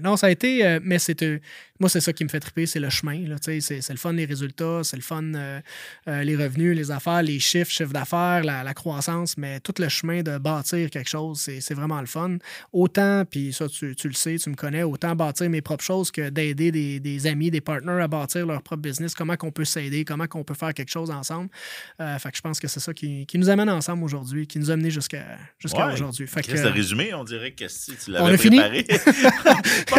non, 0.02 0.16
ça 0.16 0.28
a 0.28 0.30
été, 0.30 0.78
mais 0.82 0.98
c'était 0.98 1.40
moi, 1.80 1.88
c'est 1.88 2.00
ça 2.00 2.12
qui 2.12 2.24
me 2.24 2.28
fait 2.28 2.40
triper, 2.40 2.66
c'est 2.66 2.80
le 2.80 2.90
chemin. 2.90 3.24
C'est, 3.40 3.60
c'est 3.60 3.90
le 3.90 3.98
fun, 3.98 4.12
les 4.12 4.24
résultats, 4.24 4.80
c'est 4.82 4.96
le 4.96 5.02
fun, 5.02 5.22
euh, 5.34 5.60
euh, 6.08 6.24
les 6.24 6.34
revenus, 6.34 6.76
les 6.76 6.90
affaires, 6.90 7.22
les 7.22 7.38
chiffres, 7.38 7.70
chiffre 7.70 7.92
d'affaires, 7.92 8.42
la, 8.42 8.74
croissance, 8.74 9.36
mais 9.38 9.60
tout 9.60 9.74
le 9.78 9.88
chemin 9.88 10.22
de 10.22 10.38
bâtir 10.38 10.90
quelque 10.90 11.08
chose, 11.08 11.38
c'est, 11.38 11.74
vraiment 11.74 12.00
le 12.00 12.06
fun. 12.06 12.38
Autant, 12.72 13.24
puis 13.24 13.52
ça, 13.52 13.68
tu, 13.68 13.94
le 14.04 14.12
sais, 14.12 14.36
tu 14.36 14.50
me 14.50 14.56
connais, 14.56 14.82
autant 14.82 15.14
bâtir 15.14 15.48
mes 15.50 15.60
propres 15.60 15.84
choses 15.84 16.10
que 16.10 16.30
d'aider 16.30 16.70
des, 17.00 17.26
amis, 17.26 17.50
des 17.50 17.60
partenaires 17.60 18.02
à 18.02 18.08
bâtir 18.08 18.46
leur 18.46 18.62
propre 18.62 18.82
business, 18.82 19.14
comment 19.14 19.36
qu'on 19.36 19.52
peut 19.52 19.64
s'aider, 19.64 20.04
comment 20.04 20.26
qu'on 20.26 20.44
peut 20.44 20.54
faire 20.54 20.74
quelque 20.74 20.90
chose 20.90 21.10
ensemble. 21.10 21.48
Euh, 22.00 22.18
fait 22.18 22.30
que 22.30 22.36
je 22.36 22.42
pense 22.42 22.58
que 22.58 22.66
c'est 22.66 22.80
ça 22.80 22.92
qui, 22.92 23.26
nous 23.34 23.50
amène 23.50 23.70
ensemble 23.70 24.02
aujourd'hui, 24.02 24.17
qui 24.46 24.58
nous 24.58 24.70
a 24.70 24.74
amené 24.74 24.90
jusqu'à, 24.90 25.24
aujourd'hui. 25.92 26.26
Fait 26.26 26.42
que, 26.42 26.68
résumé, 26.68 27.14
on 27.14 27.24
dirait 27.24 27.52
que 27.52 27.68
si 27.68 27.96
tu 27.96 28.10
l'avais 28.10 28.36
préparé. 28.36 28.86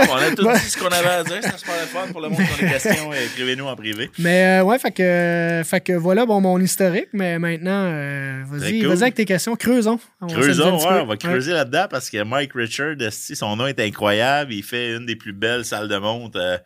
On 0.09 0.15
a 0.15 0.35
tout 0.35 0.43
dit 0.43 0.59
ce 0.59 0.77
qu'on 0.77 0.87
avait 0.87 1.07
à 1.07 1.23
dire, 1.23 1.41
super 1.43 1.75
fun 1.87 2.07
pour 2.11 2.21
le 2.21 2.29
monde 2.29 2.39
qui 2.39 2.63
a 2.63 2.67
des 2.67 2.73
questions. 2.73 3.13
Écrivez-nous 3.33 3.65
en 3.65 3.75
privé. 3.75 4.09
Mais 4.17 4.59
euh, 4.59 4.63
ouais, 4.63 4.79
fait 4.79 4.91
que, 4.91 5.61
fait 5.65 5.81
que 5.81 5.93
voilà 5.93 6.25
bon, 6.25 6.41
mon 6.41 6.59
historique. 6.59 7.09
Mais 7.13 7.37
maintenant, 7.37 7.85
euh, 7.85 8.43
vas-y, 8.47 8.81
vas-y 8.81 9.01
avec 9.03 9.15
tes 9.15 9.25
questions. 9.25 9.55
Creusons. 9.55 9.99
Creusons, 10.27 10.77
ouais, 10.77 11.01
on 11.01 11.05
va 11.05 11.17
creuser 11.17 11.53
là-dedans 11.53 11.87
parce 11.89 12.09
que 12.09 12.23
Mike 12.23 12.53
Richard, 12.53 12.95
son 13.11 13.55
nom 13.55 13.67
est 13.67 13.79
incroyable. 13.79 14.53
Il 14.53 14.63
fait 14.63 14.95
une 14.95 15.05
des 15.05 15.15
plus 15.15 15.33
belles 15.33 15.65
salles 15.65 15.87
de 15.87 15.97
montre. 15.97 16.39
Euh, 16.39 16.57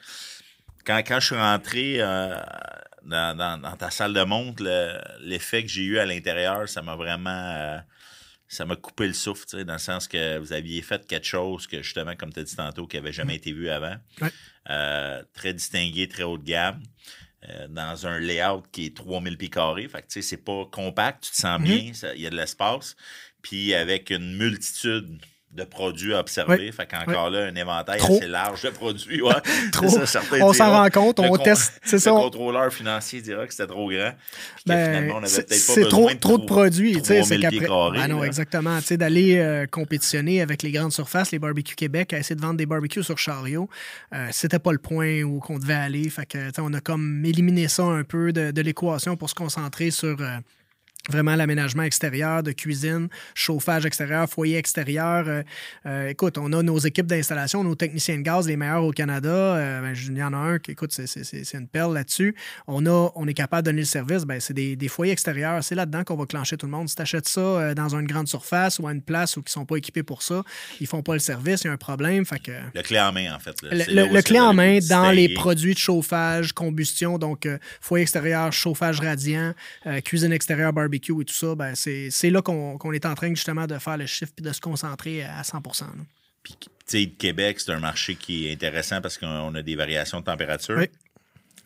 quand, 0.86 1.02
quand 1.06 1.20
je 1.20 1.26
suis 1.28 1.36
rentré 1.36 2.02
dans, 3.06 3.38
dans, 3.38 3.76
ta 3.78 3.92
salle 3.92 4.14
de 4.14 4.24
montre, 4.24 4.64
l'effet 5.22 5.64
que 5.64 5.70
j'ai 5.70 5.84
eu 5.84 6.00
à 6.00 6.06
l'intérieur, 6.06 6.68
ça 6.68 6.82
m'a 6.82 6.96
vraiment 6.96 7.82
ça 8.54 8.66
m'a 8.66 8.76
coupé 8.76 9.08
le 9.08 9.14
souffle, 9.14 9.64
dans 9.64 9.74
le 9.74 9.80
sens 9.80 10.08
que 10.08 10.38
vous 10.38 10.54
aviez 10.54 10.82
fait 10.82 11.06
quelque 11.08 11.26
chose 11.26 11.68
que, 11.68 11.82
justement, 11.82 12.16
comme 12.16 12.32
tu 12.32 12.40
as 12.40 12.44
dit 12.44 12.56
tantôt, 12.56 12.86
qui 12.88 12.98
n'avait 12.98 13.12
jamais 13.12 13.36
été 13.36 13.52
vu 13.52 13.70
avant. 13.70 13.96
Euh, 14.70 15.24
très 15.34 15.54
distingué, 15.54 16.08
très 16.08 16.24
haut 16.24 16.38
de 16.38 16.44
gamme. 16.44 16.82
Euh, 17.50 17.68
dans 17.68 18.08
un 18.08 18.20
layout 18.20 18.64
qui 18.72 18.86
est 18.86 18.96
3000 18.96 19.38
pieds 19.38 19.50
carrés. 19.50 19.88
Fait 19.90 20.02
que, 20.02 20.08
tu 20.08 20.14
sais, 20.14 20.22
c'est 20.22 20.38
pas 20.38 20.66
compact, 20.72 21.26
tu 21.26 21.32
te 21.32 21.36
sens 21.36 21.60
mm-hmm. 21.60 21.64
bien, 21.64 22.14
il 22.16 22.22
y 22.22 22.28
a 22.28 22.30
de 22.30 22.38
l'espace. 22.38 22.96
Puis 23.42 23.74
avec 23.74 24.12
une 24.12 24.38
multitude 24.38 25.20
de 25.56 25.64
produits 25.64 26.14
à 26.14 26.20
observer. 26.20 26.72
Fait 26.72 26.88
qu'encore 26.88 27.30
là, 27.30 27.46
un 27.46 27.56
éventail 27.56 28.02
assez 28.02 28.28
large 28.28 28.64
de 28.64 28.70
produits. 28.70 29.22
Ouais. 29.22 29.34
trop. 29.72 29.88
on 30.42 30.54
s'en 30.54 30.72
rend 30.72 30.90
compte, 30.90 31.20
on 31.20 31.38
teste. 31.38 31.80
C'est 31.84 32.00
ça. 32.00 32.12
Le 32.12 32.16
contrôleur 32.18 32.74
financier 32.74 33.22
dira 33.22 33.46
que 33.46 33.54
c'était 33.54 33.68
trop 33.68 33.90
grand. 33.90 34.14
Ben, 34.66 34.86
finalement, 34.86 35.16
on 35.18 35.24
avait 35.24 35.44
peut-être 35.44 35.68
pas 35.68 35.76
besoin 35.76 35.90
trop, 35.90 36.10
de 36.10 36.20
trop 36.20 36.38
de 36.38 36.46
produits. 36.46 37.02
C'est 37.04 37.22
ben 37.28 38.08
non, 38.08 38.24
exactement. 38.24 38.80
D'aller 38.92 39.38
euh, 39.38 39.66
compétitionner 39.66 40.42
avec 40.42 40.64
les 40.64 40.72
grandes 40.72 40.92
surfaces, 40.94 41.32
les 41.32 41.40
barbecues 41.40 41.76
Québec, 41.76 42.14
à 42.14 42.20
essayer 42.20 42.36
de 42.36 42.42
vendre 42.42 42.58
des 42.58 42.66
barbecues 42.66 43.04
sur 43.04 43.18
chariot, 43.18 43.70
euh, 44.14 44.28
c'était 44.32 44.60
pas 44.60 44.72
le 44.72 44.78
point 44.78 45.24
où 45.24 45.40
qu'on 45.40 45.60
devait 45.60 45.74
aller. 45.74 46.10
Fait 46.10 46.26
que, 46.26 46.38
on 46.60 46.74
a 46.74 46.80
comme 46.80 47.24
éliminé 47.26 47.68
ça 47.68 47.84
un 47.84 48.04
peu 48.04 48.32
de, 48.32 48.52
de 48.52 48.62
l'équation 48.62 49.18
pour 49.18 49.30
se 49.30 49.36
concentrer 49.36 49.92
sur. 49.92 50.18
Euh, 50.20 50.38
vraiment 51.10 51.36
l'aménagement 51.36 51.84
extérieur, 51.84 52.44
de 52.44 52.54
cuisine, 52.54 53.10
chauffage 53.36 53.86
extérieur, 53.86 54.30
foyer 54.30 54.58
extérieur. 54.58 55.26
Euh, 55.28 55.44
euh, 55.86 56.08
écoute, 56.10 56.38
on 56.38 56.54
a 56.54 56.64
nos 56.64 56.78
équipes 56.78 57.08
d'installation, 57.08 57.64
nos 57.64 57.76
techniciens 57.76 58.18
de 58.18 58.22
gaz, 58.22 58.48
les 58.48 58.56
meilleurs 58.56 58.86
au 58.86 58.92
Canada. 58.92 59.30
Euh, 59.30 59.82
ben, 59.82 59.94
il 59.94 60.18
y 60.18 60.24
en 60.24 60.34
a 60.34 60.38
un 60.38 60.60
qui, 60.60 60.72
écoute, 60.72 60.94
c'est 60.94 61.54
une 61.54 61.68
perle 61.68 61.94
là-dessus. 61.94 62.36
On, 62.68 62.86
a, 62.86 63.12
on 63.16 63.28
est 63.28 63.34
capable 63.34 63.64
de 63.64 63.72
donner 63.72 63.82
le 63.82 63.88
service. 63.88 64.24
Ben, 64.24 64.40
c'est 64.40 64.54
des, 64.54 64.78
des, 64.78 64.88
foyers 64.88 65.12
extérieurs. 65.12 65.62
C'est 65.64 65.76
là-dedans 65.76 66.06
qu'on 66.06 66.16
va 66.16 66.26
clencher 66.26 66.56
tout 66.56 66.68
le 66.68 66.72
monde. 66.72 66.88
Si 66.88 66.96
tu 66.96 67.02
achètes 67.02 67.28
ça 67.28 67.74
dans 67.74 67.96
une 67.96 68.08
grande 68.08 68.28
surface 68.30 68.80
ou 68.80 68.88
à 68.88 68.94
une 68.94 69.02
place 69.02 69.36
où 69.36 69.42
ils 69.42 69.44
ne 69.44 69.50
sont 69.50 69.66
pas 69.66 69.76
équipés 69.76 70.04
pour 70.04 70.22
ça, 70.22 70.44
ils 70.80 70.88
font 70.88 71.02
pas 71.02 71.14
le 71.14 71.20
service, 71.20 71.64
il 71.64 71.68
y 71.68 71.70
a 71.70 71.74
un 71.74 71.78
problème. 71.78 72.26
Fait 72.26 72.40
que, 72.40 72.52
le 72.74 72.82
clé 72.82 73.00
en 73.00 73.12
main, 73.12 73.36
en 73.36 73.40
fait. 73.40 73.56
Le, 73.62 74.22
clé 74.22 74.40
en 74.40 74.54
main 74.54 74.80
dans 74.88 75.12
les 75.12 75.30
produits 75.34 75.74
de 75.74 75.80
chauffage, 75.80 76.54
combustion, 76.54 77.18
donc 77.18 77.48
foyer 77.82 78.04
extérieur, 78.04 78.54
chauffage 78.54 79.02
radiant, 79.02 79.54
cuisine 80.06 80.32
extérieure, 80.32 80.72
barbecue 80.72 80.93
et 81.22 81.26
tout 81.26 81.34
ça, 81.34 81.56
ben 81.56 81.74
c'est 81.76 82.30
là 82.30 82.42
qu'on 82.42 82.94
est 82.94 83.06
en 83.06 83.16
train 83.16 83.30
justement 83.30 83.68
de 83.68 83.78
faire 83.78 83.98
le 83.98 84.06
chiffre 84.06 84.34
et 84.38 84.42
de 84.42 84.52
se 84.52 84.62
concentrer 84.62 85.24
à 85.24 85.44
100 85.44 85.62
Puis, 86.44 86.56
tu 86.60 86.70
sais, 86.86 87.08
Québec, 87.08 87.60
c'est 87.60 87.72
un 87.72 87.80
marché 87.80 88.16
qui 88.16 88.48
est 88.48 88.54
intéressant 88.54 89.02
parce 89.02 89.18
qu'on 89.18 89.56
a 89.56 89.62
des 89.62 89.76
variations 89.76 90.20
de 90.20 90.26
température. 90.26 90.78
Oui. 90.78 90.90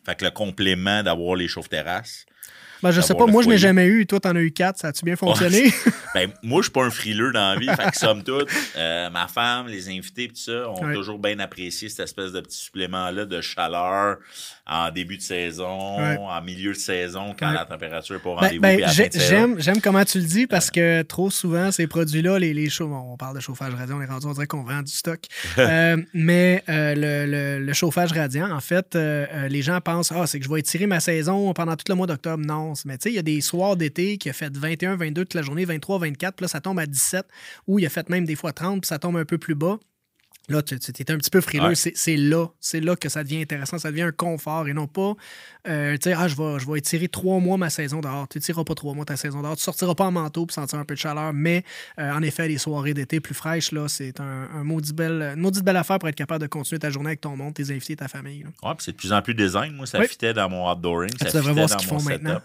Fait 0.05 0.15
que 0.15 0.25
le 0.25 0.31
complément 0.31 1.03
d'avoir 1.03 1.35
les 1.35 1.47
chauffe-terrasses, 1.47 2.25
ben, 2.83 2.91
je 2.91 3.01
sais 3.01 3.15
pas, 3.15 3.25
moi, 3.25 3.43
je 3.43 3.49
n'ai 3.49 3.57
jamais 3.57 3.85
eu. 3.85 4.05
Toi, 4.05 4.19
tu 4.19 4.27
en 4.27 4.35
as 4.35 4.41
eu 4.41 4.51
quatre. 4.51 4.79
Ça 4.79 4.89
a-tu 4.89 5.05
bien 5.05 5.15
fonctionné? 5.15 5.71
ben, 6.13 6.31
moi, 6.43 6.61
je 6.61 6.65
suis 6.65 6.71
pas 6.71 6.83
un 6.83 6.89
frileux 6.89 7.31
dans 7.31 7.53
la 7.53 7.59
vie. 7.59 7.67
fait 7.67 7.91
que, 7.91 7.97
somme 7.97 8.23
toute, 8.23 8.49
euh, 8.75 9.09
ma 9.09 9.27
femme, 9.27 9.67
les 9.67 9.89
invités, 9.89 10.27
tout 10.27 10.35
ça, 10.35 10.69
ont 10.69 10.93
toujours 10.93 11.19
bien 11.19 11.39
apprécié 11.39 11.89
cette 11.89 12.01
espèce 12.01 12.31
de 12.31 12.41
petit 12.41 12.57
supplément-là 12.57 13.25
de 13.25 13.41
chaleur 13.41 14.17
en 14.69 14.91
début 14.91 15.17
de 15.17 15.21
saison, 15.21 15.67
en 15.69 16.41
milieu 16.41 16.73
de 16.73 16.77
saison, 16.77 17.33
quand 17.37 17.51
la 17.51 17.65
température 17.65 18.15
n'est 18.15 18.21
pas 18.21 18.29
au 18.29 18.35
ben, 18.35 18.41
rendez-vous. 18.41 18.61
Ben, 18.61 19.11
j'aime, 19.15 19.59
j'aime 19.59 19.81
comment 19.81 20.03
tu 20.03 20.19
le 20.19 20.25
dis 20.25 20.45
parce 20.45 20.69
que 20.69 21.01
trop 21.03 21.29
souvent, 21.29 21.71
ces 21.71 21.87
produits-là, 21.87 22.37
les, 22.37 22.53
les 22.53 22.67
on 22.81 23.17
parle 23.17 23.35
de 23.35 23.39
chauffage 23.39 23.73
radiant, 23.73 23.97
on 23.97 24.01
est 24.01 24.05
rendu, 24.05 24.27
on 24.27 24.33
dirait 24.33 24.47
qu'on 24.47 24.63
vend 24.63 24.81
du 24.81 24.91
stock. 24.91 25.19
Euh, 25.57 25.97
mais 26.13 26.63
euh, 26.69 26.93
le, 26.95 27.65
le, 27.65 27.73
chauffage 27.73 28.11
radiant, 28.11 28.49
en 28.51 28.59
fait, 28.59 28.95
les 28.95 29.61
gens 29.61 29.81
pensent, 29.81 30.11
ah, 30.11 30.27
c'est 30.27 30.39
que 30.39 30.45
je 30.45 30.49
vais 30.49 30.59
étirer 30.59 30.85
ma 30.85 30.99
saison 30.99 31.51
pendant 31.53 31.75
tout 31.75 31.85
le 31.89 31.95
mois 31.95 32.07
d'octobre. 32.07 32.43
Non, 32.45 32.66
mais 32.85 32.97
tu 32.97 33.03
sais, 33.03 33.11
il 33.11 33.15
y 33.15 33.19
a 33.19 33.23
des 33.23 33.41
soirs 33.41 33.75
d'été 33.75 34.17
qui 34.17 34.29
a 34.29 34.33
fait 34.33 34.55
21, 34.55 34.95
22 34.95 35.25
toute 35.25 35.33
la 35.33 35.41
journée, 35.41 35.65
23, 35.65 35.99
24, 35.99 36.35
puis 36.35 36.43
là, 36.43 36.47
ça 36.47 36.61
tombe 36.61 36.79
à 36.79 36.85
17, 36.85 37.25
ou 37.67 37.79
il 37.79 37.85
a 37.85 37.89
fait 37.89 38.09
même 38.09 38.25
des 38.25 38.35
fois 38.35 38.53
30, 38.53 38.81
puis 38.81 38.87
ça 38.87 38.99
tombe 38.99 39.17
un 39.17 39.25
peu 39.25 39.37
plus 39.37 39.55
bas. 39.55 39.79
Là, 40.49 40.61
tu 40.61 40.75
étais 40.75 41.11
un 41.11 41.17
petit 41.17 41.29
peu 41.29 41.41
frileux. 41.41 41.75
C'est 41.75 42.15
là. 42.15 42.47
C'est 42.61 42.79
là 42.79 42.95
que 42.95 43.09
ça 43.09 43.23
devient 43.23 43.41
intéressant. 43.41 43.77
Ça 43.79 43.91
devient 43.91 44.03
un 44.03 44.11
confort 44.13 44.67
et 44.67 44.73
non 44.73 44.87
pas, 44.87 45.13
euh, 45.67 45.97
tu 45.97 46.09
sais, 46.09 46.15
ah, 46.17 46.29
je 46.29 46.35
vais, 46.35 46.59
je 46.59 46.71
vais 46.71 46.79
étirer 46.79 47.09
trois 47.09 47.39
mois 47.39 47.57
ma 47.57 47.69
saison 47.69 47.99
dehors. 47.99 48.27
Tu 48.29 48.37
n'étireras 48.37 48.63
pas 48.63 48.73
trois 48.73 48.93
mois 48.93 49.03
ta 49.03 49.17
saison 49.17 49.41
dehors. 49.41 49.57
Tu 49.57 49.63
sortiras 49.63 49.93
pas 49.93 50.05
en 50.05 50.11
manteau 50.11 50.45
pour 50.45 50.53
sentir 50.53 50.79
un 50.79 50.85
peu 50.85 50.93
de 50.93 50.99
chaleur. 50.99 51.33
Mais 51.33 51.65
euh, 51.99 52.11
en 52.13 52.21
effet, 52.21 52.47
les 52.47 52.57
soirées 52.57 52.93
d'été 52.93 53.19
plus 53.19 53.35
fraîches, 53.35 53.73
là, 53.73 53.89
c'est 53.89 54.21
un, 54.21 54.47
un 54.53 54.63
maudit 54.63 54.93
belle, 54.93 55.33
une 55.35 55.41
maudite 55.41 55.65
belle 55.65 55.75
affaire 55.75 55.99
pour 55.99 56.07
être 56.07 56.15
capable 56.15 56.41
de 56.41 56.47
continuer 56.47 56.79
ta 56.79 56.89
journée 56.89 57.09
avec 57.09 57.21
ton 57.21 57.35
monde, 57.35 57.53
tes 57.53 57.69
invités, 57.71 57.97
ta 57.97 58.07
famille. 58.07 58.45
Oui, 58.63 58.71
puis 58.75 58.85
c'est 58.85 58.91
de 58.93 58.97
plus 58.97 59.11
en 59.11 59.21
plus 59.21 59.33
design. 59.33 59.73
Moi, 59.73 59.85
ça 59.85 60.01
fitait 60.03 60.33
dans 60.33 60.49
mon 60.49 60.71
outdooring. 60.71 61.11
Ça 61.19 61.29
tu 61.29 61.37
devrais 61.37 61.53
voir 61.53 61.69
ce 61.69 61.75
qu'ils 61.75 61.89
font 61.89 62.01
maintenant. 62.01 62.41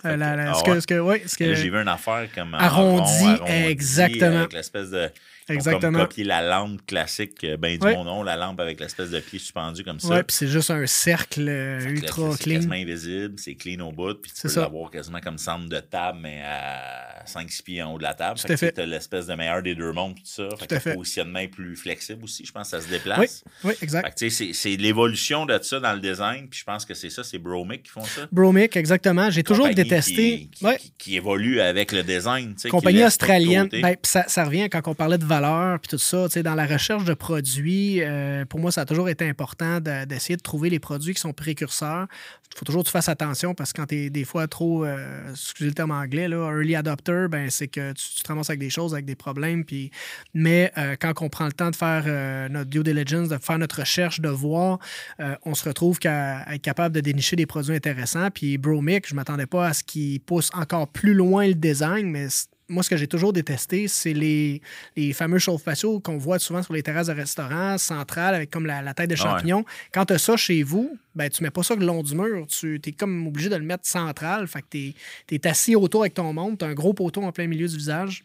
J'ai 1.39 1.71
vu 1.71 1.77
une 1.77 1.89
affaire 1.89 2.29
comme 2.35 2.55
arrondi, 2.55 3.27
exactement. 3.47 4.39
Avec 4.39 4.53
l'espèce 4.55 4.91
de 4.91 5.09
Exactement. 5.49 5.99
Comme 5.99 6.09
copier 6.09 6.25
la 6.25 6.43
lampe 6.43 6.85
classique, 6.87 7.45
euh, 7.45 7.57
ben 7.57 7.73
du 7.73 7.79
bon 7.79 8.05
nom, 8.05 8.23
la 8.23 8.37
lampe 8.37 8.61
avec 8.61 8.81
l'espèce 8.81 9.11
de 9.11 9.21
pied 9.21 9.39
suspendu 9.39 9.83
comme 9.85 10.01
ça. 10.01 10.09
Ouais, 10.09 10.23
puis 10.23 10.37
c'est 10.37 10.47
juste 10.47 10.71
un 10.71 10.87
cercle 10.87 11.49
euh, 11.49 11.81
ultra 11.81 12.23
clean. 12.23 12.37
C'est 12.37 12.51
quasiment 12.51 12.75
invisible, 12.75 13.35
c'est 13.39 13.55
clean 13.55 13.81
au 13.81 13.93
bout, 13.93 14.15
puis 14.15 14.33
tu 14.33 14.49
peux 14.49 14.61
l'avoir 14.61 14.91
quasiment 14.91 15.21
comme 15.21 15.39
centre 15.39 15.69
de 15.69 15.81
table, 15.81 16.19
mais 16.23 16.43
à 16.45 17.25
5-6 17.27 17.63
pieds 17.63 17.83
en 17.83 17.95
haut 17.95 17.99
de 17.99 18.03
la 18.03 18.15
table. 18.15 18.39
Tout 18.39 18.57
fait. 18.57 18.73
Tu 18.73 18.81
as 18.81 18.87
l'espèce 18.87 19.27
de 19.27 19.35
meilleur 19.35 19.63
des 19.63 19.75
deux 19.75 19.93
mondes, 19.93 20.15
tout 20.17 20.23
ça. 20.25 20.49
Fait 20.59 20.67
tout 20.67 20.89
le 20.89 20.95
positionnement 20.95 21.41
est 21.41 21.49
plus 21.49 21.77
flexible 21.77 22.25
aussi, 22.25 22.45
je 22.45 22.53
pense 22.53 22.71
que 22.71 22.79
ça 22.79 22.85
se 22.85 22.89
déplace. 22.89 23.45
Oui, 23.65 23.71
oui 23.71 23.75
exact. 23.83 24.23
C'est 24.31 24.77
l'évolution 24.77 25.47
de 25.47 25.59
ça 25.63 25.81
dans 25.81 25.93
le 25.93 26.01
design, 26.01 26.49
puis 26.49 26.61
je 26.61 26.65
pense 26.65 26.85
que 26.85 26.95
c'est 26.95 27.11
ça, 27.11 27.25
c'est 27.25 27.39
Bromic 27.39 27.85
qui 27.85 27.91
font 27.91 28.05
ça. 28.05 28.29
Bromic, 28.31 28.77
exactement. 28.77 29.31
J'ai 29.31 29.43
toujours 29.43 29.69
détesté. 29.69 30.49
Qui, 30.53 30.93
qui, 30.99 31.17
évolue 31.17 31.61
avec 31.61 31.93
le 31.93 32.03
design. 32.03 32.55
Compagnie 32.71 33.05
australienne. 33.05 33.69
Ben, 33.69 33.97
ça, 34.03 34.25
ça 34.29 34.45
revient 34.45 34.69
quand 34.71 34.87
on 34.89 34.95
parlait 34.95 35.19
de 35.19 35.25
valeur 35.33 35.79
puis 35.81 35.89
tout 35.89 35.99
ça. 35.99 36.29
Dans 36.43 36.55
la 36.55 36.67
recherche 36.67 37.05
de 37.05 37.15
produits, 37.15 38.03
euh, 38.03 38.45
pour 38.45 38.61
moi, 38.61 38.71
ça 38.71 38.83
a 38.83 38.85
toujours 38.85 39.09
été 39.09 39.29
important 39.29 39.81
d'essayer 39.81 40.37
de, 40.37 40.43
trouver 40.43 40.71
les 40.71 40.79
produits 40.79 41.15
qui 41.15 41.21
sont 41.21 41.33
précurseurs. 41.33 42.07
Il 42.55 42.59
faut 42.59 42.67
toujours 42.67 42.83
que 42.83 42.89
tu 42.89 42.93
fasses 42.93 43.09
attention 43.09 43.55
parce 43.55 43.73
que 43.73 43.81
quand 43.81 43.87
tu 43.87 43.95
es 43.97 44.11
des 44.11 44.25
fois 44.25 44.47
trop, 44.47 44.85
euh, 44.85 45.31
excusez 45.31 45.71
le 45.71 45.75
terme 45.75 45.91
anglais, 45.91 46.29
là, 46.29 46.53
early 46.53 46.75
adopter, 46.77 47.27
ben, 47.31 47.49
c'est 47.49 47.69
que 47.69 47.93
tu, 47.93 48.23
te 48.23 48.29
ramasses 48.29 48.51
avec 48.51 48.61
des 48.61 48.69
choses, 48.69 48.93
avec 48.93 49.07
des 49.07 49.15
problèmes. 49.15 49.65
Puis... 49.65 49.91
Mais 50.35 50.71
euh, 50.77 50.97
quand 51.01 51.13
on 51.23 51.31
prend 51.31 51.47
le 51.47 51.53
temps 51.53 51.71
de 51.71 51.77
faire 51.77 52.05
notre 52.51 52.69
due 52.69 52.83
diligence, 52.83 53.29
de 53.29 53.39
faire 53.39 53.59
notre 53.59 53.81
recherche, 53.81 54.21
de 54.21 54.29
voir, 54.29 54.79
on 55.45 55.55
se 55.55 55.65
retrouve 55.65 55.99
qu'à 55.99 56.45
être 56.53 56.63
capable 56.63 56.95
de 56.95 57.01
dénicher 57.01 57.37
des 57.37 57.47
produits 57.47 57.75
intéressants. 57.75 58.31
Puis 58.31 58.59
Bromic, 58.59 59.09
je 59.09 59.15
ne 59.15 59.17
m'attendais 59.17 59.47
pas 59.47 59.69
à 59.69 59.73
ce 59.73 59.83
qu'il 59.83 60.21
pousse 60.21 60.51
encore 60.53 60.89
plus 60.89 61.15
loin 61.15 61.47
le 61.47 61.55
design, 61.55 62.11
mais 62.11 62.27
moi, 62.73 62.83
ce 62.83 62.91
que 62.91 62.97
j'ai 62.97 63.07
toujours 63.07 63.33
détesté, 63.33 63.87
c'est 63.87 64.15
les, 64.15 64.61
fameux 65.13 65.39
chauffe-faciaux 65.39 66.01
qu'on 66.01 66.17
voit 66.17 66.39
souvent 66.39 66.63
sur 66.63 66.73
les 66.73 66.83
terrasses 66.83 67.07
de 67.09 67.13
restaurants 67.13 67.79
centrales 67.79 68.35
avec 68.35 68.51
comme 68.51 68.67
la, 68.67 68.95
tête 68.95 69.11
de 69.11 69.15
ah 69.15 69.23
champignon. 69.23 69.65
Quand 69.93 70.07
tu 70.07 70.15
as 70.15 70.19
ça 70.19 70.37
chez 70.37 70.63
vous, 70.63 70.99
ben, 71.15 71.29
tu 71.29 71.43
mets 71.43 71.51
pas 71.51 71.63
ça 71.63 71.75
le 71.77 71.85
long 71.85 72.03
du 72.03 72.15
mur. 72.15 72.47
Tu 72.49 72.81
es 72.85 72.93
comme 72.93 73.27
obligé 73.27 73.49
de 73.49 73.57
le 73.57 73.65
mettre 73.65 73.87
central. 73.87 74.49
Fait 74.49 74.63
que 74.63 74.67
tu 74.71 74.95
es, 75.31 75.47
assis 75.47 75.77
autour 75.77 76.03
avec 76.03 76.15
ton 76.15 76.33
monde, 76.33 76.59
tu 76.59 76.65
as 76.65 76.69
un 76.69 76.75
gros 76.75 76.95
poteau 76.95 77.23
en 77.23 77.33
plein 77.33 77.47
milieu 77.47 77.69
du 77.69 77.77
visage. 77.77 78.25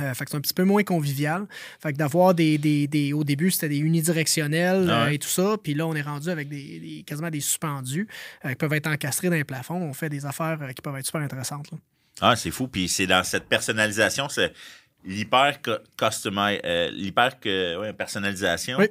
Euh, 0.00 0.12
fait 0.12 0.24
que 0.24 0.30
c'est 0.32 0.36
un 0.36 0.40
petit 0.40 0.54
peu 0.54 0.64
moins 0.64 0.82
convivial. 0.82 1.46
Fait 1.80 1.92
que 1.92 1.98
d'avoir 1.98 2.34
des, 2.34 2.58
des, 2.58 3.12
Au 3.12 3.24
début, 3.24 3.50
c'était 3.50 3.68
des 3.68 3.78
unidirectionnels 3.78 4.88
ah 4.90 5.04
euh, 5.04 5.08
et 5.10 5.18
tout 5.18 5.28
ça. 5.28 5.56
Puis 5.62 5.74
là, 5.74 5.86
on 5.86 5.94
est 5.94 6.02
rendu 6.02 6.30
avec 6.30 6.48
des, 6.48 7.04
quasiment 7.06 7.30
des 7.30 7.40
suspendus 7.40 8.08
euh, 8.44 8.50
qui 8.50 8.56
peuvent 8.56 8.72
être 8.72 8.88
encastrés 8.88 9.28
dans 9.28 9.36
les 9.36 9.44
plafonds. 9.44 9.76
On 9.76 9.92
fait 9.92 10.08
des 10.08 10.26
affaires 10.26 10.58
qui 10.74 10.82
peuvent 10.82 10.96
être 10.96 11.06
super 11.06 11.20
intéressantes. 11.20 11.70
Ah, 12.20 12.36
c'est 12.36 12.50
fou. 12.50 12.68
Puis 12.68 12.88
c'est 12.88 13.06
dans 13.06 13.24
cette 13.24 13.48
personnalisation, 13.48 14.28
c'est 14.28 14.52
l'hyper 15.04 15.58
customi- 15.98 16.60
euh, 16.64 16.90
l'hyper 16.90 17.38
que- 17.40 17.76
ouais, 17.78 17.92
personnalisation 17.92 18.78
Oui. 18.78 18.86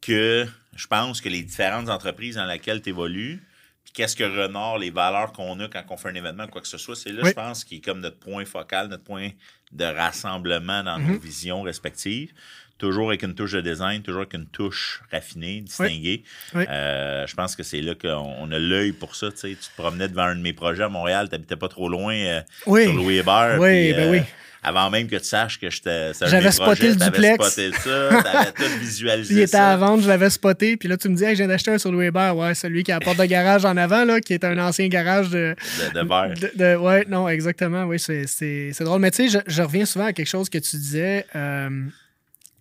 que 0.00 0.46
je 0.76 0.86
pense 0.86 1.20
que 1.20 1.28
les 1.28 1.42
différentes 1.42 1.88
entreprises 1.88 2.36
dans 2.36 2.46
lesquelles 2.46 2.82
tu 2.82 2.90
évolues, 2.90 3.42
puis 3.84 3.92
qu'est-ce 3.92 4.14
que 4.14 4.24
Renard, 4.24 4.78
les 4.78 4.90
valeurs 4.90 5.32
qu'on 5.32 5.58
a 5.60 5.68
quand 5.68 5.82
on 5.90 5.96
fait 5.96 6.10
un 6.10 6.14
événement, 6.14 6.46
quoi 6.46 6.60
que 6.60 6.68
ce 6.68 6.78
soit, 6.78 6.94
c'est 6.96 7.12
là, 7.12 7.22
Oui. 7.24 7.30
je 7.30 7.34
pense, 7.34 7.64
qui 7.64 7.76
est 7.76 7.80
comme 7.80 8.00
notre 8.00 8.18
point 8.18 8.44
focal, 8.44 8.88
notre 8.88 9.04
point 9.04 9.30
de 9.72 9.84
rassemblement 9.84 10.82
dans 10.82 10.98
nos 10.98 11.18
visions 11.18 11.62
respectives. 11.62 12.32
Toujours 12.80 13.08
avec 13.10 13.22
une 13.22 13.34
touche 13.34 13.52
de 13.52 13.60
design, 13.60 14.02
toujours 14.02 14.22
avec 14.22 14.34
une 14.34 14.46
touche 14.46 15.02
raffinée, 15.12 15.60
distinguée. 15.60 16.24
Oui. 16.54 16.64
Euh, 16.68 17.26
je 17.26 17.34
pense 17.36 17.54
que 17.54 17.62
c'est 17.62 17.80
là 17.82 17.94
qu'on 17.94 18.08
on 18.40 18.50
a 18.50 18.58
l'œil 18.58 18.92
pour 18.92 19.14
ça. 19.14 19.30
Tu 19.30 19.36
sais, 19.36 19.48
tu 19.50 19.56
te 19.68 19.76
promenais 19.80 20.08
devant 20.08 20.22
un 20.24 20.34
de 20.34 20.40
mes 20.40 20.52
projets 20.54 20.82
à 20.84 20.88
Montréal, 20.88 21.28
tu 21.28 21.34
n'habitais 21.36 21.56
pas 21.56 21.68
trop 21.68 21.88
loin 21.88 22.14
euh, 22.14 22.40
Oui. 22.66 22.84
sur 22.84 22.94
Louis 22.94 23.18
Hébert. 23.18 23.58
Oui, 23.60 23.68
puis, 23.68 23.92
ben 23.92 24.08
euh, 24.08 24.10
oui. 24.12 24.20
Avant 24.62 24.90
même 24.90 25.08
que 25.08 25.16
tu 25.16 25.24
saches 25.24 25.58
que 25.58 25.70
j'étais. 25.70 26.12
J'avais 26.20 26.50
spoté 26.50 26.64
projets, 26.74 26.88
le 26.90 26.94
duplex. 26.96 27.34
spoté 27.46 27.72
ça, 27.72 28.22
t'avais 28.22 28.52
tout 28.56 28.78
visualisé. 28.78 29.32
Il 29.34 29.38
était 29.40 29.46
ça. 29.56 29.70
à 29.72 29.76
vendre, 29.78 30.02
je 30.02 30.08
l'avais 30.08 30.28
spoté. 30.28 30.76
Puis 30.76 30.86
là, 30.86 30.98
tu 30.98 31.08
me 31.08 31.16
dis, 31.16 31.24
hey, 31.24 31.30
je 31.34 31.38
viens 31.38 31.48
d'acheter 31.48 31.70
un 31.70 31.78
sur 31.78 31.90
Louis 31.90 32.06
Hébert. 32.06 32.36
Ouais, 32.36 32.54
celui 32.54 32.82
qui 32.82 32.92
a 32.92 32.96
la 32.96 33.00
porte 33.00 33.16
de 33.18 33.24
garage 33.24 33.64
en 33.64 33.74
avant, 33.78 34.04
là, 34.04 34.20
qui 34.20 34.34
est 34.34 34.44
un 34.44 34.58
ancien 34.58 34.86
garage 34.88 35.30
de. 35.30 35.54
De, 35.94 35.98
de 36.00 36.06
verre. 36.06 36.34
de- 36.34 36.52
de- 36.58 36.76
ouais, 36.76 37.06
non, 37.08 37.26
exactement. 37.26 37.84
Oui, 37.84 37.98
c'est- 37.98 38.72
drôle. 38.84 39.00
Mais 39.00 39.10
tu 39.10 39.28
sais, 39.30 39.38
je, 39.46 39.50
je 39.50 39.62
reviens 39.62 39.86
souvent 39.86 40.04
à 40.06 40.12
quelque 40.12 40.28
chose 40.28 40.50
que 40.50 40.58
tu 40.58 40.76
disais. 40.76 41.24
euh, 41.34 41.70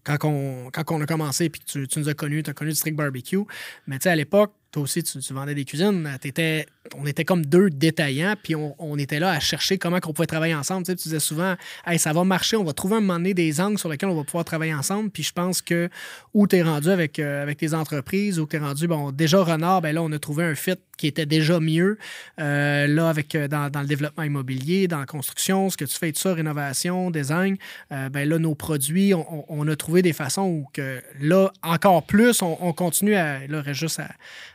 quand 0.03 0.23
on, 0.25 0.69
a 1.01 1.05
commencé 1.05 1.49
puis 1.49 1.61
que 1.61 1.65
tu, 1.65 1.87
tu 1.87 1.99
nous 1.99 2.09
as 2.09 2.13
connus, 2.13 2.43
tu 2.43 2.49
as 2.49 2.53
connu 2.53 2.71
du 2.71 2.75
Strict 2.75 2.95
Barbecue. 2.95 3.39
Mais 3.87 3.99
tu 3.99 4.03
sais, 4.03 4.09
à 4.09 4.15
l'époque, 4.15 4.53
toi 4.71 4.83
aussi, 4.83 5.03
tu, 5.03 5.19
tu 5.19 5.33
vendais 5.33 5.55
des 5.55 5.65
cuisines. 5.65 6.17
T'étais- 6.21 6.65
on 6.97 7.05
était 7.05 7.25
comme 7.25 7.45
deux 7.45 7.69
détaillants, 7.69 8.35
puis 8.41 8.55
on, 8.55 8.75
on 8.79 8.97
était 8.97 9.19
là 9.19 9.31
à 9.31 9.39
chercher 9.39 9.77
comment 9.77 9.99
on 10.05 10.13
pouvait 10.13 10.27
travailler 10.27 10.55
ensemble. 10.55 10.85
Tu, 10.85 10.91
sais, 10.91 10.95
tu 10.97 11.03
disais 11.03 11.19
souvent, 11.19 11.55
hey, 11.85 11.99
ça 11.99 12.13
va 12.13 12.23
marcher, 12.23 12.55
on 12.57 12.63
va 12.63 12.73
trouver 12.73 12.97
un 12.97 13.01
moment 13.01 13.15
donné 13.17 13.33
des 13.33 13.61
angles 13.61 13.77
sur 13.77 13.89
lesquels 13.89 14.09
on 14.09 14.15
va 14.15 14.23
pouvoir 14.23 14.45
travailler 14.45 14.73
ensemble. 14.73 15.09
Puis 15.09 15.23
je 15.23 15.31
pense 15.33 15.61
que 15.61 15.89
où 16.33 16.47
tu 16.47 16.57
es 16.57 16.61
rendu 16.61 16.89
avec, 16.89 17.19
euh, 17.19 17.43
avec 17.43 17.57
tes 17.57 17.73
entreprises, 17.73 18.39
où 18.39 18.45
tu 18.47 18.55
es 18.55 18.59
rendu, 18.59 18.87
bon, 18.87 19.11
déjà 19.11 19.43
Renard, 19.43 19.81
ben 19.81 19.93
là, 19.93 20.01
on 20.03 20.11
a 20.11 20.19
trouvé 20.19 20.43
un 20.43 20.55
fit 20.55 20.75
qui 20.97 21.07
était 21.07 21.25
déjà 21.25 21.59
mieux. 21.61 21.97
Euh, 22.39 22.87
là, 22.87 23.09
avec 23.09 23.33
euh, 23.35 23.47
dans, 23.47 23.69
dans 23.69 23.81
le 23.81 23.87
développement 23.87 24.23
immobilier, 24.23 24.87
dans 24.87 24.99
la 24.99 25.05
construction, 25.05 25.69
ce 25.69 25.77
que 25.77 25.85
tu 25.85 25.97
fais, 25.97 26.11
tout 26.11 26.19
ça, 26.19 26.33
rénovation, 26.33 27.09
design, 27.09 27.55
euh, 27.91 28.09
ben 28.09 28.27
là, 28.27 28.37
nos 28.37 28.55
produits, 28.55 29.13
on, 29.13 29.67
a 29.67 29.75
trouvé 29.75 30.01
des 30.01 30.13
façons 30.13 30.43
où 30.43 30.67
que 30.73 31.01
là, 31.21 31.51
encore 31.63 32.03
plus, 32.05 32.41
on, 32.41 32.57
on 32.61 32.73
continue 32.73 33.15
à. 33.15 33.47
Là, 33.47 33.63
juste 33.71 33.99
à, 33.99 34.09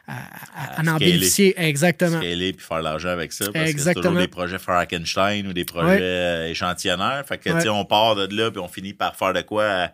à, 0.07 0.16
à- 0.55 0.81
à 0.81 0.94
en 0.94 0.97
bénéficier. 0.99 1.55
Exactement. 1.57 2.20
Scaler 2.25 2.53
puis 2.53 2.67
faire 2.67 2.83
l'argent 2.83 3.09
avec 3.11 3.33
ça. 3.33 3.45
Parce 3.47 3.53
que 3.55 3.61
c'est 3.65 3.71
Exactement. 3.71 4.03
toujours 4.05 4.21
des 4.21 4.29
projets 4.29 4.59
Frankenstein 4.59 5.47
ou 5.47 5.53
des 5.53 5.65
projets 5.65 5.87
Ouais. 5.97 5.99
euh, 6.03 6.49
échantillonnaires. 6.49 7.25
Fait 7.27 7.39
que, 7.39 7.51
Ouais. 7.51 7.57
tu 7.57 7.63
sais, 7.63 7.69
on 7.69 7.85
part 7.85 8.15
de 8.17 8.35
là 8.35 8.51
puis 8.51 8.61
on 8.61 8.69
finit 8.69 8.95
par 8.95 9.17
faire 9.17 9.33
de 9.33 9.41
quoi. 9.43 9.91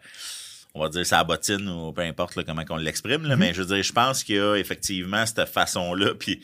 on 0.75 0.83
va 0.83 0.89
dire 0.89 1.05
ça 1.05 1.25
bottine 1.25 1.69
ou 1.69 1.93
peu 1.93 2.03
importe 2.03 2.37
là, 2.37 2.45
comment 2.47 2.63
on 2.71 2.77
l'exprime. 2.77 3.23
Mm-hmm. 3.27 3.37
Mais 3.37 3.53
je 3.55 3.63
veux 3.63 3.75
dire, 3.75 3.83
je 3.83 3.93
pense 3.93 4.23
qu'il 4.23 4.37
y 4.37 4.39
a 4.41 4.55
effectivement 4.57 5.27
cette 5.27 5.49
façon-là. 5.49 6.15
Puis 6.15 6.41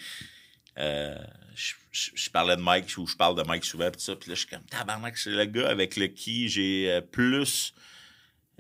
euh, 0.79 1.15
je, 1.55 1.75
je- 1.93 2.11
je 2.15 2.31
parlais 2.31 2.57
de 2.57 2.61
Mike 2.61 2.93
ou 2.99 3.07
je 3.07 3.15
parle 3.15 3.37
de 3.37 3.47
Mike 3.47 3.65
souvent 3.65 3.89
puis 3.91 4.01
ça. 4.01 4.17
Puis 4.17 4.29
là, 4.29 4.35
je 4.35 4.41
suis 4.41 4.49
comme 4.49 4.65
tabarnak, 4.69 5.17
c'est 5.17 5.31
le 5.31 5.45
gars 5.45 5.69
avec 5.69 5.95
le 5.97 6.09
qui 6.09 6.49
j'ai 6.49 6.91
euh, 6.91 7.01
plus 7.01 7.73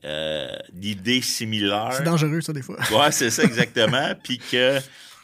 euh, 0.04 0.48
d'idées 0.72 1.20
similaires. 1.22 1.90
C'est 1.94 2.04
dangereux, 2.04 2.40
ça, 2.42 2.52
des 2.52 2.62
fois. 2.62 2.76
Ouais, 2.92 3.10
c'est 3.10 3.30
ça 3.30 3.42
exactement. 3.42 4.14
Puis 4.22 4.38
que 4.38 4.78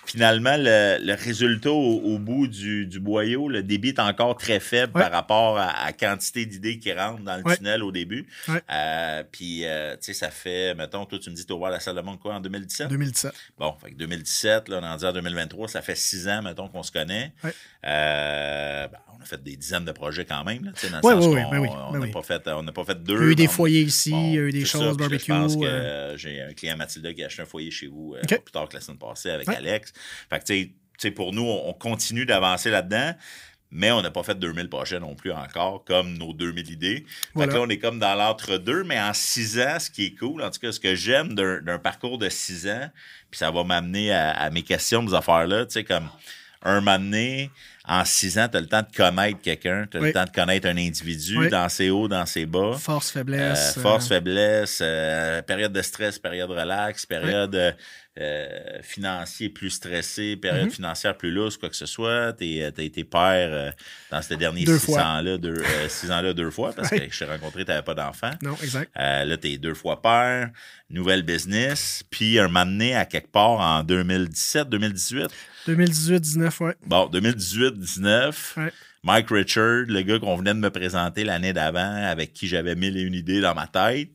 finalement, 0.05 0.57
le, 0.59 0.99
le 1.05 1.15
résultat 1.15 1.71
au, 1.71 2.01
au 2.01 2.19
bout 2.19 2.47
du, 2.49 2.87
du 2.87 2.99
boyau, 3.01 3.49
le 3.49 3.63
débit 3.63 3.91
est 3.91 3.99
encore 4.01 4.37
très 4.37 4.59
faible 4.61 4.93
Ouais. 4.97 5.03
par 5.03 5.13
rapport 5.13 5.59
à 5.59 5.87
la 5.87 5.93
quantité 5.93 6.45
d'idées 6.45 6.79
qui 6.79 6.93
rentrent 6.93 7.23
dans 7.23 7.37
le 7.37 7.43
Ouais. 7.45 7.57
tunnel 7.57 7.83
au 7.83 7.93
début. 7.93 8.27
Ouais. 8.49 8.61
Euh, 8.71 9.23
puis, 9.31 9.65
euh, 9.65 9.93
tu 9.95 9.99
sais, 10.07 10.13
ça 10.15 10.31
fait, 10.31 10.75
mettons, 10.75 11.05
toi, 11.07 11.19
tu 11.19 11.31
me 11.31 11.35
dis, 11.35 11.47
tu 11.47 11.53
as 11.53 11.57
ouvert 11.57 11.71
la 11.71 11.81
salle 11.81 11.97
de 11.97 12.01
monde 12.01 12.19
quoi 12.19 12.35
en 12.35 12.41
2017? 12.41 12.89
2017. 12.89 13.33
Bon, 13.59 13.75
fait 13.83 13.91
que 13.93 13.97
2017, 13.97 14.69
là, 14.69 14.81
on 14.83 14.85
est 14.85 14.89
rendu 14.89 15.05
en 15.05 15.13
2023, 15.13 15.69
ça 15.69 15.83
fait 15.83 15.95
six 15.97 16.29
ans, 16.29 16.43
mettons, 16.43 16.69
qu'on 16.69 16.83
se 16.83 16.91
connaît. 16.93 17.33
Euh, 17.85 18.89
ben, 18.89 18.99
on 19.19 19.23
a 19.23 19.25
fait 19.25 19.43
des 19.43 19.57
dizaines 19.57 19.85
de 19.85 19.93
projets 19.93 20.25
quand 20.25 20.45
même, 20.45 20.65
là, 20.65 20.71
tu 20.75 20.81
sais, 20.87 20.91
dans 20.91 20.97
le 20.97 21.03
sens 21.03 21.35
ben 21.35 21.59
oui, 21.61 21.69
on 21.71 21.93
ben 21.93 21.99
n'a 21.99 22.07
oui. 22.07 22.11
pas 22.13 22.23
fait, 22.23 22.43
on 22.49 22.65
pas 22.67 22.85
fait 22.85 22.97
Il 22.99 23.05
deux. 23.05 23.15
y 23.21 23.29
a 23.29 23.31
eu 23.31 23.35
des 23.35 23.47
foyers 23.49 23.83
ici, 23.83 24.11
Bon, 24.11 24.25
il 24.29 24.35
y 24.35 24.39
a 24.39 24.43
eu 24.43 24.53
des 24.53 24.65
ça, 24.65 24.79
choses, 24.79 24.99
là, 24.99 25.07
barbecue. 25.09 25.25
Je 25.27 25.33
pense 25.33 25.57
que 25.57 26.13
j'ai 26.17 26.43
un 26.43 26.53
client 26.55 26.77
Mathilda 26.77 27.13
qui 27.13 27.23
a 27.23 27.27
acheté 27.27 27.43
un 27.43 27.47
foyer 27.47 27.71
chez 27.71 27.87
vous 27.87 28.15
plus 28.27 28.53
tard 28.53 28.69
que 28.69 28.75
la 28.75 28.81
semaine 28.81 28.99
passée 28.99 29.31
avec 29.31 29.49
Ouais. 29.49 29.57
Fait 30.31 30.39
que, 30.41 30.45
tu 30.45 30.75
sais, 30.99 31.11
pour 31.11 31.33
nous, 31.33 31.43
on, 31.43 31.69
on 31.71 31.73
continue 31.73 32.27
d'avancer 32.27 32.71
là-dedans. 32.71 33.15
Mais 33.75 33.91
on 33.91 34.03
n'a 34.03 34.11
pas 34.11 34.23
fait 34.23 34.39
2000 34.39 34.69
projets 34.69 35.01
non 35.01 35.15
plus 35.15 35.33
encore, 35.33 35.83
comme 35.87 36.19
nos 36.19 36.35
2000 36.35 36.71
idées. 36.73 37.07
Fait 37.35 37.47
que 37.49 37.55
là, 37.55 37.61
on 37.63 37.69
est 37.71 37.79
comme 37.79 37.99
dans 37.99 38.15
l'entre-deux, 38.15 38.85
mais 38.85 39.01
en 39.01 39.15
six 39.15 39.59
ans, 39.59 39.79
ce 39.81 39.89
qui 39.91 40.05
est 40.05 40.15
cool, 40.15 40.43
en 40.43 40.51
tout 40.51 40.61
cas, 40.61 40.73
ce 40.73 40.79
que 40.79 40.95
j'aime 40.95 41.35
d'un 41.35 41.79
parcours 41.79 42.19
de 42.19 42.29
six 42.29 42.69
ans, 42.69 42.91
puis 43.31 43.39
ça 43.39 43.51
va 43.51 43.65
m'amener 43.65 44.13
à, 44.13 44.33
à 44.33 44.51
mes 44.51 44.61
questions, 44.63 45.03
des 45.03 45.15
affaires-là, 45.15 45.65
tu 45.65 45.73
sais, 45.73 45.85
comme 45.85 46.07
un 46.65 46.81
moment 46.83 46.99
donné, 46.99 47.51
en 47.89 48.05
six 48.05 48.39
ans, 48.39 48.47
tu 48.47 48.59
as 48.59 48.61
le 48.61 48.67
temps 48.69 48.83
de 48.83 48.95
connaître 48.95 49.41
quelqu'un, 49.41 49.87
tu 49.91 49.97
as 49.97 50.01
Oui. 50.01 50.09
le 50.09 50.13
temps 50.13 50.25
de 50.27 50.31
connaître 50.31 50.69
un 50.69 50.77
individu 50.77 51.39
Oui. 51.39 51.49
dans 51.49 51.69
ses 51.71 51.89
hauts, 51.89 52.09
dans 52.09 52.27
ses 52.27 52.45
bas. 52.45 52.77
Force, 52.79 53.09
Euh, 53.09 53.21
faiblesse. 53.21 53.79
force, 53.81 54.05
euh, 54.05 54.09
faiblesse, 54.17 54.79
euh, 54.83 55.41
période 55.41 55.73
de 55.73 55.81
stress, 55.83 56.19
période 56.19 56.51
relax, 56.51 57.07
période 57.07 57.55
euh, 57.57 57.73
euh, 58.21 58.83
financier 58.83 59.49
plus 59.49 59.71
stressé, 59.71 60.37
période 60.37 60.67
Mhm. 60.67 60.71
financière 60.71 61.17
plus 61.17 61.31
lousse, 61.31 61.57
quoi 61.57 61.71
que 61.71 61.77
ce 61.77 61.87
soit. 61.87 62.35
Tu 62.35 62.63
as 62.63 62.69
été 62.83 63.05
père 63.05 63.49
euh, 63.53 63.71
dans 64.11 64.21
ces 64.21 64.37
derniers 64.37 64.65
Deux 64.65 64.79
six 64.79 64.93
ans-là, 64.99 65.39
deux, 65.39 65.57
euh, 65.59 65.89
six 65.89 66.11
ans-là 66.11 66.35
deux 66.35 66.51
fois, 66.51 66.73
parce 66.75 66.91
Ouais. 66.91 67.09
que 67.09 67.15
je 67.15 67.19
t'ai 67.21 67.25
rencontré, 67.25 67.65
tu 67.65 67.71
n'avais 67.71 67.83
pas 67.83 67.95
d'enfant. 67.95 68.33
Non, 68.43 68.55
exact. 68.63 68.93
Euh, 68.99 69.25
là, 69.25 69.37
tu 69.39 69.49
es 69.53 69.57
deux 69.57 69.73
fois 69.75 70.03
père, 70.03 70.51
nouvelle 70.91 71.23
business, 71.23 72.03
puis 72.11 72.39
un 72.39 72.49
moment 72.49 72.67
donné, 72.67 72.95
à 72.95 73.07
quelque 73.07 73.33
part 73.33 73.53
en 73.61 73.83
2017, 73.83 74.69
2018. 74.69 75.29
2018-19, 75.67 76.61
ouais. 76.61 76.75
Bon, 76.87 77.07
2018-19. 77.07 78.57
Ouais. 78.59 78.73
Mike 79.05 79.31
Richard, 79.31 79.85
le 79.89 80.03
gars 80.03 80.19
qu'on 80.19 80.37
venait 80.37 80.55
de 80.55 80.59
me 80.61 80.71
présenter 80.71 81.25
l'année 81.25 81.53
d'avant, 81.53 82.05
avec 82.05 82.33
qui 82.33 82.47
j'avais 82.47 82.75
mille 82.77 82.97
et 82.97 83.01
une 83.01 83.15
idées 83.15 83.41
dans 83.41 83.55
ma 83.55 83.67
tête. 83.67 84.11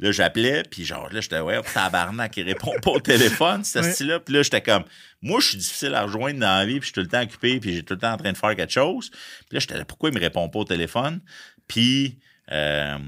Là, 0.00 0.12
j'appelais, 0.12 0.62
puis 0.62 0.86
genre, 0.86 1.12
là, 1.12 1.20
j'étais, 1.20 1.40
ouais, 1.40 1.60
tabarnak, 1.74 2.34
il 2.38 2.44
répond 2.44 2.72
pas 2.82 2.90
au 2.90 3.00
téléphone, 3.00 3.62
ce 3.64 3.82
style-là. 3.92 4.20
Puis 4.20 4.34
là, 4.34 4.42
j'étais 4.42 4.62
comme, 4.62 4.84
moi, 5.20 5.40
je 5.40 5.48
suis 5.48 5.58
difficile 5.58 5.94
à 5.94 6.04
rejoindre 6.04 6.40
dans 6.40 6.58
la 6.58 6.64
vie, 6.64 6.80
puis 6.80 6.80
je 6.80 6.84
suis 6.86 6.92
tout 6.94 7.00
le 7.00 7.08
temps 7.08 7.22
occupé, 7.22 7.60
puis 7.60 7.74
j'ai 7.74 7.82
tout 7.82 7.94
le 7.94 8.00
temps 8.00 8.12
en 8.12 8.16
train 8.16 8.32
de 8.32 8.36
faire 8.36 8.56
quelque 8.56 8.72
chose. 8.72 9.10
Puis 9.10 9.52
là, 9.52 9.60
j'étais 9.60 9.76
là, 9.76 9.84
pourquoi 9.84 10.08
il 10.08 10.14
me 10.14 10.20
répond 10.20 10.48
pas 10.48 10.60
au 10.60 10.64
téléphone? 10.64 11.20
Puis, 11.68 12.18
euh, 12.50 12.98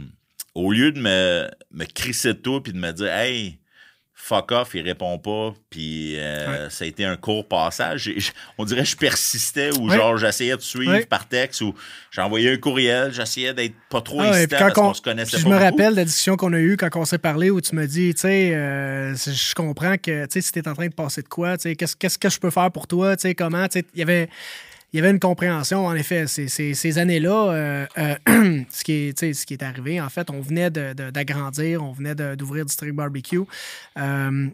au 0.55 0.71
lieu 0.71 0.93
de 0.93 1.01
me, 1.01 1.51
me 1.71 1.87
crisser 1.87 2.35
de 2.35 2.39
toi, 2.39 2.63
puis 2.63 2.75
de 2.75 2.79
me 2.79 2.93
dire, 2.93 3.11
hey, 3.11 3.59
fuck 4.25 4.53
off, 4.53 4.71
il 4.75 4.83
répond 4.83 5.19
pas, 5.19 5.53
puis 5.69 6.17
euh, 6.17 6.71
ça 6.71 6.85
a 6.85 6.87
été 6.87 7.05
un 7.05 7.17
court 7.17 7.47
passage. 7.49 8.09
On 8.57 8.65
dirait 8.65 8.83
que 8.83 8.89
je 8.89 8.97
persistais 8.97 9.77
ou 9.77 9.89
Ouais. 9.91 9.97
genre 9.97 10.17
j'essayais 10.17 10.57
de 10.57 10.61
suivre 10.63 10.93
Ouais. 10.93 11.05
par 11.07 11.27
texte 11.27 11.61
ou 11.61 11.75
j'envoyais 12.13 12.53
un 12.53 12.57
courriel, 12.57 13.13
j'essayais 13.13 13.53
d'être 13.53 13.75
pas 13.91 14.01
trop 14.01 14.21
Ah 14.21 14.39
hésitant 14.39 14.59
parce 14.61 14.75
qu'on 14.75 14.95
se 14.95 15.03
connaissait 15.03 15.37
puis 15.39 15.43
pas 15.43 15.43
je 15.43 15.47
me 15.49 15.59
beaucoup. 15.59 15.65
rappelle 15.65 15.95
la 15.97 16.05
discussion 16.05 16.37
qu'on 16.37 16.53
a 16.53 16.59
eue 16.61 16.77
quand 16.77 16.89
on 16.95 17.05
s'est 17.05 17.19
parlé 17.19 17.51
où 17.51 17.61
tu 17.61 17.75
me 17.75 17.85
dis, 17.87 18.15
tu 18.15 18.21
sais, 18.21 18.55
euh, 18.55 19.13
je 19.17 19.55
comprends 19.55 19.97
que, 19.97 20.25
tu 20.27 20.31
sais, 20.35 20.41
si 20.41 20.53
t'es 20.53 20.69
en 20.69 20.75
train 20.75 20.87
de 20.87 20.95
passer 20.95 21.23
de 21.23 21.29
quoi, 21.29 21.57
tu 21.59 21.63
sais, 21.63 21.75
qu'est-ce 21.75 21.97
qu'est-ce 21.97 22.19
que 22.19 22.31
je 22.31 22.39
peux 22.39 22.51
faire 22.51 22.71
pour 22.71 22.87
toi, 22.87 23.17
tu 23.17 23.23
sais, 23.23 23.35
comment, 23.35 23.67
tu 23.67 23.81
sais, 23.81 23.85
il 23.93 23.99
y 23.99 24.03
avait... 24.03 24.29
Il 24.93 24.99
y 24.99 25.01
avait 25.01 25.11
une 25.11 25.21
compréhension, 25.21 25.87
en 25.87 25.95
effet. 25.95 26.27
Ces, 26.27 26.49
ces- 26.49 26.99
années-là, 26.99 27.51
euh, 27.53 27.87
euh, 27.97 28.63
ce, 28.71 28.85
qui 28.85 28.93
est, 28.93 29.33
ce 29.33 29.47
qui 29.47 29.55
est 29.55 29.63
arrivé, 29.63 30.01
en 30.01 30.11
fait, 30.11 30.29
on 30.31 30.41
venait 30.41 30.71
d'agrandir, 30.71 31.83
on 31.83 31.93
venait 31.93 32.15
d'ouvrir 32.37 32.67
District 32.67 32.93
Barbecue. 32.95 33.41
Euh, 33.99 34.49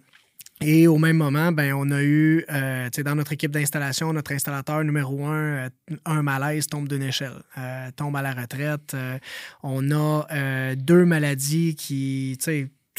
et 0.61 0.87
au 0.87 0.98
même 0.98 1.16
moment, 1.16 1.51
ben, 1.53 1.72
on 1.72 1.90
a 1.90 2.03
eu, 2.03 2.44
dans 2.48 3.14
notre 3.14 3.33
équipe 3.33 3.51
d'installation, 3.53 4.12
notre 4.12 4.33
installateur 4.33 4.83
numéro 4.85 5.27
un, 5.27 5.68
un 6.05 6.22
malaise 6.22 6.66
tombe 6.66 6.88
d'une 6.88 7.03
échelle, 7.05 7.42
tombe 7.94 8.16
à 8.16 8.22
la 8.22 8.33
retraite. 8.33 8.96
On 9.62 9.90
a 9.92 10.74
deux 10.74 11.05
maladies 11.05 11.77
qui, 11.77 12.37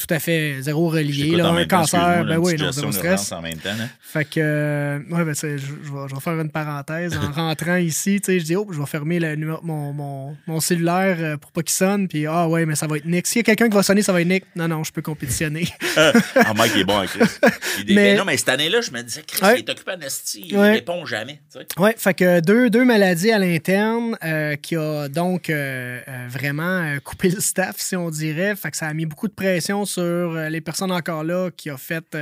tout 0.06 0.14
à 0.14 0.18
fait 0.18 0.56
zéro 0.60 0.92
t'écoute 0.94 1.36
là, 1.36 1.50
en 1.50 1.56
un 1.56 1.64
cancer, 1.66 2.24
ben 2.24 2.38
oui, 2.38 2.56
non, 2.56 2.72
zéro 2.72 2.90
stress. 2.92 3.32
en 3.32 3.42
même 3.42 3.58
temps. 3.58 3.76
là. 3.76 3.84
Fait 4.00 4.24
que, 4.24 4.40
euh, 4.40 4.98
ouais, 5.10 5.24
ben, 5.24 5.34
je, 5.34 5.56
je 5.58 5.66
vais, 5.92 6.08
je 6.08 6.14
vais 6.14 6.20
faire 6.20 6.40
une 6.40 6.50
parenthèse. 6.50 7.16
En 7.16 7.30
rentrant 7.48 7.76
ici, 7.76 8.20
tu 8.20 8.26
sais, 8.32 8.40
je 8.40 8.44
dis, 8.44 8.56
oh, 8.56 8.66
je 8.70 8.78
vais 8.80 8.86
fermer 8.86 9.20
le 9.20 9.36
mon, 9.62 9.92
mon, 9.92 10.36
mon 10.46 10.60
cellulaire 10.60 11.16
euh, 11.20 11.36
pour 11.36 11.52
pas 11.52 11.62
qu'il 11.62 11.72
sonne. 11.74 12.08
Puis, 12.08 12.26
ah 12.26 12.48
ouais, 12.48 12.66
mais 12.66 12.74
ça 12.74 12.86
va 12.86 12.96
être 12.96 13.04
Nick. 13.04 13.26
S'il 13.26 13.38
y 13.38 13.40
a 13.40 13.44
quelqu'un 13.44 13.68
qui 13.68 13.74
va 13.76 13.82
sonner, 13.82 14.02
ça 14.02 14.12
va 14.12 14.20
être 14.20 14.28
Nick. 14.28 14.44
Non, 14.56 14.68
non, 14.68 14.82
je 14.84 14.92
peux 14.92 15.02
compétitionner. 15.02 15.68
ah, 15.96 16.12
Mike 16.56 16.76
est 16.76 16.84
bon 16.84 17.04
Chris. 17.06 17.20
Il 17.78 17.84
dit, 17.84 17.94
Mais- 17.94 18.12
mais 18.12 18.16
non, 18.16 18.24
mais 18.24 18.36
cette 18.36 18.48
année-là, 18.48 18.80
je 18.80 18.90
me 18.90 19.02
disais, 19.02 19.22
Chris, 19.26 19.44
Ouais. 19.44 19.54
il 19.60 19.64
est 19.64 19.70
occupé 19.70 19.92
à 19.92 19.96
Nasty, 19.96 20.44
il 20.48 20.56
Ouais. 20.58 20.72
répond 20.72 21.04
jamais. 21.04 21.40
tu 21.52 21.58
sais. 21.60 21.66
Oui, 21.78 21.90
fait 21.96 22.14
que 22.14 22.40
deux, 22.40 22.70
deux 22.70 22.84
maladies 22.84 23.32
à 23.32 23.38
l'interne 23.38 24.16
euh, 24.24 24.56
qui 24.56 24.76
a 24.76 25.08
donc 25.08 25.50
euh, 25.50 26.00
euh, 26.08 26.26
vraiment 26.28 26.62
euh, 26.82 26.98
coupé 27.00 27.28
le 27.30 27.40
staff, 27.40 27.76
si 27.78 27.96
on 27.96 28.10
dirait. 28.10 28.54
Fait 28.56 28.70
que 28.70 28.76
ça 28.76 28.86
a 28.86 28.94
mis 28.94 29.06
beaucoup 29.06 29.28
de 29.28 29.32
pression 29.32 29.84
sur 29.92 30.34
les 30.34 30.60
personnes 30.60 30.92
encore 30.92 31.24
là 31.24 31.50
qui 31.50 31.70
a 31.70 31.76
fait 31.76 32.16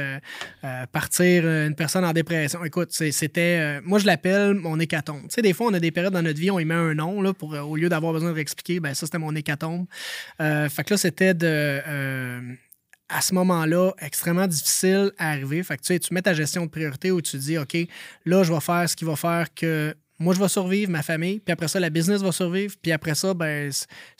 partir 0.92 1.46
une 1.46 1.74
personne 1.74 2.04
en 2.04 2.12
dépression. 2.12 2.64
Écoute, 2.64 2.90
c'était. 2.92 3.80
moi, 3.82 3.98
je 3.98 4.06
l'appelle 4.06 4.54
mon 4.54 4.78
hécatombe. 4.80 5.22
Tu 5.22 5.34
sais, 5.34 5.42
des 5.42 5.52
fois, 5.52 5.68
on 5.68 5.74
a 5.74 5.80
des 5.80 5.90
périodes 5.90 6.12
dans 6.12 6.22
notre 6.22 6.38
vie, 6.38 6.50
on 6.50 6.58
y 6.58 6.64
met 6.64 6.74
un 6.74 6.94
nom, 6.94 7.20
là, 7.22 7.32
pour, 7.32 7.52
au 7.52 7.76
lieu 7.76 7.88
d'avoir 7.88 8.12
besoin 8.12 8.30
de 8.30 8.34
réexpliquer, 8.34 8.80
ben 8.80 8.94
ça, 8.94 9.06
c'était 9.06 9.18
mon 9.18 9.34
hécatombe. 9.34 9.86
fait 10.38 10.84
que 10.84 10.94
là, 10.94 10.96
c'était 10.96 11.34
de 11.34 11.80
à 13.08 13.20
ce 13.20 13.34
moment-là, 13.34 13.92
extrêmement 14.00 14.46
difficile 14.46 15.12
à 15.18 15.30
arriver. 15.30 15.62
Fait 15.62 15.76
que 15.76 15.82
tu, 15.82 15.94
sais, 15.94 15.98
tu 15.98 16.12
mets 16.12 16.22
ta 16.22 16.34
gestion 16.34 16.66
de 16.66 16.70
priorité 16.70 17.10
où 17.10 17.22
tu 17.22 17.38
dis, 17.38 17.56
OK, 17.58 17.76
là, 18.26 18.42
je 18.42 18.52
vais 18.52 18.60
faire 18.60 18.88
ce 18.88 18.96
qui 18.96 19.04
va 19.04 19.16
faire 19.16 19.52
que 19.54 19.94
moi, 20.20 20.34
je 20.34 20.40
vais 20.40 20.48
survivre, 20.48 20.90
ma 20.90 21.02
famille, 21.02 21.38
puis 21.38 21.52
après 21.52 21.68
ça, 21.68 21.78
la 21.78 21.90
business 21.90 22.22
va 22.22 22.32
survivre, 22.32 22.74
puis 22.82 22.90
après 22.90 23.14
ça, 23.14 23.34
ben, 23.34 23.70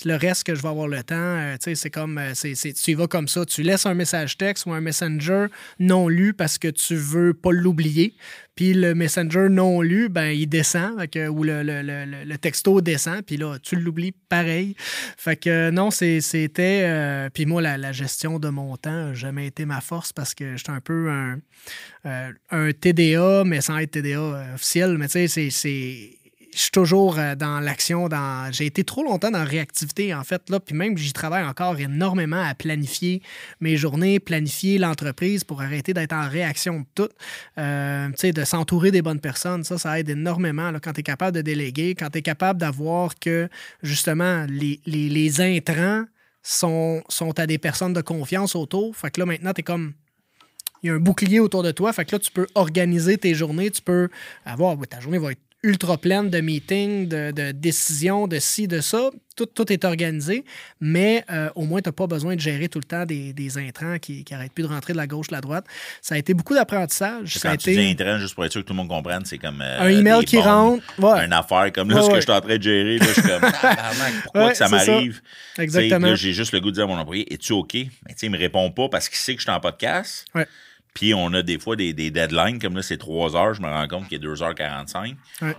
le 0.04 0.16
reste 0.16 0.44
que 0.44 0.54
je 0.54 0.62
vais 0.62 0.68
avoir 0.68 0.86
le 0.86 1.02
temps, 1.02 1.16
euh, 1.16 1.54
tu 1.54 1.64
sais, 1.64 1.74
c'est 1.74 1.90
comme, 1.90 2.18
euh, 2.18 2.34
c'est, 2.34 2.54
tu 2.54 2.90
y 2.92 2.94
vas 2.94 3.08
comme 3.08 3.26
ça. 3.26 3.44
Tu 3.44 3.62
laisses 3.62 3.84
un 3.84 3.94
message 3.94 4.38
texte 4.38 4.66
ou 4.66 4.72
un 4.72 4.80
messenger 4.80 5.46
non 5.80 6.08
lu 6.08 6.34
parce 6.34 6.58
que 6.58 6.68
tu 6.68 6.94
veux 6.94 7.34
pas 7.34 7.50
l'oublier, 7.50 8.14
puis 8.58 8.74
le 8.74 8.92
messenger 8.92 9.48
non 9.48 9.82
lu, 9.82 10.08
ben, 10.08 10.30
il 10.30 10.48
descend, 10.48 10.94
ou 11.30 11.44
le, 11.44 11.62
le, 11.62 12.38
texto 12.38 12.80
descend, 12.80 13.22
puis 13.24 13.36
là, 13.36 13.56
tu 13.62 13.76
l'oublies 13.76 14.10
pareil. 14.28 14.74
Fait 15.16 15.36
que 15.36 15.70
non, 15.70 15.92
c'était. 15.92 16.82
Euh, 16.82 17.30
puis 17.32 17.46
moi, 17.46 17.62
la, 17.62 17.92
gestion 17.92 18.40
de 18.40 18.48
mon 18.48 18.76
temps 18.76 18.90
n'a 18.90 19.14
jamais 19.14 19.46
été 19.46 19.64
ma 19.64 19.80
force 19.80 20.12
parce 20.12 20.34
que 20.34 20.56
j'étais 20.56 20.72
un 20.72 20.80
peu 20.80 21.08
un, 21.08 21.38
euh, 22.06 22.32
un 22.50 22.72
TDA, 22.72 23.44
mais 23.44 23.60
sans 23.60 23.78
être 23.78 23.92
TDA 23.92 24.54
officiel. 24.56 24.98
Mais 24.98 25.06
tu 25.06 25.28
sais, 25.28 25.50
c'est 25.50 26.17
je 26.54 26.58
suis 26.58 26.70
toujours 26.70 27.18
euh, 27.18 27.34
dans 27.34 27.60
l'action. 27.60 28.08
Dans... 28.08 28.50
J'ai 28.52 28.66
été 28.66 28.84
trop 28.84 29.02
longtemps 29.02 29.30
dans 29.30 29.38
la 29.38 29.44
réactivité, 29.44 30.14
en 30.14 30.24
fait. 30.24 30.50
Là, 30.50 30.60
puis 30.60 30.74
même, 30.74 30.96
j'y 30.96 31.12
travaille 31.12 31.44
encore 31.44 31.78
énormément 31.78 32.42
à 32.42 32.54
planifier 32.54 33.22
mes 33.60 33.76
journées, 33.76 34.20
planifier 34.20 34.78
l'entreprise 34.78 35.44
pour 35.44 35.62
arrêter 35.62 35.94
d'être 35.94 36.12
en 36.12 36.28
réaction 36.28 36.80
de 36.80 36.86
tout. 36.94 37.08
Euh, 37.58 38.08
de 38.08 38.44
s'entourer 38.44 38.90
des 38.90 39.02
bonnes 39.02 39.20
personnes, 39.20 39.64
ça, 39.64 39.78
ça 39.78 39.98
aide 39.98 40.10
énormément. 40.10 40.72
Quand 40.82 40.92
tu 40.92 41.00
es 41.00 41.02
capable 41.02 41.36
de 41.36 41.42
déléguer, 41.42 41.94
quand 41.94 42.10
tu 42.10 42.18
es 42.18 42.22
capable 42.22 42.60
d'avoir 42.60 43.18
que, 43.18 43.48
justement, 43.82 44.44
les, 44.48 44.80
les, 44.86 45.08
les 45.08 45.40
intrants 45.40 46.04
sont, 46.42 47.02
sont 47.08 47.38
à 47.38 47.46
des 47.46 47.58
personnes 47.58 47.92
de 47.92 48.00
confiance 48.00 48.54
autour. 48.54 48.96
Fait 48.96 49.10
que 49.10 49.20
là, 49.20 49.26
maintenant, 49.26 49.52
tu 49.52 49.60
es 49.60 49.62
comme 49.62 49.94
il 50.82 50.88
y 50.88 50.90
a 50.90 50.94
un 50.94 51.00
bouclier 51.00 51.40
autour 51.40 51.62
de 51.62 51.72
toi. 51.72 51.92
Fait 51.92 52.04
que 52.04 52.14
là, 52.14 52.18
tu 52.18 52.30
peux 52.30 52.46
organiser 52.54 53.18
tes 53.18 53.34
journées. 53.34 53.70
Tu 53.70 53.82
peux 53.82 54.08
avoir. 54.44 54.76
ta 54.88 55.00
journée 55.00 55.18
va 55.18 55.32
être 55.32 55.40
ultra 55.62 55.98
pleine 55.98 56.30
de 56.30 56.40
meetings, 56.40 57.08
de, 57.08 57.52
décisions, 57.52 58.28
de 58.28 58.38
ci, 58.38 58.68
de 58.68 58.80
ça. 58.80 59.10
Tout, 59.36 59.46
tout 59.46 59.72
est 59.72 59.84
organisé, 59.84 60.44
mais 60.80 61.24
euh, 61.30 61.48
au 61.54 61.62
moins, 61.62 61.80
tu 61.80 61.88
n'as 61.88 61.92
pas 61.92 62.08
besoin 62.08 62.34
de 62.34 62.40
gérer 62.40 62.68
tout 62.68 62.80
le 62.80 62.84
temps 62.84 63.04
des, 63.06 63.58
intrants 63.58 63.98
qui 64.00 64.24
n'arrêtent 64.30 64.52
plus 64.52 64.64
de 64.64 64.68
rentrer 64.68 64.92
de 64.94 64.98
la 64.98 65.06
gauche, 65.06 65.28
de 65.28 65.34
la 65.34 65.40
droite. 65.40 65.64
Ça 66.02 66.16
a 66.16 66.18
été 66.18 66.34
beaucoup 66.34 66.54
d'apprentissage. 66.54 67.38
Quand 67.40 67.56
tu 67.56 67.70
été... 67.70 67.80
dis 67.80 67.90
intrants, 67.90 68.18
juste 68.18 68.34
pour 68.34 68.44
être 68.44 68.52
sûr 68.52 68.62
que 68.62 68.66
tout 68.66 68.72
le 68.72 68.78
monde 68.78 68.88
comprenne, 68.88 69.24
c'est 69.24 69.38
comme. 69.38 69.62
Euh, 69.62 69.80
un 69.80 69.88
email 69.88 70.24
qui 70.24 70.40
rentre. 70.40 70.82
Ouais. 70.98 71.24
Une 71.24 71.32
affaire 71.32 71.72
comme 71.72 71.90
là, 71.90 72.02
ce 72.02 72.08
que 72.08 72.16
je 72.16 72.20
suis 72.22 72.32
en 72.32 72.40
train 72.40 72.56
de 72.56 72.62
gérer, 72.62 72.98
là, 72.98 73.06
je 73.06 73.12
suis 73.12 73.22
comme. 73.22 73.40
pourquoi 74.24 74.50
que 74.50 74.56
ça 74.56 74.68
m'arrive? 74.68 75.20
Exactement. 75.56 76.14
J'ai 76.16 76.32
juste 76.32 76.52
le 76.52 76.60
goût 76.60 76.70
de 76.70 76.74
dire 76.74 76.84
à 76.84 76.88
mon 76.88 76.98
employé 76.98 77.32
Es-tu 77.32 77.52
OK? 77.52 77.74
Mais 77.74 77.84
tu 77.84 78.14
sais, 78.16 78.26
il 78.26 78.30
me 78.30 78.38
répond 78.38 78.70
pas 78.70 78.88
parce 78.88 79.08
qu'il 79.08 79.18
sait 79.18 79.34
que 79.34 79.40
je 79.40 79.44
suis 79.44 79.52
en 79.52 79.60
podcast. 79.60 80.24
Ouais. 80.34 80.46
Puis 80.94 81.14
on 81.14 81.32
a 81.32 81.42
des 81.42 81.58
fois 81.58 81.76
des, 81.76 81.92
deadlines, 81.92 82.58
comme 82.58 82.76
là, 82.76 82.82
c'est 82.82 82.98
3 82.98 83.36
heures, 83.36 83.54
je 83.54 83.62
me 83.62 83.68
rends 83.68 83.88
compte 83.88 84.08
qu'il 84.08 84.22
est 84.22 84.26
2h45. 84.26 85.16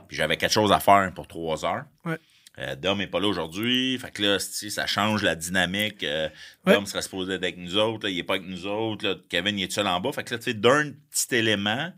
Puis 0.07 0.17
j'avais 0.17 0.37
quelque 0.37 0.51
chose 0.51 0.71
à 0.71 0.79
faire 0.79 1.11
pour 1.13 1.27
3 1.27 1.65
heures. 1.65 1.85
Ouais. 2.05 2.17
Euh, 2.59 2.75
Dom 2.75 2.97
n'est 2.97 3.07
pas 3.07 3.19
là 3.19 3.27
aujourd'hui. 3.27 3.97
Fait 3.99 4.11
que 4.11 4.21
là, 4.21 4.39
ça 4.39 4.85
change 4.85 5.23
la 5.23 5.35
dynamique. 5.35 6.03
Euh, 6.03 6.27
Dom 6.65 6.85
serait 6.85 7.01
supposé 7.01 7.33
être 7.33 7.43
avec 7.43 7.57
nous 7.57 7.77
autres. 7.77 8.09
il 8.09 8.17
n'est 8.17 8.23
pas 8.23 8.35
avec 8.35 8.47
nous 8.47 8.67
autres. 8.67 9.23
Kevin, 9.29 9.57
il 9.57 9.63
est 9.63 9.71
seul 9.71 9.87
en 9.87 9.99
bas. 10.01 10.11
Fait 10.11 10.23
que 10.23 10.33
là, 10.33 10.39
tu 10.39 10.45
sais, 10.45 10.53
d'un 10.53 10.91
petit 11.09 11.35
élément, 11.35 11.91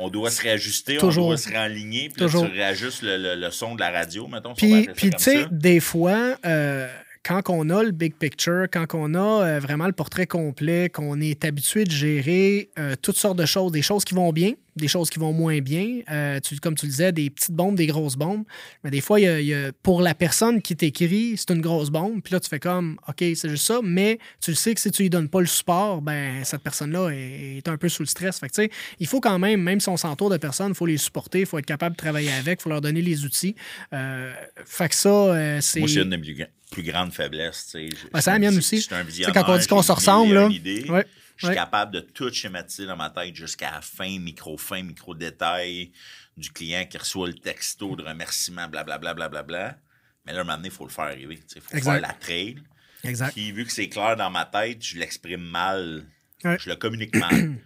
on, 0.00 0.08
doit 0.08 0.30
se 0.30 0.42
réajuster, 0.42 1.02
on 1.02 1.08
doit 1.08 1.36
se 1.36 1.48
réaligner. 1.48 2.08
Puis 2.08 2.22
là, 2.22 2.28
tu 2.28 2.38
réajustes 2.38 3.00
le, 3.02 3.50
son 3.50 3.74
de 3.74 3.80
la 3.80 3.90
radio, 3.90 4.26
mettons. 4.28 4.54
Puis, 4.54 4.88
puis 4.94 5.10
tu 5.10 5.18
sais, 5.18 5.46
des 5.50 5.80
fois, 5.80 6.36
euh, 6.46 6.88
quand 7.26 7.42
on 7.48 7.70
a 7.70 7.82
le 7.82 7.90
big 7.90 8.14
picture, 8.14 8.66
quand 8.72 8.94
on 8.94 9.14
a 9.14 9.18
euh, 9.44 9.58
vraiment 9.58 9.86
le 9.86 9.92
portrait 9.92 10.26
complet, 10.26 10.88
qu'on 10.88 11.20
est 11.20 11.44
habitué 11.44 11.84
de 11.84 11.90
gérer 11.90 12.70
euh, 12.78 12.94
toutes 13.00 13.16
sortes 13.16 13.36
de 13.36 13.46
choses, 13.46 13.72
des 13.72 13.82
choses 13.82 14.04
qui 14.04 14.14
vont 14.14 14.32
bien, 14.32 14.52
des 14.76 14.88
choses 14.88 15.10
qui 15.10 15.18
vont 15.18 15.32
moins 15.32 15.60
bien. 15.60 16.00
Euh, 16.10 16.38
tu, 16.40 16.56
comme 16.56 16.74
tu 16.74 16.86
disais, 16.86 17.12
des 17.12 17.30
petites 17.30 17.52
bombes, 17.52 17.76
des 17.76 17.86
grosses 17.86 18.16
bombes. 18.16 18.44
Mais 18.84 18.90
des 18.90 19.00
fois, 19.00 19.18
y 19.18 19.26
a, 19.26 19.72
pour 19.82 20.02
la 20.02 20.14
personne 20.14 20.60
qui 20.60 20.76
t'écrit, 20.76 21.34
c'est 21.36 21.50
une 21.50 21.60
grosse 21.60 21.90
bombe. 21.90 22.22
Puis 22.22 22.32
là, 22.32 22.40
tu 22.40 22.48
fais 22.48 22.58
comme, 22.58 22.98
OK, 23.08 23.16
c'est 23.18 23.48
juste 23.48 23.66
ça. 23.66 23.80
Mais 23.82 24.18
tu 24.40 24.50
le 24.50 24.56
sais 24.56 24.74
que 24.74 24.80
si 24.80 24.90
tu 24.90 25.02
lui 25.02 25.10
donnes 25.10 25.28
pas 25.28 25.40
le 25.40 25.46
support, 25.46 26.02
ben 26.02 26.44
cette 26.44 26.62
personne-là 26.62 27.10
est, 27.10 27.66
un 27.68 27.76
peu 27.76 27.88
sous 27.88 28.02
le 28.02 28.06
stress. 28.06 28.38
Fait 28.38 28.48
que, 28.48 28.74
il 29.00 29.06
faut 29.06 29.20
quand 29.20 29.38
même, 29.38 29.62
même 29.62 29.80
si 29.80 29.88
on 29.88 29.96
s'entoure 29.96 30.30
de 30.30 30.36
personnes, 30.36 30.70
il 30.70 30.74
faut 30.74 30.86
les 30.86 30.98
supporter, 30.98 31.40
il 31.40 31.46
faut 31.46 31.58
être 31.58 31.66
capable 31.66 31.96
de 31.96 31.98
travailler 31.98 32.32
avec, 32.32 32.60
il 32.60 32.62
faut 32.62 32.70
leur 32.70 32.80
donner 32.80 33.02
les 33.02 33.24
outils. 33.24 33.56
Euh, 33.92 34.32
fait 34.64 34.88
que 34.88 34.94
ça, 34.94 35.08
euh, 35.08 35.60
c'est. 35.60 35.80
Moi, 35.80 35.88
c'est 35.88 36.02
une 36.02 36.10
de 36.10 36.16
mes 36.16 36.46
plus 36.70 36.82
grandes 36.82 37.12
faiblesses. 37.12 37.66
c'est 37.72 37.88
la 38.26 38.38
mienne 38.38 38.58
aussi. 38.58 38.86
Quand 39.32 39.44
on 39.48 39.56
dit 39.56 39.66
qu'on 39.66 39.82
se 39.82 39.92
ressemble, 39.92 40.34
là. 40.34 40.48
Je 41.36 41.46
suis 41.46 41.54
capable 41.54 41.92
de 41.92 42.00
tout 42.00 42.32
schématiser 42.32 42.86
dans 42.86 42.96
ma 42.96 43.10
tête 43.10 43.34
jusqu'à 43.34 43.70
la 43.70 43.80
fin, 43.82 44.18
micro-fin, 44.18 44.82
micro-détail 44.82 45.92
du 46.36 46.50
client 46.50 46.86
qui 46.86 46.98
reçoit 46.98 47.28
le 47.28 47.34
texto 47.34 47.96
de 47.96 48.02
remerciement, 48.02 48.68
blablabla. 48.68 49.14
Bla, 49.14 49.28
bla, 49.28 49.42
bla, 49.42 49.78
Mais 50.24 50.32
là, 50.32 50.40
un 50.40 50.44
moment 50.44 50.56
donné, 50.56 50.68
il 50.68 50.74
faut 50.74 50.84
le 50.84 50.90
faire 50.90 51.04
arriver. 51.04 51.38
Il 51.54 51.60
faut 51.60 51.76
faire 51.76 52.00
la 52.00 52.12
trail. 52.12 52.56
Exact. 53.04 53.32
Puis 53.32 53.52
vu 53.52 53.64
que 53.64 53.72
c'est 53.72 53.88
clair 53.88 54.16
dans 54.16 54.30
ma 54.30 54.44
tête, 54.44 54.82
je 54.82 54.98
l'exprime 54.98 55.42
mal. 55.42 56.06
Je 56.42 56.68
le 56.68 56.76
communique 56.76 57.16
mal. 57.16 57.58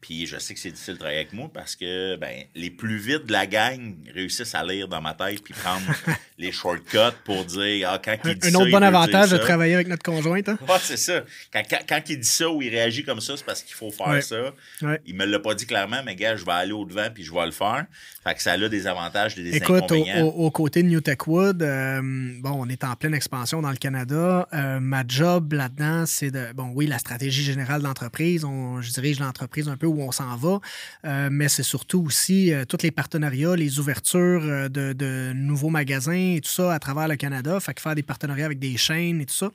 Puis 0.00 0.26
je 0.26 0.38
sais 0.38 0.54
que 0.54 0.60
c'est 0.60 0.70
difficile 0.70 0.94
de 0.94 0.98
travailler 0.98 1.20
avec 1.20 1.32
moi 1.32 1.50
parce 1.52 1.74
que 1.74 2.16
ben, 2.16 2.44
les 2.54 2.70
plus 2.70 2.98
vite 2.98 3.26
de 3.26 3.32
la 3.32 3.46
gang 3.46 3.96
réussissent 4.14 4.54
à 4.54 4.64
lire 4.64 4.86
dans 4.86 5.00
ma 5.00 5.14
tête 5.14 5.42
puis 5.42 5.54
prendre 5.54 5.82
les 6.38 6.52
shortcuts 6.52 7.16
pour 7.24 7.44
dire 7.44 7.90
ah, 7.90 8.00
quand 8.02 8.16
il 8.24 8.38
dit 8.38 8.48
Un 8.48 8.54
autre 8.54 8.70
bon 8.70 8.82
avantage 8.82 9.30
de 9.30 9.38
travailler 9.38 9.74
avec 9.74 9.88
notre 9.88 10.04
conjointe. 10.04 10.48
Hein? 10.48 10.58
Ouais, 10.68 10.76
c'est 10.80 10.96
ça. 10.96 11.24
Quand, 11.52 11.62
quand, 11.88 12.00
il 12.08 12.20
dit 12.20 12.28
ça 12.28 12.48
ou 12.48 12.62
il 12.62 12.70
réagit 12.70 13.04
comme 13.04 13.20
ça, 13.20 13.36
c'est 13.36 13.44
parce 13.44 13.62
qu'il 13.62 13.74
faut 13.74 13.90
faire 13.90 14.22
ça. 14.22 14.54
Ouais. 14.82 15.00
Il 15.04 15.16
me 15.16 15.24
l'a 15.24 15.40
pas 15.40 15.54
dit 15.54 15.66
clairement, 15.66 16.02
mais 16.04 16.14
gars, 16.14 16.36
je 16.36 16.44
vais 16.44 16.52
aller 16.52 16.72
au-devant 16.72 17.08
puis 17.12 17.24
je 17.24 17.32
vais 17.32 17.46
le 17.46 17.52
faire. 17.52 17.86
Fait 18.24 18.34
que 18.34 18.42
ça 18.42 18.52
a 18.52 18.68
des 18.68 18.86
avantages 18.86 19.38
et 19.38 19.42
des 19.42 19.56
Écoute, 19.56 19.84
inconvénients. 19.84 20.26
Au, 20.26 20.46
au, 20.46 20.50
côté 20.50 20.82
de 20.82 20.88
New 20.88 21.00
Tech 21.00 21.26
Wood, 21.26 21.62
euh, 21.62 22.00
bon, 22.40 22.52
on 22.58 22.68
est 22.68 22.84
en 22.84 22.94
pleine 22.94 23.14
expansion 23.14 23.62
dans 23.62 23.70
le 23.70 23.76
Canada. 23.76 24.48
Euh, 24.52 24.80
ma 24.80 25.04
job 25.06 25.52
là-dedans, 25.52 26.04
c'est 26.06 26.30
de, 26.30 26.52
bon, 26.54 26.70
oui, 26.74 26.86
la 26.86 26.98
stratégie 26.98 27.42
générale 27.42 27.80
de 27.80 27.86
l'entreprise. 27.86 28.44
Je 28.80 28.92
dirige 28.92 29.20
l'entreprise 29.20 29.68
un 29.68 29.76
peu 29.76 29.87
où 29.88 30.02
on 30.02 30.12
s'en 30.12 30.36
va, 30.36 30.60
euh, 31.04 31.28
mais 31.30 31.48
c'est 31.48 31.62
surtout 31.62 32.04
aussi 32.06 32.52
tous 32.68 32.82
les 32.82 32.90
partenariats, 32.90 33.56
les 33.56 33.78
ouvertures 33.78 34.68
de, 34.70 35.32
nouveaux 35.34 35.70
magasins 35.70 36.34
et 36.36 36.40
tout 36.42 36.50
ça 36.50 36.72
à 36.72 36.78
travers 36.78 37.08
le 37.08 37.16
Canada. 37.16 37.58
Fait 37.60 37.74
que 37.74 37.80
faire 37.80 37.94
des 37.94 38.02
partenariats 38.02 38.46
avec 38.46 38.58
des 38.58 38.76
chaînes 38.76 39.20
et 39.20 39.26
tout 39.26 39.34
ça. 39.34 39.50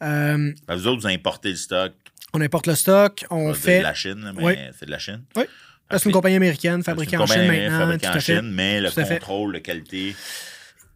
vous 0.00 0.86
autres, 0.86 1.02
vous 1.02 1.06
importez 1.06 1.50
le 1.50 1.56
stock. 1.56 1.92
On 2.32 2.40
importe 2.40 2.68
le 2.68 2.76
stock, 2.76 3.24
on 3.30 3.52
fait... 3.54 3.78
de 3.78 3.84
la 3.84 3.94
Chine, 3.94 4.32
mais 4.36 4.70
c'est 4.78 4.86
de 4.86 4.90
la 4.90 4.98
Chine. 4.98 5.22
Oui. 5.36 5.44
C'est 5.90 6.04
une 6.04 6.12
compagnie 6.12 6.36
américaine 6.36 6.84
fabriquée 6.84 7.16
en 7.16 7.26
Chine 7.26 7.46
maintenant. 7.46 7.78
Fabriquée 7.78 8.08
en 8.08 8.20
Chine, 8.20 8.52
mais 8.52 8.80
le 8.80 8.90
contrôle 8.90 9.54
de 9.54 9.58
qualité 9.58 10.14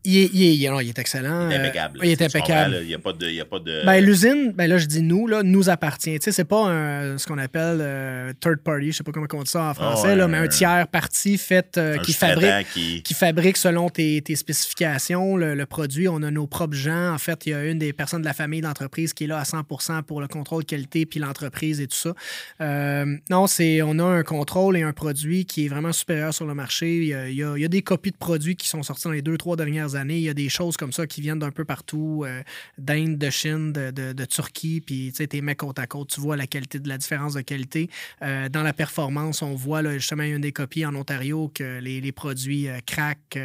il 0.04 0.18
est, 0.18 0.30
il, 0.34 0.42
est, 0.42 0.54
il 0.56 0.88
est, 0.88 0.98
excellent. 0.98 1.48
Il 1.48 1.54
est 1.54 1.58
impeccable. 1.58 2.00
il 2.02 2.10
est 2.10 2.22
impeccable. 2.22 2.78
Il 2.82 2.88
n'y 2.88 2.94
a 2.94 2.98
pas 2.98 3.12
de. 3.12 3.40
a 3.40 3.44
pas 3.44 3.58
de... 3.58 3.84
Ben, 3.86 4.04
L'usine, 4.04 4.52
ben 4.54 4.68
là, 4.68 4.76
je 4.76 4.86
dis 4.86 5.02
nous, 5.02 5.26
là, 5.26 5.42
nous 5.42 5.70
appartient. 5.70 6.18
Tu 6.18 6.24
sais, 6.24 6.32
c'est 6.32 6.44
pas 6.44 6.66
un, 6.68 7.16
ce 7.16 7.26
qu'on 7.26 7.38
appelle 7.38 7.78
euh, 7.80 8.32
third 8.38 8.58
party, 8.58 8.92
je 8.92 8.98
sais 8.98 9.02
pas 9.02 9.12
comment 9.12 9.26
on 9.32 9.42
dit 9.42 9.50
ça 9.50 9.62
en 9.64 9.74
français, 9.74 10.14
là, 10.14 10.28
mais 10.28 10.38
un 10.38 10.48
tiers 10.48 10.86
parti 10.88 11.38
fait 11.38 11.78
euh, 11.78 11.96
qui, 11.98 12.12
fabrique, 12.12 13.02
qui... 13.02 13.14
fabrique 13.14 13.56
selon 13.56 13.88
tes, 13.88 14.20
tes 14.20 14.36
spécifications 14.36 15.36
le, 15.36 15.64
produit. 15.64 16.08
On 16.08 16.22
a 16.22 16.30
nos 16.30 16.46
propres 16.46 16.74
gens. 16.74 17.14
En 17.14 17.18
fait, 17.18 17.46
il 17.46 17.50
y 17.50 17.54
a 17.54 17.64
une 17.64 17.78
des 17.78 17.94
personnes 17.94 18.20
de 18.20 18.26
la 18.26 18.34
famille 18.34 18.60
d'entreprise 18.60 19.14
qui 19.14 19.24
est 19.24 19.26
là 19.26 19.38
à 19.38 19.44
100% 19.44 20.02
pour 20.02 20.20
le 20.20 20.28
contrôle 20.28 20.64
qualité 20.64 21.06
puis 21.06 21.18
l'entreprise 21.18 21.80
et 21.80 21.86
tout 21.86 21.96
ça. 21.96 22.14
Euh, 22.60 23.16
non, 23.30 23.46
c'est 23.46 23.80
on 23.80 23.98
a 23.98 24.04
un 24.04 24.22
contrôle 24.22 24.76
et 24.76 24.82
un 24.82 24.92
produit 24.92 25.46
qui 25.46 25.64
est 25.64 25.68
vraiment 25.68 25.92
supérieur 25.92 26.34
sur 26.34 26.46
le 26.46 26.54
marché. 26.54 26.96
Il 26.96 27.04
y 27.04 27.14
a, 27.14 27.28
il 27.28 27.62
y 27.62 27.64
a 27.64 27.68
des 27.68 27.82
copies 27.82 28.10
de 28.10 28.16
produits 28.16 28.56
qui 28.56 28.68
sont 28.68 28.82
sortis 28.82 29.04
dans 29.04 29.12
les 29.12 29.22
deux, 29.22 29.38
trois 29.38 29.56
dernières 29.56 29.93
années. 29.94 30.16
Il 30.16 30.22
y 30.22 30.28
a 30.28 30.34
des 30.34 30.48
choses 30.48 30.76
comme 30.76 30.92
ça 30.92 31.06
qui 31.06 31.20
viennent 31.20 31.38
d'un 31.38 31.50
peu 31.50 31.64
partout, 31.64 32.24
euh, 32.26 32.42
d'Inde, 32.78 33.18
de 33.18 33.30
Chine, 33.30 33.72
de, 33.72 34.24
Turquie, 34.24 34.80
puis 34.80 35.10
tu 35.10 35.16
sais, 35.16 35.26
t'es 35.26 35.40
mets 35.40 35.54
côte 35.54 35.78
à 35.78 35.86
côte, 35.86 36.08
tu 36.08 36.20
vois 36.20 36.36
la 36.36 36.46
qualité, 36.46 36.78
de 36.78 36.88
la 36.88 36.98
différence 36.98 37.34
de 37.34 37.42
qualité. 37.42 37.90
Euh, 38.22 38.48
dans 38.48 38.62
la 38.62 38.72
performance, 38.72 39.42
on 39.42 39.54
voit 39.54 39.82
justement 39.98 40.22
une 40.22 40.40
des 40.40 40.52
copies 40.52 40.86
en 40.86 40.94
Ontario 40.94 41.50
que 41.54 41.78
les, 41.80 42.12
produits 42.12 42.68
euh, 42.68 42.78
craquent 42.86 43.38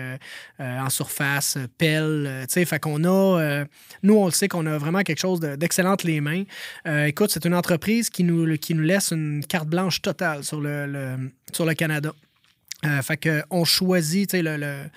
en 0.60 0.90
surface, 0.90 1.58
pèlent, 1.78 2.46
tu 2.48 2.54
sais, 2.54 2.66
fait 2.66 2.80
qu'on 2.80 3.04
a, 3.04 3.66
nous 4.04 4.16
on 4.16 4.26
le 4.26 4.32
sait 4.32 4.48
qu'on 4.48 4.66
a 4.66 4.78
vraiment 4.78 5.02
quelque 5.02 5.20
chose 5.20 5.40
d'excellente 5.40 6.04
les 6.04 6.22
mains. 6.22 6.44
écoute, 7.06 7.32
c'est 7.32 7.46
une 7.46 7.56
entreprise 7.56 8.10
qui 8.10 8.24
nous, 8.24 8.58
qui 8.58 8.74
nous 8.74 8.84
laisse 8.84 9.12
une 9.12 9.44
carte 9.46 9.68
blanche 9.68 10.02
totale 10.02 10.44
sur 10.44 10.62
le, 10.62 11.18
sur 11.52 11.66
le 11.66 11.74
Canada. 11.74 12.14
fait 13.02 13.18
qu'on 13.18 13.66
choisit, 13.66 14.30
tu 14.30 14.38
sais, 14.38 14.44
le 14.44 14.90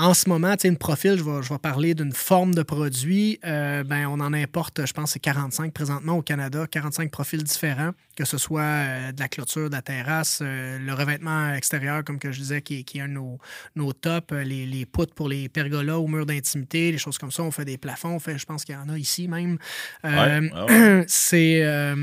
en 0.00 0.14
ce 0.14 0.30
moment, 0.30 0.52
tu 0.56 0.62
sais, 0.62 0.68
une 0.68 0.78
profil, 0.78 1.16
je 1.18 1.22
vais, 1.22 1.42
je 1.42 1.50
vais 1.50 1.58
parler 1.58 1.94
d'une 1.94 2.12
forme 2.12 2.54
de 2.54 2.62
produit. 2.62 3.38
Euh, 3.44 3.84
ben, 3.84 4.06
on 4.06 4.18
en 4.20 4.32
importe, 4.32 4.86
je 4.86 4.92
pense, 4.94 5.12
c'est 5.12 5.18
45 5.18 5.74
présentement 5.74 6.14
au 6.14 6.22
Canada, 6.22 6.66
45 6.66 7.10
profils 7.10 7.42
différents, 7.42 7.90
que 8.16 8.24
ce 8.24 8.38
soit 8.38 8.62
euh, 8.62 9.12
de 9.12 9.20
la 9.20 9.28
clôture, 9.28 9.68
de 9.68 9.74
la 9.74 9.82
terrasse, 9.82 10.40
euh, 10.40 10.78
le 10.78 10.94
revêtement 10.94 11.52
extérieur, 11.52 12.02
comme 12.02 12.18
que 12.18 12.32
je 12.32 12.40
disais, 12.40 12.62
qui, 12.62 12.82
qui 12.84 12.96
est 12.96 13.02
un 13.02 13.08
de 13.08 13.12
nos, 13.12 13.38
nos 13.76 13.92
tops, 13.92 14.32
les, 14.32 14.64
les 14.64 14.86
poutres 14.86 15.12
pour 15.12 15.28
les 15.28 15.50
pergolas 15.50 15.98
au 15.98 16.08
mur 16.08 16.24
d'intimité, 16.24 16.90
les 16.92 16.98
choses 16.98 17.18
comme 17.18 17.30
ça. 17.30 17.42
On 17.42 17.50
fait 17.50 17.66
des 17.66 17.76
plafonds, 17.76 18.14
on 18.14 18.20
fait, 18.20 18.38
je 18.38 18.46
pense 18.46 18.64
qu'il 18.64 18.74
y 18.74 18.78
en 18.78 18.88
a 18.88 18.96
ici 18.96 19.28
même. 19.28 19.58
c'est. 21.08 21.94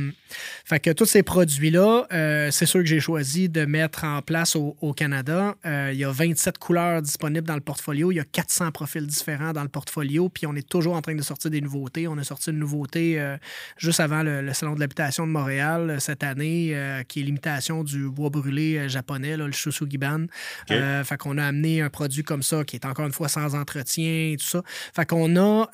fait 0.65 0.79
que 0.79 0.91
tous 0.91 1.05
ces 1.05 1.23
produits-là, 1.23 2.05
c'est 2.51 2.67
sûr 2.67 2.81
que 2.81 2.85
j'ai 2.85 2.99
choisi 2.99 3.49
de 3.49 3.65
mettre 3.65 4.03
en 4.03 4.21
place 4.21 4.55
au, 4.55 4.77
au 4.81 4.93
Canada. 4.93 5.55
il 5.65 5.97
y 5.97 6.03
a 6.03 6.11
27 6.11 6.59
couleurs 6.59 7.01
disponibles 7.01 7.47
dans 7.47 7.55
le 7.55 7.61
portfolio. 7.61 7.86
Il 7.93 8.15
y 8.15 8.19
a 8.19 8.23
400 8.23 8.71
profils 8.71 9.05
différents 9.05 9.53
dans 9.53 9.63
le 9.63 9.69
portfolio, 9.69 10.29
puis 10.29 10.45
on 10.45 10.55
est 10.55 10.67
toujours 10.67 10.95
en 10.95 11.01
train 11.01 11.15
de 11.15 11.21
sortir 11.21 11.51
des 11.51 11.61
nouveautés. 11.61 12.07
On 12.07 12.17
a 12.17 12.23
sorti 12.23 12.49
une 12.49 12.59
nouveauté 12.59 13.19
euh, 13.19 13.37
juste 13.77 13.99
avant 13.99 14.23
le, 14.23 14.53
Salon 14.53 14.75
de 14.75 14.79
l'habitation 14.79 15.25
de 15.27 15.31
Montréal 15.31 15.89
euh, 15.89 15.99
cette 15.99 16.23
année, 16.23 16.71
euh, 16.73 17.03
qui 17.03 17.21
est 17.21 17.23
l'imitation 17.23 17.83
du 17.83 18.09
bois 18.09 18.29
brûlé 18.29 18.89
japonais, 18.89 19.37
le 19.37 19.51
Shusugiban. 19.51 20.25
Okay. 20.63 21.01
fait 21.03 21.17
qu'on 21.17 21.37
a 21.37 21.45
amené 21.45 21.81
un 21.81 21.89
produit 21.89 22.23
comme 22.23 22.43
ça, 22.43 22.63
qui 22.63 22.75
est 22.75 22.85
encore 22.85 23.05
une 23.05 23.13
fois 23.13 23.29
sans 23.29 23.55
entretien 23.55 24.31
et 24.33 24.37
tout 24.37 24.45
ça. 24.45 24.61
Fait 24.95 25.05
qu'on 25.05 25.35
a... 25.37 25.67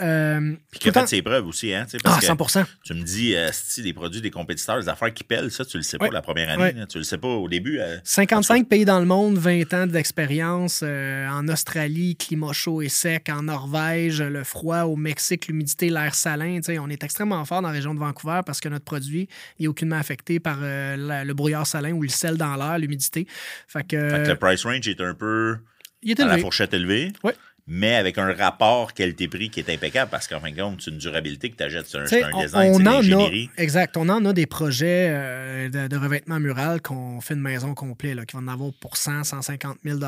puis 0.71 0.79
qui 0.79 0.89
a 0.89 0.93
fait 0.93 1.07
ses 1.07 1.21
preuves 1.21 1.47
aussi, 1.47 1.73
hein? 1.73 1.85
ah, 2.05 2.19
100 2.21 2.35
Tu 2.83 2.93
me 2.93 3.03
dis, 3.03 3.35
si 3.51 3.81
des 3.81 3.93
produits 3.93 4.21
des 4.21 4.31
compétiteurs, 4.31 4.79
des 4.79 4.89
affaires 4.89 5.13
qui 5.13 5.23
pèlent, 5.23 5.51
ça, 5.51 5.65
tu 5.65 5.77
le 5.77 5.83
sais 5.83 5.97
pas 5.97 6.09
la 6.09 6.21
première 6.21 6.49
année. 6.49 6.85
tu 6.87 6.97
le 6.97 7.03
sais 7.03 7.17
pas 7.17 7.27
au 7.27 7.47
début. 7.47 7.79
55 8.03 8.67
pays 8.67 8.85
dans 8.85 8.99
le 8.99 9.05
monde, 9.05 9.37
20 9.37 9.73
ans 9.73 9.87
d'expérience 9.87 10.83
en 10.83 11.47
Australie, 11.47 12.02
climat 12.17 12.53
chaud 12.53 12.81
et 12.81 12.89
sec, 12.89 13.29
en 13.29 13.43
Norvège, 13.43 14.21
le 14.21 14.43
froid, 14.43 14.83
au 14.83 14.95
Mexique, 14.95 15.47
l'humidité, 15.47 15.89
l'air 15.89 16.13
salin. 16.13 16.59
On 16.79 16.89
est 16.89 17.03
extrêmement 17.03 17.43
fort 17.45 17.61
dans 17.61 17.69
la 17.69 17.73
région 17.73 17.93
de 17.93 17.99
Vancouver 17.99 18.41
parce 18.45 18.59
que 18.59 18.69
notre 18.69 18.85
produit 18.85 19.27
est 19.59 19.67
aucunement 19.67 19.97
affecté 19.97 20.39
par 20.39 20.59
euh, 20.61 21.23
le 21.23 21.33
brouillard 21.33 21.67
salin 21.67 21.93
ou 21.93 22.03
le 22.03 22.09
sel 22.09 22.37
dans 22.37 22.55
l'air, 22.55 22.77
l'humidité. 22.77 23.27
Fait 23.67 23.85
que, 23.87 24.27
le 24.27 24.35
price 24.35 24.65
range 24.65 24.87
est 24.87 25.01
un 25.01 25.13
peu 25.13 25.57
il 26.01 26.21
à 26.21 26.25
la 26.25 26.37
fourchette 26.37 26.73
élevée. 26.73 27.11
Oui 27.23 27.31
mais 27.65 27.95
avec 27.95 28.17
un 28.17 28.33
rapport 28.33 28.93
qualité-prix 28.93 29.49
qui 29.49 29.61
est 29.61 29.69
impeccable 29.69 30.11
parce 30.11 30.27
qu'en 30.27 30.41
fin 30.41 30.51
de 30.51 30.61
compte, 30.61 30.81
c'est 30.81 30.91
une 30.91 30.97
durabilité 30.97 31.49
que 31.49 31.55
tu 31.55 31.63
achètes, 31.63 31.85
c'est 31.87 32.23
un, 32.23 32.27
un, 32.27 32.41
design, 32.43 32.73
c'est 32.75 32.83
l'ingénierie. 32.83 33.49
Exact. 33.57 33.95
On 33.95 34.09
en 34.09 34.25
a 34.25 34.33
des 34.33 34.45
projets 34.45 35.07
euh, 35.09 35.69
de, 35.69 35.95
revêtement 35.95 36.39
mural 36.41 36.81
qu'on 36.81 37.21
fait 37.21 37.35
une 37.35 37.41
maison 37.41 37.73
complète, 37.73 38.25
qui 38.25 38.35
vont 38.35 38.43
en 38.43 38.49
avoir 38.49 38.71
pour 38.81 38.97
100, 38.97 39.23
150 39.23 39.77
000 39.85 39.99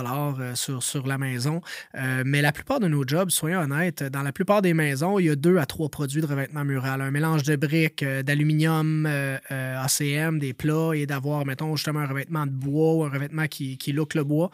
sur, 0.55 0.83
sur 0.83 1.07
la 1.07 1.17
maison. 1.17 1.61
Euh, 1.97 2.23
mais 2.25 2.41
la 2.41 2.51
plupart 2.51 2.81
de 2.81 2.87
nos 2.87 3.07
jobs, 3.07 3.29
soyons 3.29 3.61
honnêtes, 3.61 4.03
dans 4.03 4.23
la 4.23 4.33
plupart 4.33 4.61
des 4.61 4.73
maisons, 4.73 5.17
il 5.19 5.27
y 5.27 5.29
a 5.29 5.35
deux 5.35 5.57
à 5.57 5.65
trois 5.65 5.87
produits 5.87 6.21
de 6.21 6.27
revêtement 6.27 6.65
mural. 6.65 6.99
Un 6.99 7.11
mélange 7.11 7.43
de 7.43 7.55
briques, 7.55 8.03
euh, 8.03 8.21
d'aluminium, 8.21 9.05
ACM, 9.49 10.39
des 10.39 10.53
plats 10.53 10.91
et 10.93 11.05
d'avoir, 11.05 11.45
mettons, 11.45 11.75
justement 11.77 12.01
un 12.01 12.07
revêtement 12.07 12.45
de 12.45 12.51
bois 12.51 12.95
ou 12.95 13.03
un 13.05 13.09
revêtement 13.09 13.47
qui, 13.47 13.77
qui 13.77 13.93
look 13.93 14.13
le 14.13 14.25
bois. 14.25 14.51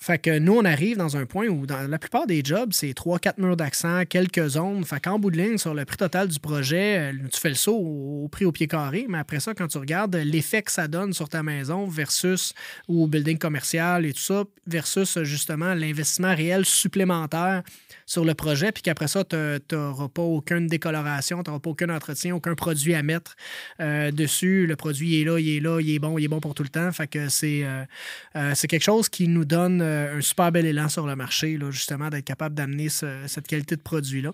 Fait 0.00 0.18
que 0.18 0.38
nous, 0.38 0.54
on 0.54 0.64
arrive 0.64 0.96
dans 0.96 1.16
un 1.16 1.26
point 1.26 1.48
où, 1.48 1.66
dans 1.66 1.88
la 1.90 1.98
plupart 1.98 2.26
des 2.28 2.42
jobs, 2.44 2.70
c'est 2.72 2.92
3-4 2.92 3.34
murs 3.38 3.56
d'accent, 3.56 4.04
quelques 4.08 4.50
zones. 4.50 4.84
Fait 4.84 5.00
qu'en 5.00 5.18
bout 5.18 5.32
de 5.32 5.36
ligne, 5.36 5.58
sur 5.58 5.74
le 5.74 5.84
prix 5.84 5.96
total 5.96 6.28
du 6.28 6.38
projet, 6.38 7.12
euh, 7.12 7.12
tu 7.32 7.40
fais 7.40 7.48
le 7.48 7.56
saut 7.56 7.76
au, 7.76 8.28
prix 8.28 8.44
au 8.44 8.52
pied 8.52 8.68
carré, 8.68 9.06
mais 9.08 9.18
après 9.18 9.40
ça, 9.40 9.54
quand 9.54 9.66
tu 9.66 9.78
regardes 9.78 10.14
l'effet 10.14 10.62
que 10.62 10.70
ça 10.70 10.86
donne 10.86 11.12
sur 11.12 11.28
ta 11.28 11.42
maison 11.42 11.88
versus 11.88 12.54
ou 12.86 13.08
building 13.08 13.38
commercial 13.38 14.06
et 14.06 14.12
tout 14.12 14.20
ça, 14.20 14.44
versus 14.68 15.22
justement 15.24 15.74
l'investissement 15.74 16.34
réel 16.34 16.64
supplémentaire 16.64 17.64
sur 18.08 18.24
le 18.24 18.32
projet, 18.34 18.72
puis 18.72 18.82
qu'après 18.82 19.06
ça, 19.06 19.22
tu 19.22 19.36
n'auras 19.72 20.08
pas 20.08 20.22
aucune 20.22 20.66
décoloration, 20.66 21.42
tu 21.42 21.50
n'auras 21.50 21.60
pas 21.60 21.70
aucun 21.70 21.90
entretien, 21.90 22.34
aucun 22.34 22.54
produit 22.54 22.94
à 22.94 23.02
mettre 23.02 23.36
euh, 23.80 24.10
dessus. 24.10 24.66
Le 24.66 24.76
produit 24.76 25.20
est 25.20 25.24
là, 25.24 25.38
il 25.38 25.56
est 25.56 25.60
là, 25.60 25.78
il 25.80 25.94
est 25.94 25.98
bon, 25.98 26.16
il 26.16 26.24
est 26.24 26.28
bon 26.28 26.40
pour 26.40 26.54
tout 26.54 26.62
le 26.62 26.70
temps. 26.70 26.90
Fait 26.90 27.06
que 27.06 27.28
c'est 27.28 27.64
euh, 27.64 28.52
c'est 28.54 28.66
quelque 28.66 28.82
chose 28.82 29.08
qui 29.08 29.28
nous 29.28 29.44
donne 29.44 29.82
euh, 29.82 30.18
un 30.18 30.20
super 30.20 30.50
bel 30.52 30.64
élan 30.64 30.88
sur 30.88 31.06
le 31.06 31.16
marché, 31.16 31.58
là, 31.58 31.70
justement, 31.70 32.08
d'être 32.08 32.24
capable 32.24 32.54
d'amener 32.54 32.88
cette 32.88 33.46
qualité 33.46 33.76
de 33.76 33.82
produit-là. 33.82 34.30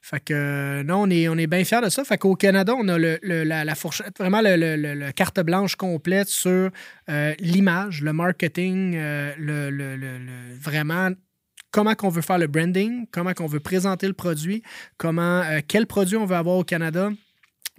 Fait 0.00 0.20
que, 0.20 0.32
euh, 0.34 0.82
non, 0.82 1.02
on 1.02 1.10
est, 1.10 1.28
on 1.28 1.36
est 1.36 1.46
bien 1.46 1.64
fiers 1.64 1.80
de 1.82 1.90
ça. 1.90 2.04
Fait 2.04 2.16
qu'au 2.16 2.34
Canada, 2.34 2.74
on 2.76 2.88
a 2.88 2.96
le, 2.98 3.18
la, 3.22 3.74
fourchette, 3.74 4.18
vraiment 4.18 4.40
le, 4.42 5.10
carte 5.12 5.40
blanche 5.40 5.76
complète 5.76 6.28
sur 6.28 6.70
euh, 7.10 7.34
l'image, 7.40 8.02
le 8.02 8.12
marketing, 8.12 8.96
le, 9.38 10.56
vraiment 10.60 11.10
comment 11.70 11.94
qu'on 11.94 12.08
veut 12.08 12.22
faire 12.22 12.38
le 12.38 12.46
branding, 12.46 13.06
comment 13.10 13.34
qu'on 13.34 13.46
veut 13.46 13.60
présenter 13.60 14.06
le 14.06 14.12
produit, 14.14 14.62
comment, 14.96 15.42
quel 15.66 15.86
produit 15.86 16.16
on 16.16 16.26
veut 16.26 16.36
avoir 16.36 16.56
au 16.56 16.64
Canada 16.64 17.10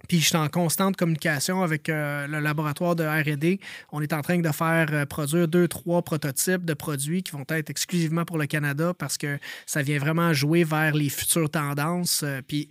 puis 0.08 0.20
je 0.20 0.26
suis 0.26 0.36
en 0.36 0.48
constante 0.48 0.96
communication 0.96 1.62
avec 1.62 1.88
euh, 1.88 2.26
le 2.26 2.40
laboratoire 2.40 2.96
de 2.96 3.04
RD. 3.04 3.58
On 3.92 4.00
est 4.00 4.12
en 4.12 4.22
train 4.22 4.38
de 4.38 4.48
faire 4.50 4.88
euh, 4.92 5.06
produire 5.06 5.48
deux, 5.48 5.68
trois 5.68 6.02
prototypes 6.02 6.64
de 6.64 6.74
produits 6.74 7.22
qui 7.22 7.32
vont 7.32 7.44
être 7.48 7.70
exclusivement 7.70 8.24
pour 8.24 8.38
le 8.38 8.46
Canada 8.46 8.92
parce 8.96 9.18
que 9.18 9.38
ça 9.66 9.82
vient 9.82 9.98
vraiment 9.98 10.32
jouer 10.32 10.64
vers 10.64 10.94
les 10.94 11.08
futures 11.08 11.50
tendances. 11.50 12.22
Euh, 12.24 12.40
puis 12.46 12.68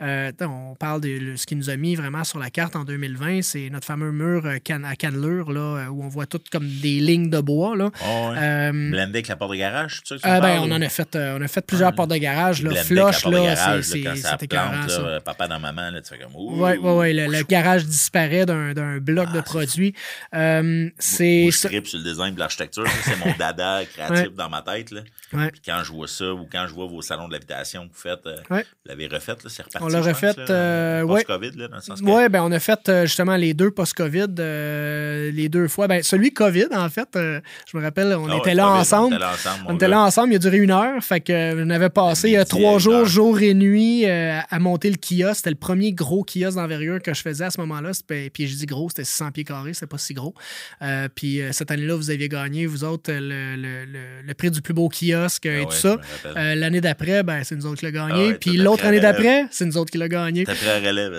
on 0.00 0.74
parle 0.78 1.00
de 1.00 1.36
ce 1.36 1.46
qui 1.46 1.56
nous 1.56 1.70
a 1.70 1.76
mis 1.76 1.94
vraiment 1.94 2.24
sur 2.24 2.38
la 2.38 2.50
carte 2.50 2.76
en 2.76 2.84
2020, 2.84 3.42
c'est 3.42 3.70
notre 3.70 3.86
fameux 3.86 4.12
mur 4.12 4.46
à 4.46 4.58
cannelure 4.96 5.52
là, 5.52 5.88
où 5.90 6.02
on 6.02 6.08
voit 6.08 6.26
tout 6.26 6.40
comme 6.50 6.68
des 6.68 7.00
lignes 7.00 7.30
de 7.30 7.40
bois. 7.40 7.76
Là. 7.76 7.90
Oh, 8.04 8.30
Blendé 8.32 9.10
avec 9.12 9.28
la 9.28 9.36
porte 9.36 9.52
de 9.52 9.56
garage, 9.56 10.02
tu 10.02 10.14
ben, 10.22 10.60
on 10.60 10.70
en 10.70 10.82
a 10.82 10.88
fait, 10.88 11.16
on 11.16 11.40
a 11.40 11.48
fait 11.48 11.64
plusieurs 11.64 11.94
portes 11.94 12.10
de 12.10 12.16
garage. 12.16 12.62
Là, 12.62 12.74
flush, 12.82 13.24
là, 13.26 13.82
c'est 13.82 14.42
écœurant. 14.42 14.86
Papa 15.24 15.48
dans 15.48 15.60
maman, 15.60 15.90
là, 15.90 16.00
tu 16.00 16.08
fais 16.08 16.18
comme. 16.18 16.34
Ouais, 16.34 16.71
oui, 16.80 16.90
oui, 16.90 17.12
le, 17.14 17.42
garage 17.44 17.84
disparaît 17.84 18.46
d'un 18.46 18.98
bloc 18.98 19.32
de 19.32 19.38
ah, 19.38 19.42
produits. 19.42 19.94
Euh, 20.34 20.88
c'est. 20.98 21.50
je 21.50 21.66
tripe 21.66 21.86
sur 21.86 21.98
le 21.98 22.04
design 22.04 22.34
de 22.34 22.40
l'architecture. 22.40 22.84
C'est 23.04 23.18
mon 23.24 23.32
dada 23.38 23.84
créatif 23.92 24.34
dans 24.34 24.48
ma 24.48 24.62
tête. 24.62 24.90
Là. 24.90 25.02
Puis 25.32 25.62
quand 25.64 25.80
je 25.84 25.92
vois 25.92 26.08
ça 26.08 26.32
ou 26.32 26.46
quand 26.50 26.66
je 26.68 26.74
vois 26.74 26.86
vos 26.86 27.02
salons 27.02 27.28
de 27.28 27.32
l'habitation 27.32 27.88
que 27.88 27.92
vous 27.92 28.00
faites, 28.00 28.26
euh, 28.26 28.36
vous 28.50 28.56
l'avez 28.86 29.06
refait, 29.06 29.34
c'est 29.46 29.62
reparti. 29.62 29.84
On 29.84 29.88
l'a 29.88 30.00
refait. 30.00 30.32
Euh, 30.38 31.06
post-COVID, 31.06 31.50
dans 31.50 31.76
le 31.76 31.80
sens 31.80 32.00
Oui, 32.02 32.28
ben, 32.28 32.42
on 32.42 32.52
a 32.52 32.58
fait 32.58 32.90
justement 33.04 33.36
les 33.36 33.54
deux 33.54 33.70
post-COVID, 33.70 34.34
les 34.36 35.48
deux 35.48 35.68
fois. 35.68 35.88
Ben, 35.88 36.02
celui 36.02 36.32
COVID, 36.32 36.68
en 36.72 36.88
fait, 36.88 37.08
je 37.14 37.76
me 37.76 37.82
rappelle, 37.82 38.14
on, 38.14 38.28
ah 38.28 38.38
était, 38.38 38.54
là 38.54 38.68
ensemble. 38.68 39.18
On 39.66 39.74
était 39.74 39.88
là 39.88 40.00
ensemble. 40.02 40.32
Il 40.32 40.36
a 40.36 40.38
duré 40.38 40.58
une 40.58 40.70
heure. 40.70 41.02
Fait 41.02 41.20
que 41.20 41.64
on 41.64 41.70
avait 41.70 41.90
passé 41.90 42.42
trois 42.48 42.78
jours, 42.78 43.06
jour 43.06 43.40
et 43.40 43.54
nuit, 43.54 44.06
à 44.06 44.58
monter 44.58 44.90
le 44.90 44.96
kiosque. 44.96 45.36
C'était 45.36 45.50
le 45.50 45.56
premier 45.56 45.92
gros 45.92 46.24
kiosque 46.24 46.56
d'envergure 46.56 47.00
que 47.00 47.14
je 47.14 47.22
faisais 47.22 47.44
à 47.44 47.50
ce 47.50 47.60
moment-là. 47.60 47.92
Puis 48.32 48.46
je 48.46 48.56
dis 48.56 48.66
gros, 48.66 48.88
c'était 48.88 49.04
600 49.04 49.32
pieds 49.32 49.44
carrés, 49.44 49.74
c'était 49.74 49.86
pas 49.86 49.98
si 49.98 50.14
gros. 50.14 50.34
Euh, 50.82 51.08
puis 51.14 51.40
euh, 51.40 51.52
cette 51.52 51.70
année-là, 51.70 51.94
vous 51.94 52.10
aviez 52.10 52.28
gagné, 52.28 52.66
vous 52.66 52.84
autres, 52.84 53.12
le, 53.12 53.56
le, 53.56 53.84
le, 54.24 54.34
prix 54.34 54.50
du 54.50 54.62
plus 54.62 54.74
beau 54.74 54.88
kiosque 54.88 55.21
et 55.44 55.62
ah 55.62 55.64
tout 55.64 55.72
ça. 55.72 55.98
Euh, 56.26 56.54
l'année 56.54 56.80
d'après, 56.80 57.22
ben, 57.22 57.42
c'est 57.44 57.56
nous 57.56 57.66
autres 57.66 57.80
qui 57.80 57.90
l'avons 57.90 58.08
gagné. 58.08 58.30
Ah 58.34 58.38
puis 58.40 58.56
l'autre 58.56 58.86
année 58.86 59.00
d'après, 59.00 59.46
c'est 59.50 59.64
nous 59.64 59.76
autres 59.76 59.90
qui 59.90 59.98
l'avons 59.98 60.24
gagné. 60.24 60.44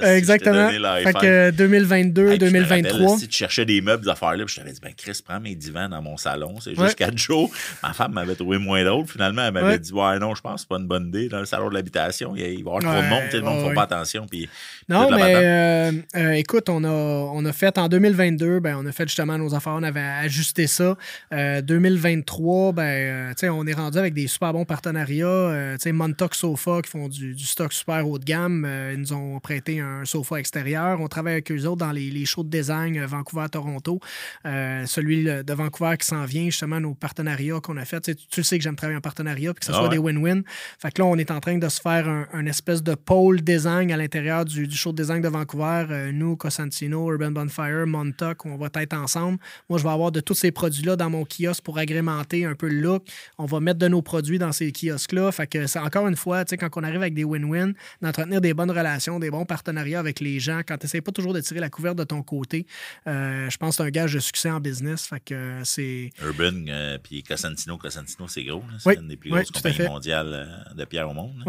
Exactement. 0.04 0.70
Fait 0.70 1.14
que 1.14 1.52
2022, 1.52 2.38
2023. 2.38 3.18
si 3.18 3.28
tu 3.28 3.38
cherchais 3.38 3.66
des 3.66 3.82
meubles, 3.82 4.04
des 4.04 4.10
affaires-là, 4.10 4.46
je 4.48 4.56
t'avais 4.56 4.72
dit, 4.72 4.80
ben 4.82 4.94
Chris, 4.96 5.20
prends 5.26 5.40
mes 5.40 5.56
divans 5.56 5.90
dans 5.90 6.02
mon 6.02 6.18
salon. 6.18 6.56
C'est 6.60 6.76
juste 6.76 6.96
4 6.96 7.18
jours. 7.18 7.52
Ma 7.82 7.94
femme 7.94 8.14
m'avait 8.14 8.36
trouvé 8.36 8.58
moins 8.58 8.84
drôle. 8.84 9.06
Finalement, 9.08 9.44
elle 9.46 9.54
m'avait 9.54 9.80
dit, 9.80 9.94
ouais, 9.94 10.20
non, 10.20 10.36
je 10.36 10.42
pense 10.42 10.56
que 10.56 10.60
c'est 10.62 10.70
pas 10.70 10.78
une 10.78 10.88
bonne 10.88 11.08
idée. 11.08 11.30
Dans 11.30 11.40
le 11.40 11.46
salon 11.46 11.70
de 11.70 11.74
l'habitation, 11.74 12.36
il 12.36 12.42
va 12.42 12.48
y 12.48 12.60
avoir 12.60 12.80
trop 12.80 12.92
de 12.92 13.10
monde. 13.10 13.24
Le 13.34 13.42
monde 13.42 13.64
ne 13.64 13.70
fait 13.70 13.76
pas 13.76 13.84
attention. 13.84 14.28
Puis 14.28 14.50
non, 14.90 15.10
mais 15.12 15.34
euh, 15.36 15.92
euh, 16.16 16.32
écoute, 16.34 16.70
on 16.70 16.84
a, 16.84 16.90
on 16.90 17.46
a 17.46 17.54
fait 17.54 17.78
en 17.78 17.88
2022, 17.88 18.60
ben, 18.60 18.78
on 18.80 18.86
a 18.86 18.92
fait 18.92 19.08
justement 19.08 19.38
nos 19.38 19.54
affaires, 19.56 19.74
on 19.76 19.84
avait 19.84 20.00
ajusté 20.00 20.68
ça. 20.68 20.96
2023, 21.32 22.70
euh, 22.70 22.72
ben, 22.74 23.52
on 23.52 23.68
est 23.68 23.74
rendu 23.74 23.93
avec 23.98 24.14
des 24.14 24.28
super 24.28 24.54
bons 24.54 24.66
partenariats. 24.66 25.78
Montauk 25.94 26.36
Sofa 26.36 26.82
qui 26.82 26.90
font 26.90 27.08
du, 27.08 27.38
stock 27.38 27.72
super 27.72 28.08
haut 28.08 28.18
de 28.18 28.24
gamme. 28.24 28.68
ils 28.94 29.00
nous 29.00 29.14
ont 29.14 29.40
prêté 29.40 29.80
un 29.80 30.06
sofa 30.06 30.38
extérieur. 30.38 31.00
On 31.02 31.08
travaille 31.08 31.34
avec 31.34 31.52
eux 31.52 31.66
autres 31.66 31.78
dans 31.78 31.92
les, 31.92 32.10
les 32.10 32.26
shows 32.26 32.44
de 32.44 32.50
design 32.50 33.04
Vancouver-Toronto. 33.04 34.00
celui 34.44 35.26
de 35.26 35.54
Vancouver 35.54 35.96
qui 36.00 36.08
s'en 36.08 36.26
vient, 36.26 36.46
justement, 36.46 36.80
nos 36.80 36.94
partenariats 36.94 37.60
qu'on 37.62 37.78
a 37.78 37.86
fait. 37.86 38.12
Tu, 38.30 38.44
sais 38.44 38.58
que 38.58 38.64
j'aime 38.64 38.76
travailler 38.76 38.98
en 38.98 39.02
partenariat 39.02 39.54
puis 39.54 39.60
que 39.60 39.66
ce 39.66 39.72
ah 39.72 39.80
soit 39.80 39.90
des 39.90 39.98
win-win. 39.98 40.44
Fait 40.80 40.92
que 40.92 41.02
là, 41.02 41.08
on 41.08 41.16
est 41.18 41.32
en 41.32 41.40
train 41.40 41.58
de 41.58 41.70
se 41.70 41.82
faire 41.82 42.08
un, 42.08 42.46
espèce 42.46 42.84
de 42.84 42.96
pôle 42.96 43.42
design 43.42 43.92
à 43.92 43.98
l'intérieur 43.98 44.46
du, 44.46 44.68
du 44.68 44.76
show 44.76 44.92
de 44.92 44.98
design 44.98 45.22
de 45.22 45.28
Vancouver, 45.28 45.86
euh, 45.90 46.12
nous, 46.12 46.36
Cosentino, 46.36 47.12
Urban 47.12 47.32
Bonfire, 47.32 47.86
Montauk, 47.88 48.46
on 48.46 48.58
va 48.58 48.70
être 48.76 48.96
ensemble. 48.96 49.40
Moi, 49.70 49.80
je 49.80 49.84
vais 49.84 49.90
avoir 49.90 50.12
de 50.12 50.20
tous 50.20 50.34
ces 50.34 50.52
produits-là 50.52 50.96
dans 50.96 51.10
mon 51.10 51.26
kiosque 51.26 51.64
pour 51.64 51.78
agrémenter 51.78 52.46
un 52.46 52.56
peu 52.56 52.68
le 52.68 52.80
look. 52.80 53.06
On 53.38 53.46
va 53.46 53.60
mettre 53.60 53.80
de 53.80 53.83
nos 53.88 54.02
produits 54.02 54.40
dans 54.40 54.52
ces 54.52 54.72
kiosques-là. 54.72 55.32
Fait 55.32 55.48
que 55.48 55.68
c'est 55.68 55.80
encore 55.80 56.08
une 56.08 56.16
fois, 56.16 56.46
quand 56.46 56.70
on 56.76 56.84
arrive 56.84 57.02
avec 57.02 57.14
des 57.14 57.24
win-win, 57.24 57.74
d'entretenir 58.02 58.42
des 58.42 58.54
bonnes 58.54 58.72
relations, 58.72 59.20
des 59.20 59.30
bons 59.32 59.46
partenariats 59.46 60.00
avec 60.00 60.20
les 60.20 60.40
gens, 60.40 60.62
quand 60.66 60.78
tu 60.78 60.86
n'essayes 60.86 61.02
pas 61.02 61.12
toujours 61.12 61.34
de 61.34 61.42
tirer 61.42 61.60
la 61.60 61.70
couverte 61.70 61.98
de 61.98 62.04
ton 62.04 62.24
côté, 62.24 62.66
euh, 63.08 63.50
je 63.50 63.58
pense 63.58 63.78
que 63.78 63.84
c'est 63.84 63.88
un 63.88 63.92
gage 63.92 64.14
de 64.14 64.20
succès 64.20 64.50
en 64.50 64.60
business. 64.60 65.06
Fait 65.08 65.20
que 65.20 65.62
c'est. 65.64 66.12
Urban, 66.22 66.66
euh, 66.68 66.98
puis 66.98 67.24
Cosentino, 67.24 67.78
Cosentino, 67.78 68.28
c'est 68.28 68.44
gros. 68.44 68.60
là. 68.62 68.78
C'est 68.80 68.90
Oui, 68.90 68.96
une 69.00 69.08
des 69.08 69.18
plus 69.18 69.30
grosses 69.30 69.52
compagnies 69.52 69.88
mondiales 69.88 70.34
euh, 70.34 70.74
de 70.76 70.86
pierre 70.86 71.10
au 71.10 71.14
monde. 71.14 71.44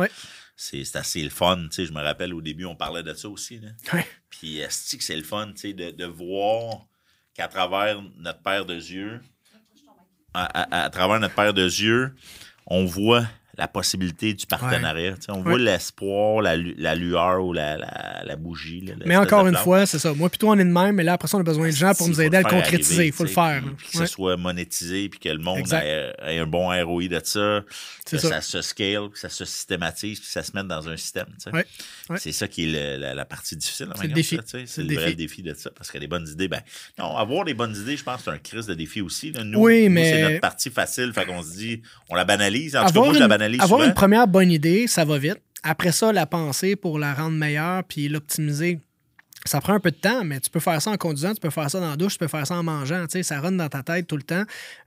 C'est 0.57 0.85
c'est 0.85 0.99
assez 0.99 1.23
le 1.23 1.31
fun. 1.31 1.67
Je 1.77 1.93
me 1.93 2.01
rappelle 2.01 2.33
au 2.33 2.41
début, 2.41 2.65
on 2.65 2.77
parlait 2.77 3.03
de 3.03 3.13
ça 3.15 3.29
aussi. 3.29 3.61
Puis 4.31 4.61
c'est 4.69 5.17
le 5.17 5.23
fun 5.25 5.49
de, 5.49 5.91
de 5.91 6.05
voir 6.05 6.87
qu'à 7.35 7.49
travers 7.49 8.01
notre 8.19 8.41
paire 8.43 8.65
de 8.65 8.75
yeux, 8.75 9.21
à, 10.35 10.91
travers 10.91 11.21
notre 11.21 11.35
paire 11.35 11.55
de 11.55 11.63
yeux, 11.63 12.13
on 12.67 12.85
voit 12.85 13.25
la 13.57 13.69
possibilité 13.69 14.35
du 14.35 14.47
partenariat. 14.47 15.15
On 15.29 15.43
voit 15.43 15.59
l'espoir, 15.59 16.43
la, 16.43 16.57
lu- 16.57 16.75
la 16.79 16.95
lueur 16.95 17.45
ou 17.45 17.53
la, 17.53 17.77
la, 17.77 18.23
la 18.25 18.37
bougie. 18.37 18.81
là, 18.81 18.95
Mais 19.07 19.17
encore 19.17 19.47
une 19.47 19.57
fois, 19.57 19.87
c'est 19.87 19.99
ça. 19.99 20.13
Moi, 20.15 20.29
plutôt, 20.29 20.51
on 20.51 20.59
est 20.59 20.65
de 20.65 20.71
même, 20.71 20.97
mais 20.97 21.05
là, 21.05 21.15
après 21.15 21.29
ça, 21.29 21.37
on 21.37 21.41
a 21.41 21.45
besoin 21.45 21.67
de 21.69 21.73
gens 21.75 21.95
pour 21.95 22.07
Si, 22.07 22.11
nous 22.13 22.21
aider 22.21 22.37
à 22.37 22.43
le 22.43 22.49
concrétiser. 22.49 23.07
Il 23.07 23.13
faut 23.13 23.25
le 23.25 23.31
faire. 23.31 23.61
Puis, 23.63 23.71
là. 23.71 23.75
puis 23.77 23.89
que 23.93 23.99
Ouais. 23.99 24.07
ce 24.07 24.13
soit 24.13 24.37
monétisé, 24.37 25.09
puis 25.09 25.21
que 25.21 25.29
le 25.29 25.39
monde 25.39 25.61
ait, 25.73 26.13
ait 26.27 26.39
un 26.39 26.47
bon 26.47 26.69
ROI 26.85 27.09
de 27.09 27.21
ça, 27.23 27.63
que 28.11 28.19
ça. 28.19 28.29
ça. 28.29 28.41
se 28.41 28.63
scale, 28.63 29.09
que 29.11 29.19
ça 29.19 29.29
se 29.29 29.45
systématise, 29.45 30.19
puis 30.19 30.27
que 30.27 30.33
ça 30.33 30.43
se 30.43 30.53
mette 30.55 30.67
dans 30.67 30.89
un 30.89 30.97
système. 30.97 31.27
C'est 32.17 32.33
ça 32.33 32.49
qui 32.49 32.65
est 32.75 32.99
le- 32.99 33.15
la, 33.15 33.25
partie 33.25 33.57
difficile. 33.57 33.89
C'est 33.97 34.07
le 34.09 34.13
défi. 34.15 34.39
C'est 34.67 34.83
le 34.83 34.95
vrai 34.95 35.15
défi. 35.15 35.43
de 35.43 35.55
ça. 35.55 35.71
Parce 35.71 35.91
que 35.91 35.99
les 35.99 36.07
bonnes 36.07 36.29
idées, 36.29 36.49
ben, 36.49 36.61
non, 36.99 37.17
avoir 37.17 37.45
des 37.45 37.55
bonnes 37.55 37.75
idées, 37.77 37.97
je 37.97 38.03
pense 38.05 38.19
que 38.19 38.23
c'est 38.25 38.31
un 38.31 38.39
crise 38.39 38.67
de 38.67 38.75
défi 38.75 39.01
aussi. 39.01 39.33
Nous, 39.45 39.59
Oui, 39.61 39.89
mais- 39.89 40.11
c'est 40.11 40.23
notre 40.23 40.41
partie 40.41 40.71
facile, 40.71 41.13
fait 41.13 41.25
qu'on 41.27 41.43
se 41.43 41.55
dit, 41.57 41.83
on 42.09 42.15
la 42.15 42.25
banalise. 42.25 42.77
En 42.77 42.87
tout 42.87 42.93
cas, 42.95 43.01
moi, 43.01 43.15
je 43.15 43.19
la 43.19 43.29
banalise 43.29 43.44
avoir 43.45 43.69
souvent. 43.69 43.85
une 43.85 43.95
première 43.95 44.27
bonne 44.27 44.51
idée, 44.51 44.87
ça 44.87 45.05
va 45.05 45.19
vite. 45.19 45.41
Après 45.63 45.93
ça, 45.93 46.13
la 46.13 46.27
penser 46.27 46.77
pour 46.77 46.99
la 46.99 47.15
rendre 47.15 47.37
meilleure 47.37 47.85
puis 47.85 48.09
l'optimiser. 48.09 48.81
Ça 49.47 49.61
prend 49.61 49.75
un 49.75 49.81
peu 49.81 49.91
de 49.91 49.97
temps, 49.97 50.25
mais 50.25 50.41
tu 50.41 50.49
peux 50.49 50.61
faire 50.61 50.81
ça 50.81 50.91
en 50.91 50.97
conduisant, 50.97 51.35
tu 51.35 51.41
peux 51.41 51.51
faire 51.51 51.71
ça 51.71 51.79
dans 51.79 51.91
la 51.91 51.97
douche, 51.97 52.15
tu 52.15 52.19
peux 52.19 52.29
faire 52.29 52.47
ça 52.47 52.57
en 52.57 52.63
mangeant. 52.63 53.03
Tu 53.07 53.19
sais, 53.19 53.23
ça 53.23 53.41
rentre 53.41 53.59
dans 53.59 53.69
ta 53.69 53.83
tête 53.83 54.07
tout 54.07 54.17
le 54.17 54.23
temps. 54.23 54.45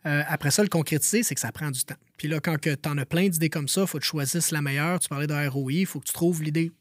Euh, 0.07 0.23
après 0.27 0.49
ça, 0.49 0.63
le 0.63 0.69
concrétiser, 0.69 1.21
c'est 1.21 1.35
que 1.35 1.41
ça 1.41 1.51
prend 1.51 1.69
du 1.69 1.83
temps. 1.83 1.95
Puis 2.17 2.27
là, 2.27 2.39
quand 2.39 2.57
tu 2.59 2.75
en 2.87 2.97
as 2.97 3.05
plein 3.05 3.27
d'idées 3.27 3.49
comme 3.49 3.67
ça, 3.67 3.81
il 3.81 3.87
faut 3.87 3.99
que 3.99 4.03
tu 4.03 4.09
choisisses 4.09 4.49
la 4.51 4.61
meilleure. 4.61 4.99
Tu 4.99 5.09
parlais 5.09 5.27
de 5.27 5.47
ROI, 5.47 5.71
il 5.73 5.85
faut 5.85 5.99
que 5.99 6.07
tu 6.07 6.13
trouves 6.13 6.41
l'idée 6.41 6.71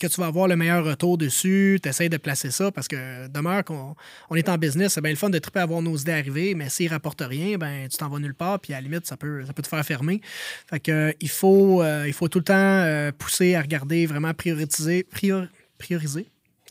que 0.00 0.06
tu 0.08 0.20
vas 0.20 0.26
avoir 0.26 0.48
le 0.48 0.56
meilleur 0.56 0.84
retour 0.84 1.16
dessus, 1.16 1.78
tu 1.82 1.88
essaies 1.88 2.08
de 2.08 2.16
placer 2.16 2.50
ça 2.50 2.72
parce 2.72 2.88
que 2.88 3.28
demeure 3.28 3.62
qu'on 3.64 3.94
on 4.30 4.34
est 4.34 4.48
en 4.48 4.58
business, 4.58 4.94
c'est 4.94 5.00
bien 5.00 5.10
le 5.12 5.16
fun 5.16 5.30
de 5.30 5.38
triper 5.38 5.60
à 5.60 5.66
voir 5.66 5.80
nos 5.80 5.96
idées 5.96 6.12
arriver, 6.12 6.54
mais 6.56 6.68
s'ils 6.68 6.86
ne 6.86 6.90
rapportent 6.90 7.22
rien, 7.24 7.56
ben 7.56 7.86
tu 7.88 7.96
t'en 7.98 8.08
vas 8.08 8.18
nulle 8.18 8.34
part, 8.34 8.58
puis 8.58 8.72
à 8.72 8.78
la 8.78 8.82
limite, 8.82 9.06
ça 9.06 9.16
peut, 9.16 9.44
ça 9.46 9.52
peut 9.52 9.62
te 9.62 9.68
faire 9.68 9.84
fermer. 9.84 10.20
Fait 10.68 10.80
que 10.80 10.90
euh, 10.90 11.12
il 11.20 11.28
faut, 11.30 11.82
euh, 11.82 12.04
il 12.06 12.12
faut 12.12 12.26
tout 12.28 12.38
le 12.38 12.44
temps 12.44 12.54
euh, 12.56 13.12
pousser 13.16 13.54
à 13.54 13.60
regarder, 13.62 14.06
vraiment 14.06 14.34
prioriser, 14.34 15.04
prior- 15.04 15.46
prioriser? 15.78 16.26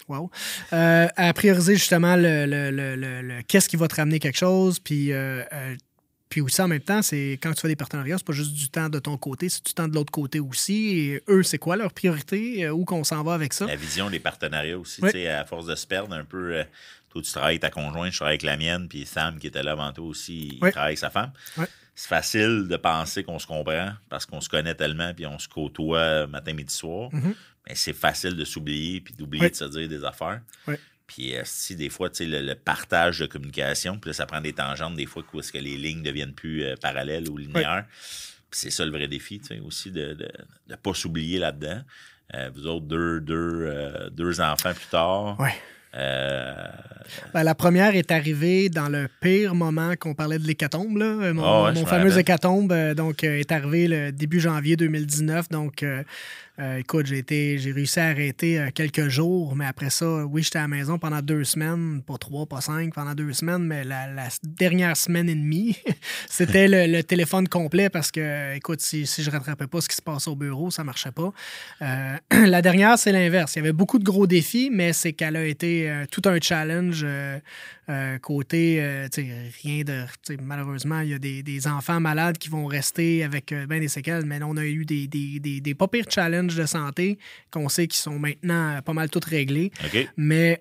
Wow. 0.10 0.30
À 0.72 1.32
prioriser 1.34 1.76
justement 1.76 2.18
le, 2.18 2.46
le- 2.46 2.70
le- 2.72 2.96
le- 3.22 3.42
qu'est-ce 3.48 3.70
qui 3.70 3.78
va 3.78 3.88
te 3.88 3.96
ramener 3.96 4.20
quelque 4.20 4.38
chose, 4.38 4.78
puis 4.80 5.14
puis 6.32 6.42
aussi, 6.42 6.60
en 6.62 6.68
même 6.68 6.80
temps, 6.82 7.04
c'est 7.04 7.34
quand 7.44 7.54
tu 7.54 7.62
fais 7.62 7.68
des 7.68 7.76
partenariats, 7.76 8.18
c'est 8.18 8.26
pas 8.26 8.34
juste 8.34 8.54
du 8.54 8.70
temps 8.70 8.90
de 8.90 8.98
ton 8.98 9.18
côté, 9.18 9.50
c'est 9.50 9.64
du 9.64 9.74
temps 9.74 9.88
de 9.88 9.94
l'autre 9.94 10.12
côté 10.12 10.40
aussi. 10.40 10.98
Et 10.98 11.24
eux, 11.28 11.44
c'est 11.44 11.60
quoi 11.60 11.76
leur 11.76 11.94
priorité? 11.94 12.66
Euh, 12.66 12.72
Où 12.72 12.86
qu'on 12.86 13.04
s'en 13.04 13.22
va 13.24 13.34
avec 13.36 13.54
ça? 13.54 13.68
La 13.68 13.76
vision 13.76 14.10
des 14.10 14.20
partenariats 14.20 14.80
aussi, 14.80 15.02
Oui. 15.04 15.12
tu 15.12 15.18
sais, 15.20 15.28
à 15.28 15.46
force 15.46 15.68
de 15.68 15.76
se 15.76 15.86
perdre 15.86 16.16
un 16.16 16.24
peu. 16.26 16.56
euh, 16.56 16.64
toi, 17.10 17.22
tu 17.22 17.30
travailles 17.32 17.50
avec 17.56 17.62
ta 17.62 17.70
conjointe, 17.70 18.12
je 18.14 18.18
travaille 18.18 18.32
avec 18.36 18.44
la 18.44 18.56
mienne, 18.58 18.88
puis 18.88 19.06
Sam, 19.06 19.38
qui 19.38 19.48
était 19.48 19.62
là 19.62 19.74
avant 19.74 19.92
toi 19.92 20.06
aussi, 20.06 20.48
il 20.54 20.60
Oui. 20.64 20.72
travaille 20.72 20.92
avec 20.92 20.98
sa 20.98 21.10
femme. 21.10 21.32
Oui. 21.58 21.66
C'est 21.94 22.08
facile 22.08 22.68
de 22.70 22.78
penser 22.78 23.24
qu'on 23.24 23.38
se 23.38 23.46
comprend 23.46 23.90
parce 24.10 24.26
qu'on 24.26 24.40
se 24.40 24.48
connaît 24.48 24.74
tellement, 24.76 25.14
puis 25.14 25.26
on 25.28 25.38
se 25.38 25.50
côtoie 25.50 26.26
matin, 26.28 26.54
midi, 26.54 26.74
soir. 26.74 27.10
Mhm. 27.12 27.36
Mais 27.68 27.76
c'est 27.76 27.94
facile 27.94 28.36
de 28.38 28.46
s'oublier, 28.46 29.02
puis 29.02 29.14
d'oublier 29.14 29.50
de 29.50 29.56
se 29.56 29.66
dire 29.66 29.88
des 29.90 30.04
affaires. 30.06 30.42
Oui. 31.18 31.24
Puis 31.28 31.36
euh, 31.36 31.42
si 31.44 31.76
des 31.76 31.90
fois, 31.90 32.10
tu 32.10 32.18
sais, 32.18 32.26
le, 32.26 32.42
le 32.42 32.56
partage 32.56 33.20
de 33.20 33.26
communication, 33.26 33.98
puis 34.00 34.10
là, 34.10 34.14
ça 34.14 34.26
prend 34.26 34.40
des 34.40 34.54
tangentes, 34.54 34.96
des 34.96 35.06
fois, 35.06 35.24
où 35.34 35.40
est-ce 35.40 35.52
que 35.52 35.58
les 35.58 35.78
lignes 35.78 36.04
deviennent 36.04 36.34
plus 36.34 36.64
euh, 36.64 36.76
parallèles 36.82 37.30
ou 37.30 37.38
linéaires. 37.38 37.86
C'est 38.52 38.70
ça 38.70 38.86
le 38.86 38.92
vrai 38.92 39.08
défi, 39.08 39.40
tu 39.40 39.48
sais, 39.48 39.60
aussi, 39.60 39.92
de 39.92 40.18
ne 40.70 40.76
pas 40.76 40.94
s'oublier 40.94 41.40
là-dedans. 41.40 41.82
Euh, 42.34 42.50
vous 42.54 42.68
autres, 42.68 42.86
deux, 42.86 43.20
deux, 43.20 43.66
euh, 43.66 44.10
deux 44.10 44.40
enfants 44.40 44.74
plus 44.74 44.88
tard. 44.88 45.38
Ouais. 45.40 45.54
Ben, 47.34 47.44
la 47.44 47.56
première 47.56 47.96
est 47.96 48.12
arrivée 48.12 48.70
dans 48.70 48.90
le 48.90 49.08
pire 49.22 49.56
moment 49.56 49.94
qu'on 50.00 50.14
parlait 50.14 50.40
de 50.40 50.46
l'hécatombe. 50.48 50.98
là. 50.98 51.06
Euh, 51.06 51.34
Mon, 51.34 51.44
Ah 51.44 51.64
ouais, 51.66 51.74
mon 51.74 51.86
fameux 51.86 52.18
hécatombe 52.18 52.72
euh, 52.72 52.94
donc, 52.94 53.24
euh, 53.24 53.40
est 53.40 53.52
arrivé 53.52 53.88
le 53.88 54.12
début 54.12 54.40
janvier 54.40 54.76
2019. 54.76 55.50
Donc, 55.50 55.84
euh, 55.84 56.04
euh, 56.60 56.78
écoute, 56.78 57.08
j'ai, 57.08 57.18
été, 57.18 57.58
j'ai 57.58 57.72
réussi 57.72 58.00
à 58.00 58.08
arrêter 58.08 58.64
quelques 58.76 59.08
jours, 59.08 59.56
mais 59.56 59.66
après 59.66 59.90
ça, 59.90 60.26
oui, 60.26 60.44
j'étais 60.44 60.60
à 60.60 60.64
la 60.64 60.68
maison 60.68 61.00
pendant 61.00 61.22
deux 61.22 61.44
semaines, 61.44 62.02
pas 62.06 62.18
trois, 62.20 62.46
pas 62.46 62.62
cinq, 62.62 62.94
pendant 62.94 63.16
deux 63.16 63.34
semaines, 63.34 63.64
mais 63.66 63.84
la, 63.84 64.08
la 64.14 64.28
dernière 64.44 64.96
semaine 64.96 65.28
et 65.30 65.34
demie, 65.34 65.76
c'était 66.30 66.68
le, 66.68 66.86
le 66.86 67.04
téléphone 67.04 67.48
complet 67.48 67.90
parce 67.90 68.12
que, 68.12 68.54
écoute, 68.56 68.82
si, 68.82 69.08
si 69.08 69.24
je 69.24 69.32
rattrapais 69.32 69.66
pas 69.66 69.82
ce 69.82 69.88
qui 69.90 69.96
se 69.96 70.02
passait 70.04 70.30
au 70.30 70.36
bureau, 70.36 70.70
ça 70.70 70.84
marchait 70.84 71.12
pas. 71.12 71.32
Euh, 71.82 72.18
la 72.46 72.62
dernière, 72.62 73.00
c'est 73.00 73.12
l'inverse. 73.14 73.56
Il 73.56 73.60
y 73.60 73.62
avait 73.62 73.72
beaucoup 73.74 73.98
de 73.98 74.04
gros 74.04 74.28
défis, 74.28 74.70
mais 74.72 74.94
c'est 74.94 75.14
qu'elle 75.14 75.38
a 75.38 75.46
été 75.46 75.92
tout 76.12 76.22
un 76.26 76.38
challenge 76.40 76.91
euh, 77.04 77.40
euh, 77.90 78.18
côté, 78.20 78.82
euh, 78.82 79.08
tu 79.12 79.22
sais, 79.22 79.52
rien 79.64 79.84
de. 79.84 80.04
Malheureusement, 80.42 81.00
il 81.02 81.10
y 81.10 81.14
a 81.14 81.20
des, 81.20 81.44
des 81.44 81.68
enfants 81.68 82.00
malades 82.00 82.38
qui 82.38 82.50
vont 82.50 82.66
rester 82.66 83.24
avec 83.24 83.52
euh, 83.52 83.66
ben 83.66 83.80
des 83.80 83.88
séquelles, 83.88 84.26
mais 84.26 84.40
là, 84.40 84.48
on 84.48 84.58
a 84.58 84.66
eu 84.66 84.86
des, 84.86 85.08
des, 85.08 85.40
des, 85.40 85.62
des 85.62 85.76
pas 85.76 85.88
pires 85.88 86.10
challenges 86.10 86.56
de 86.56 86.66
santé 86.66 87.18
qu'on 87.52 87.70
sait 87.70 87.88
qui 87.88 87.98
sont 87.98 88.20
maintenant 88.20 88.80
pas 88.82 88.94
mal 88.94 89.10
toutes 89.10 89.26
réglés. 89.26 89.72
OK? 89.86 90.08
Mais 90.18 90.60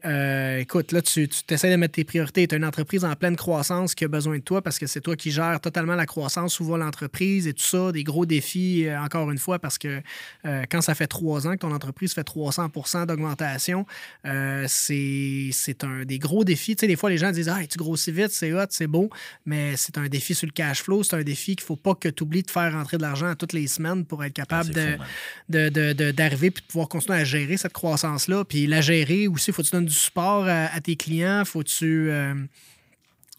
écoute, 0.60 0.92
là, 0.92 1.02
tu, 1.02 1.28
tu 1.28 1.54
essaies 1.54 1.70
de 1.70 1.76
mettre 1.76 1.94
tes 1.94 2.04
priorités. 2.04 2.46
Tu 2.46 2.54
as 2.54 2.58
une 2.58 2.64
entreprise 2.64 3.04
en 3.04 3.14
pleine 3.14 3.36
croissance 3.36 3.94
qui 3.94 4.04
a 4.04 4.08
besoin 4.08 4.38
de 4.38 4.42
toi 4.42 4.62
parce 4.62 4.78
que 4.78 4.86
c'est 4.86 5.00
toi 5.00 5.16
qui 5.16 5.30
gères 5.30 5.60
totalement 5.60 5.94
la 5.94 6.06
croissance, 6.06 6.60
où 6.60 6.64
va 6.64 6.78
l'entreprise 6.78 7.46
et 7.46 7.52
tout 7.52 7.62
ça. 7.62 7.92
Des 7.92 8.04
gros 8.04 8.26
défis, 8.26 8.86
encore 8.98 9.30
une 9.30 9.38
fois, 9.38 9.58
parce 9.58 9.78
que 9.78 10.00
euh, 10.46 10.64
quand 10.70 10.80
ça 10.80 10.94
fait 10.94 11.06
trois 11.06 11.46
ans 11.46 11.52
que 11.52 11.58
ton 11.58 11.72
entreprise 11.72 12.14
fait 12.14 12.26
300% 12.26 13.06
d'augmentation, 13.06 13.86
euh, 14.26 14.64
c'est 14.68 15.50
c'est 15.52 15.84
un 15.84 16.04
des 16.04 16.18
gros 16.20 16.44
défis. 16.44 16.76
Tu 16.76 16.82
sais, 16.82 16.86
des 16.86 16.94
fois, 16.94 17.10
les 17.10 17.18
gens 17.18 17.32
disent 17.32 17.48
Ah, 17.48 17.58
tu 17.68 17.76
grossis 17.78 18.12
vite, 18.12 18.30
c'est 18.30 18.52
hot, 18.52 18.66
c'est 18.70 18.86
beau, 18.86 19.10
mais 19.44 19.76
c'est 19.76 19.98
un 19.98 20.06
défi 20.08 20.34
sur 20.36 20.46
le 20.46 20.52
cash 20.52 20.82
flow. 20.82 21.02
C'est 21.02 21.16
un 21.16 21.22
défi 21.24 21.56
qu'il 21.56 21.64
ne 21.64 21.66
faut 21.66 21.76
pas 21.76 21.94
que 21.96 22.08
tu 22.08 22.22
oublies 22.22 22.42
de 22.42 22.50
faire 22.50 22.72
rentrer 22.72 22.96
de 22.96 23.02
l'argent 23.02 23.26
à 23.26 23.34
toutes 23.34 23.52
les 23.52 23.66
semaines 23.66 24.04
pour 24.04 24.22
être 24.22 24.32
capable 24.34 24.70
Ah, 24.76 24.80
c'est 24.80 24.98
de, 25.52 25.68
de- 25.68 25.68
de- 25.68 25.92
de- 25.94 26.10
d'arriver 26.12 26.50
puis 26.52 26.62
de 26.62 26.66
pouvoir 26.68 26.88
continuer 26.88 27.18
à 27.18 27.24
gérer 27.24 27.56
cette 27.56 27.72
croissance-là. 27.72 28.44
Puis 28.44 28.66
la 28.68 28.80
gérer 28.80 29.26
aussi, 29.26 29.50
faut 29.52 29.62
que 29.62 29.66
tu 29.66 29.72
donnes 29.72 29.86
du 29.86 29.92
support 29.94 30.44
à, 30.46 30.66
à 30.66 30.80
tes 30.80 30.94
clients, 30.96 31.42
faut 31.44 31.60
que 31.62 31.68
tu. 31.68 32.10
euh, 32.10 32.34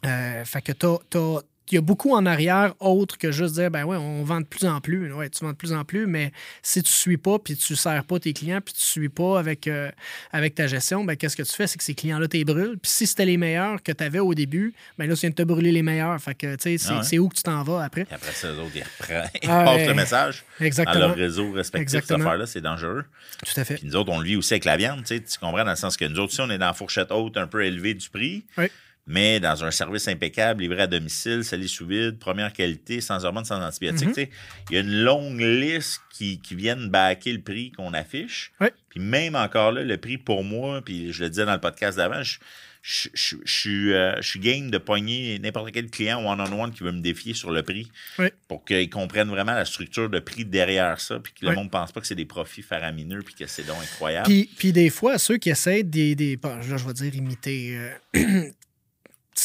euh, 0.06 0.46
fait 0.46 0.62
que 0.62 0.72
t'as- 0.72 1.42
il 1.70 1.76
y 1.76 1.78
a 1.78 1.82
beaucoup 1.82 2.14
en 2.14 2.26
arrière 2.26 2.74
autre 2.82 3.18
que 3.18 3.32
juste 3.32 3.54
dire 3.56 3.72
ben 3.72 3.86
ouais, 3.86 3.96
on 3.96 4.24
vend 4.24 4.42
de 4.42 4.46
plus 4.46 4.66
en 4.66 4.82
plus. 4.82 5.14
Ouais, 5.14 5.30
tu 5.30 5.44
vends 5.46 5.52
de 5.52 5.56
plus 5.58 5.72
en 5.72 5.86
plus, 5.86 6.06
mais 6.06 6.34
si 6.62 6.84
tu 6.84 6.92
suis 6.92 7.16
pas 7.18 7.40
puis 7.40 7.56
tu 7.56 7.76
sers 7.78 8.04
pas 8.04 8.20
tes 8.20 8.34
clients 8.34 8.60
puis 8.60 8.74
tu 8.74 8.82
suis 8.82 9.08
pas 9.08 9.40
avec, 9.40 9.68
euh, 9.68 9.90
avec 10.34 10.56
ta 10.56 10.68
gestion, 10.68 11.06
ben 11.06 11.16
qu'est-ce 11.16 11.38
que 11.38 11.44
tu 11.44 11.54
fais? 11.54 11.68
C'est 11.68 11.78
que 11.78 11.84
ces 11.84 11.94
clients-là 11.94 12.28
t'es 12.28 12.44
brûlent. 12.44 12.78
Puis 12.82 12.92
si 12.92 13.08
c'était 13.08 13.26
les 13.26 13.38
meilleurs 13.38 13.82
que 13.84 13.92
tu 13.94 14.04
avais 14.04 14.20
au 14.20 14.34
début, 14.34 14.74
ben 14.98 15.08
là, 15.08 15.14
tu 15.16 15.22
viens 15.22 15.30
de 15.30 15.36
te 15.36 15.44
brûler 15.44 15.72
les 15.72 15.82
meilleurs. 15.84 16.20
Fait 16.22 16.36
que 16.36 16.56
tu 16.56 16.62
sais, 16.62 16.78
c'est, 16.78 16.90
Ah 16.94 17.02
ouais. 17.10 17.20
où 17.20 17.30
que 17.30 17.36
tu 17.36 17.44
t'en 17.44 17.64
vas 17.64 17.84
après? 17.86 18.04
Puis 18.06 18.16
après 18.16 18.32
ça, 18.34 18.50
eux 18.52 18.60
autres, 18.60 18.72
ils 18.76 18.84
reprennent. 18.84 19.30
Ils 19.44 19.50
Ah, 19.50 19.64
passent 19.64 19.76
ouais. 19.78 19.88
le 19.88 19.94
message 19.94 20.44
dans 20.60 20.66
Exactement. 20.66 21.00
leur 21.00 21.16
réseau 21.16 21.52
respectif. 21.54 21.90
Cette 21.92 22.00
Exactement. 22.02 22.26
affaire-là, 22.26 22.46
c'est 22.48 22.62
dangereux. 22.62 23.06
Tout 23.46 23.60
à 23.60 23.64
fait. 23.64 23.76
Puis 23.76 23.86
nous 23.88 23.96
autres, 23.96 24.12
on 24.12 24.20
le 24.20 24.26
vit 24.26 24.36
aussi 24.36 24.54
avec 24.54 24.66
la 24.66 24.76
viande, 24.78 25.00
tu 25.06 25.16
sais, 25.16 25.22
tu 25.22 25.40
comprends, 25.40 25.64
dans 25.64 25.70
le 25.70 25.76
sens 25.78 25.96
que 25.96 26.06
nous 26.06 26.20
autres, 26.20 26.34
si 26.34 26.42
on 26.42 26.50
est 26.50 26.58
dans 26.58 26.66
la 26.68 26.74
fourchette 26.74 27.12
haute 27.12 27.38
un 27.38 27.48
peu 27.48 27.64
élevée 27.64 27.94
du 27.94 28.10
prix, 28.10 28.44
Oui. 28.58 28.66
Mais 29.08 29.40
dans 29.40 29.64
un 29.66 29.72
service 29.72 30.08
impeccable, 30.08 30.62
livré 30.62 30.84
à 30.84 30.88
domicile, 30.88 31.44
salé 31.44 31.68
sous 31.68 31.86
vide, 31.88 32.20
première 32.20 32.54
qualité, 32.54 33.02
sans 33.02 33.26
hormones, 33.26 33.46
sans 33.46 33.62
antibiotiques, 33.62 34.08
Mhm. 34.18 34.26
il 34.70 34.74
y 34.74 34.78
a 34.78 34.82
une 34.82 35.04
longue 35.04 35.40
liste 35.42 36.02
qui, 36.14 36.40
qui 36.40 36.56
viennent 36.56 36.90
baquer 36.90 37.34
le 37.34 37.42
prix 37.42 37.72
qu'on 37.72 37.94
affiche. 37.94 38.52
Oui. 38.62 38.68
Puis 38.90 39.00
même 39.00 39.36
encore 39.36 39.72
là, 39.72 39.84
le 39.84 39.98
prix 39.98 40.18
pour 40.18 40.44
moi, 40.44 40.82
puis 40.84 41.12
je 41.12 41.24
le 41.24 41.30
disais 41.30 41.46
dans 41.46 41.54
le 41.54 41.60
podcast 41.62 41.98
d'avant, 41.98 42.22
je, 42.24 42.38
je, 42.84 43.10
je- 43.14 43.36
je 43.46 43.52
suis, 43.52 43.94
euh, 43.94 44.16
je 44.22 44.28
suis 44.28 44.40
game 44.40 44.72
de 44.72 44.78
pogner 44.78 45.38
n'importe 45.40 45.72
quel 45.72 45.90
client 45.90 46.24
one-on-one 46.26 46.72
qui 46.72 46.84
veut 46.84 46.92
me 46.92 47.02
défier 47.02 47.34
sur 47.34 47.52
le 47.52 47.62
prix 47.64 47.92
Oui. 48.20 48.28
pour 48.48 48.66
qu'ils 48.66 48.90
comprennent 48.90 49.30
vraiment 49.30 49.54
la 49.54 49.66
structure 49.66 50.10
de 50.10 50.20
prix 50.20 50.46
derrière 50.46 51.00
ça, 51.00 51.20
puis 51.20 51.32
que 51.34 51.46
le 51.46 51.50
Oui. 51.50 51.56
monde 51.56 51.66
ne 51.66 51.70
pense 51.70 51.92
pas 51.92 52.02
que 52.02 52.08
c'est 52.08 52.16
des 52.16 52.26
profits 52.26 52.64
faramineux, 52.64 53.22
puis 53.24 53.34
que 53.36 53.46
c'est 53.48 53.64
donc 53.68 53.78
incroyable. 53.82 54.26
Puis, 54.28 54.50
puis 54.58 54.72
des 54.74 54.90
fois, 54.90 55.18
ceux 55.18 55.38
qui 55.38 55.50
essaient 55.52 55.84
des. 55.84 56.16
des 56.16 56.38
bon, 56.38 56.56
là, 56.56 56.78
je 56.78 56.86
vais 56.88 56.94
dire 56.94 57.16
imiter. 57.16 57.78
euh, 58.16 58.50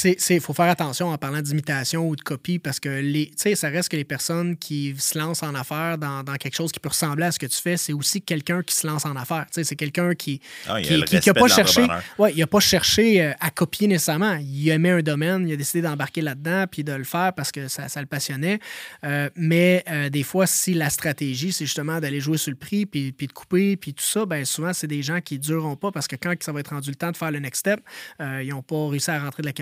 il 0.04 0.40
faut 0.40 0.52
faire 0.52 0.68
attention 0.68 1.08
en 1.08 1.18
parlant 1.18 1.40
d'imitation 1.40 2.08
ou 2.08 2.16
de 2.16 2.20
copie 2.20 2.58
parce 2.58 2.80
que 2.80 2.88
les, 2.88 3.30
ça 3.36 3.68
reste 3.68 3.88
que 3.88 3.96
les 3.96 4.04
personnes 4.04 4.56
qui 4.56 4.94
se 4.98 5.16
lancent 5.16 5.44
en 5.44 5.54
affaires 5.54 5.96
dans, 5.96 6.24
quelque 6.38 6.56
chose 6.56 6.72
qui 6.72 6.80
peut 6.80 6.88
ressembler 6.88 7.26
à 7.26 7.32
ce 7.32 7.38
que 7.38 7.46
tu 7.46 7.56
fais, 7.56 7.76
c'est 7.76 7.92
aussi 7.92 8.20
quelqu'un 8.20 8.62
qui 8.62 8.74
se 8.74 8.86
lance 8.86 9.06
en 9.06 9.14
affaires. 9.16 9.46
C'est 9.50 9.76
quelqu'un 9.76 10.14
qui 10.14 10.40
n'a 10.68 10.80
qui, 10.82 11.32
pas 11.32 11.48
cherché, 11.48 11.86
ouais, 12.18 12.32
il 12.34 12.42
a 12.42 12.46
pas 12.46 12.60
cherché 12.60 13.22
euh, 13.22 13.32
à 13.40 13.50
copier 13.50 13.86
nécessairement. 13.86 14.38
Il 14.40 14.68
aimait 14.68 14.90
un 14.90 15.02
domaine, 15.02 15.48
il 15.48 15.52
a 15.52 15.56
décidé 15.56 15.82
d'embarquer 15.82 16.20
là-dedans 16.20 16.64
puis 16.70 16.82
de 16.82 16.92
le 16.92 17.04
faire 17.04 17.32
parce 17.34 17.52
que 17.52 17.68
ça, 17.68 17.88
ça 17.88 18.00
le 18.00 18.06
passionnait. 18.06 18.58
Euh, 19.04 19.30
mais 19.36 19.84
euh, 19.88 20.08
des 20.08 20.24
fois, 20.24 20.46
si 20.46 20.74
la 20.74 20.90
stratégie, 20.90 21.52
c'est 21.52 21.66
justement 21.66 22.00
d'aller 22.00 22.20
jouer 22.20 22.38
sur 22.38 22.50
le 22.50 22.56
prix 22.56 22.86
puis, 22.86 23.12
puis 23.12 23.28
de 23.28 23.32
couper 23.32 23.76
puis 23.76 23.94
tout 23.94 24.04
ça, 24.04 24.26
ben 24.26 24.44
souvent, 24.44 24.72
c'est 24.72 24.86
des 24.86 25.02
gens 25.02 25.20
qui 25.20 25.34
ne 25.34 25.42
dureront 25.42 25.76
pas 25.76 25.92
parce 25.92 26.08
que 26.08 26.16
quand 26.16 26.34
ça 26.40 26.52
va 26.52 26.60
être 26.60 26.70
rendu 26.70 26.90
le 26.90 26.96
temps 26.96 27.12
de 27.12 27.16
faire 27.16 27.30
le 27.30 27.38
next 27.38 27.60
step, 27.60 27.80
ils 28.20 28.48
n'ont 28.48 28.62
pas 28.62 28.88
réussi 28.88 29.10
à 29.10 29.20
rentrer 29.20 29.42
de 29.42 29.46
la 29.46 29.52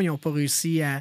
ils 0.00 0.06
n'ont 0.06 0.18
pas 0.18 0.32
réussi 0.32 0.82
à, 0.82 1.00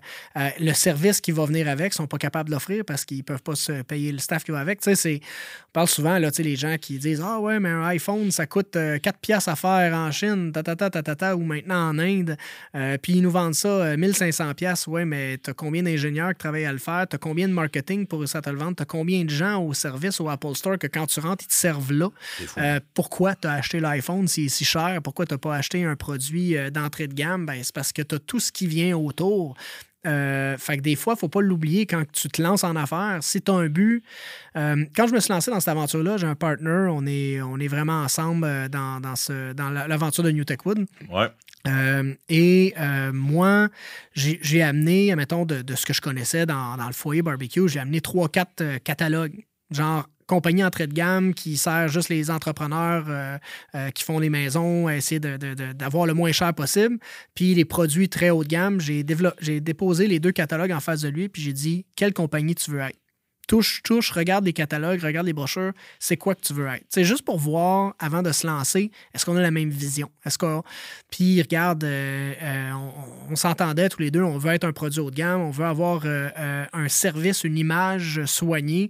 Le 0.59 0.73
service 0.73 1.21
qui 1.21 1.31
va 1.31 1.45
venir 1.45 1.67
avec, 1.67 1.93
ils 1.93 1.95
ne 1.95 2.03
sont 2.03 2.07
pas 2.07 2.17
capables 2.17 2.49
de 2.49 2.53
l'offrir 2.53 2.83
parce 2.85 3.05
qu'ils 3.05 3.19
ne 3.19 3.23
peuvent 3.23 3.41
pas 3.41 3.55
se 3.55 3.81
payer 3.83 4.11
le 4.11 4.19
staff 4.19 4.43
qui 4.43 4.51
va 4.51 4.59
avec. 4.59 4.81
Tu 4.81 4.95
sais, 4.95 5.21
on 5.23 5.71
parle 5.73 5.87
souvent, 5.87 6.19
là, 6.19 6.29
les 6.43 6.55
gens 6.55 6.75
qui 6.79 6.99
disent 6.99 7.21
Ah 7.23 7.39
ouais, 7.39 7.59
mais 7.59 7.69
un 7.69 7.83
iPhone, 7.85 8.29
ça 8.31 8.45
coûte 8.45 8.73
4 8.73 8.77
euh, 8.77 8.99
piastres 9.21 9.49
à 9.49 9.55
faire 9.55 9.93
en 9.95 10.11
Chine, 10.11 10.51
ta, 10.51 10.61
ta, 10.61 10.75
ta, 10.75 10.89
ta, 11.01 11.35
ou 11.35 11.41
maintenant 11.41 11.89
en 11.89 11.99
Inde. 11.99 12.37
Euh, 12.75 12.97
puis 13.01 13.13
ils 13.13 13.21
nous 13.21 13.31
vendent 13.31 13.55
ça 13.55 13.95
1500 13.97 14.49
euh, 14.49 14.53
piastres. 14.53 14.89
Ouais, 14.89 15.05
mais 15.05 15.37
tu 15.37 15.49
as 15.49 15.53
combien 15.53 15.83
d'ingénieurs 15.83 16.31
qui 16.33 16.39
travaillent 16.39 16.65
à 16.65 16.71
le 16.71 16.77
faire? 16.77 17.07
Tu 17.09 17.15
as 17.15 17.19
combien 17.19 17.47
de 17.47 17.53
marketing 17.53 18.05
pour 18.05 18.27
ça 18.27 18.41
te 18.41 18.49
le 18.49 18.57
vendre? 18.57 18.75
Tu 18.75 18.83
as 18.83 18.85
combien 18.85 19.23
de 19.23 19.29
gens 19.29 19.63
au 19.63 19.73
service 19.73 20.19
au 20.19 20.29
Apple 20.29 20.55
Store 20.55 20.77
que 20.77 20.87
quand 20.87 21.07
tu 21.07 21.19
rentres, 21.19 21.45
ils 21.45 21.47
te 21.47 21.53
servent 21.53 21.93
là? 21.93 22.09
pourquoi 22.93 23.35
tu 23.35 23.47
as 23.47 23.53
acheté 23.53 23.79
l'iPhone 23.79 24.25
est 24.25 24.47
si 24.49 24.65
cher? 24.65 24.99
Pourquoi 25.03 25.25
tu 25.25 25.33
n'as 25.33 25.37
pas 25.37 25.55
acheté 25.55 25.83
un 25.83 25.95
produit 25.95 26.55
d'entrée 26.71 27.07
de 27.07 27.13
gamme? 27.13 27.45
Ben, 27.45 27.59
c'est 27.63 27.73
parce 27.73 27.91
que 27.91 28.01
tu 28.01 28.15
as 28.15 28.19
tout 28.19 28.32
ce 28.39 28.51
qui 28.51 28.67
vient 28.67 28.97
autour. 28.97 29.55
Euh, 30.05 30.57
fait 30.57 30.77
que 30.77 30.81
des 30.81 30.95
fois, 30.95 31.13
il 31.13 31.15
ne 31.15 31.19
faut 31.19 31.29
pas 31.29 31.41
l'oublier 31.41 31.86
quand 31.86 32.03
tu 32.11 32.27
te 32.27 32.41
lances 32.41 32.63
en 32.63 32.75
affaires. 32.75 33.19
Si 33.21 33.41
tu 33.41 33.51
as 33.51 33.55
un 33.55 33.67
but. 33.67 34.03
Euh, 34.57 34.86
quand 34.95 35.07
je 35.07 35.13
me 35.13 35.19
suis 35.19 35.31
lancé 35.31 35.49
dans 35.49 35.59
cette 35.59 35.69
aventure-là, 35.69 36.17
j'ai 36.17 36.27
un 36.27 36.36
partner. 36.36 36.88
On 36.89 37.05
est, 37.05 37.41
on 37.41 37.57
est 37.57 37.67
vraiment 37.67 38.03
ensemble 38.03 38.45
euh, 38.45 38.67
dans, 38.67 38.99
dans, 38.99 39.15
ce, 39.15 39.53
dans 39.53 39.69
l'aventure 39.69 40.23
de 40.23 40.31
New 40.31 40.43
Tech 40.43 40.59
Wood. 40.65 40.86
Ouais. 41.09 41.31
et 42.29 42.73
moi, 43.13 43.69
j'ai 44.13 44.61
amené, 44.61 45.15
mettons, 45.15 45.45
de, 45.45 45.61
de, 45.61 45.75
ce 45.75 45.86
que 45.86 45.93
je 45.93 46.01
connaissais 46.01 46.45
dans, 46.45 46.75
dans 46.75 46.88
le 46.88 46.93
foyer 46.93 47.21
barbecue, 47.21 47.67
j'ai 47.67 47.79
amené 47.79 48.01
trois, 48.01 48.27
quatre 48.27 48.79
catalogues. 48.84 49.45
Genre 49.71 50.07
compagnie 50.28 50.63
entrée 50.63 50.88
de 50.88 50.93
gamme 50.93 51.34
qui 51.34 51.57
sert 51.57 51.88
juste 51.88 52.09
les 52.09 52.32
entrepreneurs 52.32 53.05
euh, 53.07 53.38
euh, 53.76 53.89
qui 53.91 54.03
font 54.03 54.19
les 54.19 54.30
maisons 54.30 54.88
à 54.88 54.95
essayer 54.95 55.19
d'avoir 55.19 56.05
le 56.05 56.13
moins 56.13 56.32
cher 56.32 56.53
possible. 56.53 56.97
Puis 57.36 57.53
les 57.55 57.65
produits 57.65 58.09
très 58.09 58.30
haut 58.30 58.43
de 58.43 58.49
gamme, 58.49 58.80
j'ai 58.80 59.03
déposé 59.03 60.07
les 60.07 60.19
deux 60.19 60.32
catalogues 60.32 60.71
en 60.71 60.80
face 60.80 61.01
de 61.01 61.09
lui, 61.09 61.30
puis 61.30 61.41
j'ai 61.41 61.53
dit 61.53 61.86
quelle 61.95 62.13
compagnie 62.13 62.55
tu 62.55 62.71
veux 62.71 62.80
être? 62.80 63.03
Touche, 63.47 63.81
touche, 63.83 64.11
regarde 64.11 64.45
les 64.45 64.53
catalogues, 64.53 65.01
regarde 65.01 65.25
les 65.25 65.33
brochures, 65.33 65.73
c'est 65.99 66.17
quoi 66.17 66.35
que 66.35 66.41
tu 66.41 66.53
veux 66.53 66.67
être. 66.67 66.85
C'est 66.89 67.03
juste 67.03 67.23
pour 67.23 67.37
voir, 67.37 67.93
avant 67.99 68.21
de 68.21 68.31
se 68.31 68.47
lancer, 68.47 68.91
est-ce 69.13 69.25
qu'on 69.25 69.35
a 69.35 69.41
la 69.41 69.51
même 69.51 69.69
vision? 69.69 70.09
Est-ce 70.25 70.37
qu'on. 70.37 70.63
Puis, 71.11 71.41
regarde, 71.41 71.83
euh, 71.83 72.33
euh, 72.41 72.71
on, 73.29 73.35
s'entendait 73.35 73.89
tous 73.89 73.99
les 73.99 74.11
deux, 74.11 74.21
on 74.21 74.37
veut 74.37 74.53
être 74.53 74.63
un 74.63 74.71
produit 74.71 74.99
haut 74.99 75.11
de 75.11 75.15
gamme, 75.15 75.41
on 75.41 75.51
veut 75.51 75.65
avoir 75.65 76.03
euh, 76.05 76.65
un 76.71 76.87
service, 76.87 77.43
une 77.43 77.57
image 77.57 78.23
soignée, 78.25 78.89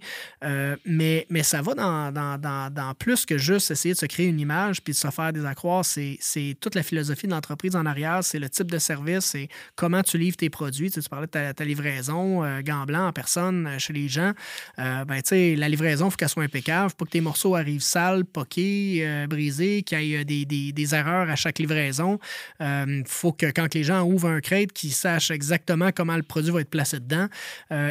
mais, 0.85 1.25
mais 1.29 1.43
ça 1.43 1.61
va 1.61 1.73
dans, 1.73 2.11
dans, 2.11 2.93
plus 2.93 3.25
que 3.25 3.37
juste 3.37 3.71
essayer 3.71 3.93
de 3.93 3.99
se 3.99 4.05
créer 4.05 4.27
une 4.27 4.39
image 4.39 4.81
puis 4.83 4.93
de 4.93 4.97
se 4.97 5.09
faire 5.09 5.33
des 5.33 5.45
accroires. 5.45 5.85
C'est 5.85 6.57
toute 6.59 6.75
la 6.75 6.83
philosophie 6.83 7.27
de 7.27 7.31
l'entreprise 7.31 7.75
en 7.75 7.85
arrière, 7.85 8.23
c'est 8.23 8.39
le 8.39 8.49
type 8.49 8.69
de 8.69 8.77
service, 8.77 9.25
c'est 9.25 9.47
comment 9.75 10.03
tu 10.03 10.17
livres 10.17 10.37
tes 10.37 10.49
produits. 10.49 10.91
Tu, 10.91 11.01
parlais 11.09 11.27
de 11.27 11.31
ta, 11.31 11.53
ta 11.53 11.65
livraison, 11.65 12.43
gants 12.61 12.85
blancs 12.85 13.09
en 13.09 13.13
personne 13.13 13.79
chez 13.79 13.93
les 13.93 14.07
gens. 14.07 14.33
Euh, 14.79 15.05
ben, 15.05 15.21
la 15.57 15.69
livraison, 15.69 16.07
il 16.07 16.11
faut 16.11 16.17
qu'elle 16.17 16.29
soit 16.29 16.43
impeccable. 16.43 16.89
Faut 16.89 16.97
pas 16.97 17.05
que 17.05 17.11
tes 17.11 17.21
morceaux 17.21 17.55
arrivent 17.55 17.81
sales, 17.81 18.25
poqués, 18.25 19.01
euh, 19.05 19.27
brisés, 19.27 19.83
qu'il 19.83 20.03
y 20.03 20.15
ait 20.15 20.25
des, 20.25 20.95
erreurs 20.95 21.29
à 21.29 21.35
chaque 21.35 21.59
livraison. 21.59 22.19
Il 22.59 22.65
euh, 22.65 23.03
faut 23.05 23.31
que 23.31 23.47
quand 23.47 23.73
les 23.73 23.83
gens 23.83 24.03
ouvrent 24.03 24.29
un 24.29 24.41
crate, 24.41 24.71
qu'ils 24.73 24.93
sachent 24.93 25.31
exactement 25.31 25.91
comment 25.95 26.15
le 26.15 26.23
produit 26.23 26.51
va 26.51 26.61
être 26.61 26.69
placé 26.69 26.99
dedans. 26.99 27.27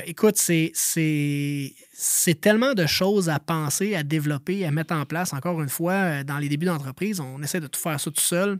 écoute, 0.06 0.36
c'est 0.36 0.72
c'est 0.74 2.40
tellement 2.40 2.74
de 2.74 2.86
choses 2.86 3.28
à 3.28 3.38
penser, 3.38 3.94
à 3.94 4.02
développer, 4.02 4.64
à 4.66 4.70
mettre 4.70 4.94
en 4.94 5.04
place. 5.04 5.32
Encore 5.32 5.60
une 5.62 5.68
fois, 5.68 6.24
dans 6.24 6.38
les 6.38 6.48
débuts 6.48 6.66
d'entreprise, 6.66 7.20
on 7.20 7.42
essaie 7.42 7.60
de 7.60 7.66
tout 7.66 7.80
faire 7.80 7.98
ça 8.00 8.10
tout 8.10 8.20
seul. 8.20 8.58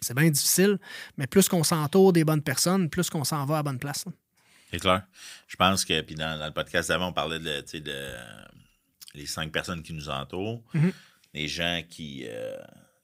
C'est 0.00 0.14
bien 0.14 0.30
difficile, 0.30 0.78
mais 1.16 1.26
plus 1.26 1.48
qu'on 1.48 1.64
s'entoure 1.64 2.12
des 2.12 2.24
bonnes 2.24 2.42
personnes, 2.42 2.90
plus 2.90 3.08
qu'on 3.08 3.24
s'en 3.24 3.44
va 3.46 3.58
à 3.58 3.62
bonne 3.62 3.78
place. 3.78 4.04
C'est 4.70 4.80
clair. 4.80 5.02
Je 5.48 5.56
pense 5.56 5.84
que, 5.84 6.00
puis 6.00 6.14
dans, 6.14 6.44
le 6.44 6.52
podcast 6.52 6.88
d'avant, 6.88 7.08
on 7.08 7.12
parlait 7.12 7.38
de, 7.38 7.78
de 7.78 8.14
les 9.14 9.26
cinq 9.26 9.52
personnes 9.52 9.82
qui 9.82 9.92
nous 9.92 10.08
entourent, 10.08 10.62
mm-hmm. 10.74 10.92
les 11.34 11.48
gens 11.48 11.82
qui, 11.88 12.24
euh, 12.28 12.56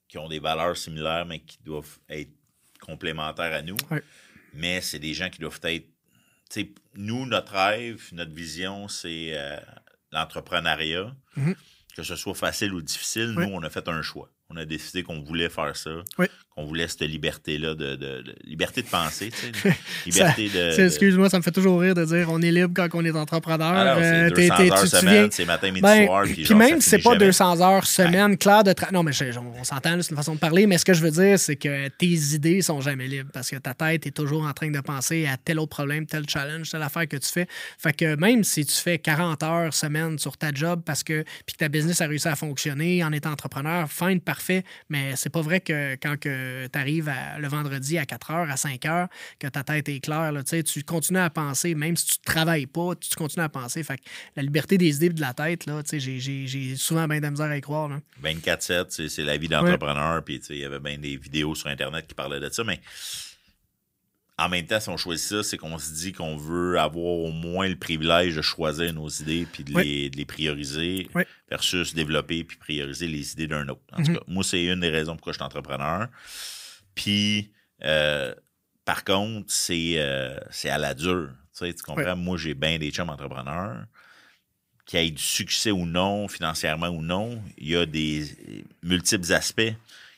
qui 0.08 0.18
ont 0.18 0.28
des 0.28 0.40
valeurs 0.40 0.76
similaires, 0.76 1.24
mais 1.26 1.40
qui 1.40 1.58
doivent 1.64 1.98
être 2.08 2.32
complémentaires 2.80 3.54
à 3.54 3.62
nous. 3.62 3.76
Mais 4.54 4.80
c'est 4.80 4.98
des 4.98 5.14
gens 5.14 5.30
qui 5.30 5.38
doivent 5.38 5.60
être. 5.64 5.88
Nous, 6.94 7.24
notre 7.24 7.52
rêve, 7.52 8.08
notre 8.12 8.32
vision, 8.32 8.86
c'est 8.88 9.30
euh, 9.32 9.56
l'entrepreneuriat. 10.10 11.14
Mm-hmm. 11.38 11.56
Que 11.96 12.02
ce 12.02 12.16
soit 12.16 12.34
facile 12.34 12.72
ou 12.72 12.80
difficile, 12.80 13.30
nous, 13.30 13.50
on 13.52 13.62
a 13.62 13.70
fait 13.70 13.86
un 13.88 14.00
choix 14.00 14.30
on 14.52 14.56
a 14.56 14.64
décidé 14.64 15.02
qu'on 15.02 15.20
voulait 15.20 15.48
faire 15.48 15.74
ça. 15.76 15.90
Qu'on 16.54 16.66
voulait 16.66 16.86
cette 16.86 17.00
liberté-là, 17.00 17.74
de, 17.74 18.22
liberté 18.44 18.82
de 18.82 18.86
penser, 18.86 19.30
tu 19.30 19.58
sais, 19.58 19.74
liberté 20.06 20.50
de. 20.50 20.80
Excuse-moi, 20.84 21.30
ça 21.30 21.38
me 21.38 21.42
fait 21.42 21.50
toujours 21.50 21.80
rire 21.80 21.94
de 21.94 22.04
dire 22.04 22.28
on 22.30 22.42
est 22.42 22.50
libre 22.50 22.74
quand 22.76 22.88
on 22.92 23.02
est 23.06 23.16
entrepreneur. 23.16 23.72
Alors, 23.72 23.96
ah 23.98 24.28
c'est 24.28 24.48
200 24.48 24.54
euh, 24.58 24.70
heures 24.70 24.86
semaine, 24.86 25.30
c'est 25.30 25.46
matin, 25.46 25.68
midi, 25.68 25.80
ben, 25.80 26.04
soir. 26.04 26.24
Puis, 26.24 26.54
même 26.54 26.82
si 26.82 26.90
c'est 26.90 26.98
pas 26.98 27.16
200 27.16 27.62
heures 27.62 27.86
semaine, 27.86 28.36
clair 28.36 28.64
de 28.64 28.74
travail. 28.74 28.92
Non, 28.92 29.02
mais 29.02 29.12
on 29.58 29.64
s'entend, 29.64 30.02
c'est 30.02 30.10
une 30.10 30.16
façon 30.16 30.34
de 30.34 30.40
parler, 30.40 30.66
mais 30.66 30.76
ce 30.76 30.84
que 30.84 30.92
je 30.92 31.00
veux 31.00 31.10
dire, 31.10 31.38
c'est 31.38 31.56
que 31.56 31.88
tes 31.88 32.34
idées 32.34 32.60
sont 32.60 32.82
jamais 32.82 33.06
libres 33.06 33.30
parce 33.32 33.48
que 33.48 33.56
ta 33.56 33.72
tête 33.72 34.06
est 34.06 34.14
toujours 34.14 34.44
en 34.44 34.52
train 34.52 34.70
de 34.70 34.80
penser 34.80 35.26
à 35.26 35.38
tel 35.38 35.58
autre 35.58 35.70
problème, 35.70 36.04
tel 36.04 36.28
challenge, 36.28 36.68
telle 36.70 36.82
affaire 36.82 37.08
que 37.08 37.16
tu 37.16 37.30
fais. 37.30 37.46
Fait 37.78 37.94
que 37.94 38.14
même 38.16 38.44
si 38.44 38.66
tu 38.66 38.74
fais 38.74 38.98
40 38.98 39.42
heures 39.42 39.72
semaine 39.72 40.18
sur 40.18 40.36
ta 40.36 40.52
job 40.52 40.82
parce 40.84 41.02
que, 41.02 41.24
puis 41.46 41.54
que 41.54 41.58
ta 41.58 41.68
business 41.68 42.02
a 42.02 42.06
réussi 42.06 42.28
à 42.28 42.36
fonctionner 42.36 43.02
en 43.02 43.12
étant 43.12 43.30
entrepreneur, 43.30 43.90
fine, 43.90 44.20
parfait 44.20 44.41
mais 44.88 45.16
c'est 45.16 45.30
pas 45.30 45.42
vrai 45.42 45.60
que 45.60 45.94
quand 45.94 46.16
tu 46.20 46.30
arrives 46.74 47.12
le 47.38 47.48
vendredi 47.48 47.98
à 47.98 48.06
4 48.06 48.30
h, 48.30 48.50
à 48.50 48.56
5 48.56 48.82
h, 48.82 49.08
que 49.38 49.46
ta 49.46 49.62
tête 49.62 49.88
est 49.88 50.00
claire. 50.00 50.32
Là, 50.32 50.42
tu 50.42 50.82
continues 50.84 51.18
à 51.18 51.30
penser, 51.30 51.74
même 51.74 51.96
si 51.96 52.06
tu 52.06 52.18
ne 52.20 52.32
travailles 52.32 52.66
pas, 52.66 52.94
tu 52.94 53.14
continues 53.14 53.44
à 53.44 53.48
penser. 53.48 53.82
Fait 53.82 54.00
la 54.36 54.42
liberté 54.42 54.78
des 54.78 54.96
idées 54.96 55.10
de 55.10 55.20
la 55.20 55.34
tête, 55.34 55.66
j'ai 55.92 56.76
souvent 56.76 57.06
bien 57.08 57.20
de 57.20 57.28
misère 57.28 57.46
à 57.46 57.56
y 57.56 57.60
croire. 57.60 57.90
24-7, 58.22 59.08
c'est 59.08 59.22
la 59.22 59.36
vie 59.36 59.48
d'entrepreneur. 59.48 60.22
Puis 60.24 60.40
il 60.50 60.58
y 60.58 60.64
avait 60.64 60.80
bien 60.80 60.98
des 60.98 61.16
vidéos 61.16 61.54
sur 61.54 61.68
Internet 61.68 62.06
qui 62.06 62.14
parlaient 62.14 62.40
de 62.40 62.48
ça, 62.50 62.64
mais 62.64 62.80
en 64.38 64.48
même 64.48 64.66
temps, 64.66 64.80
si 64.80 64.88
on 64.88 64.96
choisit 64.96 65.28
ça, 65.28 65.42
c'est 65.42 65.58
qu'on 65.58 65.78
se 65.78 65.92
dit 65.92 66.12
qu'on 66.12 66.36
veut 66.36 66.78
avoir 66.78 67.04
au 67.04 67.30
moins 67.30 67.68
le 67.68 67.76
privilège 67.76 68.34
de 68.36 68.42
choisir 68.42 68.92
nos 68.92 69.08
idées 69.08 69.46
puis 69.50 69.62
de, 69.62 69.78
les, 69.78 70.24
prioriser 70.24 71.08
versus 71.50 71.94
développer 71.94 72.42
puis 72.44 72.56
prioriser 72.56 73.06
les 73.06 73.32
idées 73.32 73.46
d'un 73.46 73.68
autre. 73.68 73.82
En 73.92 74.02
tout 74.02 74.10
mhm. 74.10 74.16
cas, 74.18 74.24
moi, 74.26 74.42
c'est 74.42 74.64
une 74.64 74.80
des 74.80 74.88
raisons 74.88 75.16
pourquoi 75.16 75.32
je 75.32 75.38
suis 75.38 75.44
entrepreneur. 75.44 76.08
Puis, 76.94 77.52
euh, 77.84 78.34
par 78.84 79.04
contre, 79.04 79.52
c'est 79.52 79.94
euh, 79.98 80.38
à 80.64 80.78
la 80.78 80.94
dure. 80.94 81.30
Tu, 81.56 81.72
comprends? 81.84 82.16
Moi, 82.16 82.38
j'ai 82.38 82.54
bien 82.54 82.78
des 82.78 82.90
chums 82.90 83.10
entrepreneurs 83.10 83.84
qui 84.86 84.96
aient 84.96 85.10
du 85.10 85.22
succès 85.22 85.70
ou 85.70 85.86
non, 85.86 86.26
financièrement 86.26 86.88
ou 86.88 87.02
non. 87.02 87.42
Il 87.58 87.68
y 87.68 87.76
a 87.76 87.86
des 87.86 88.64
multiples 88.82 89.32
aspects 89.32 89.74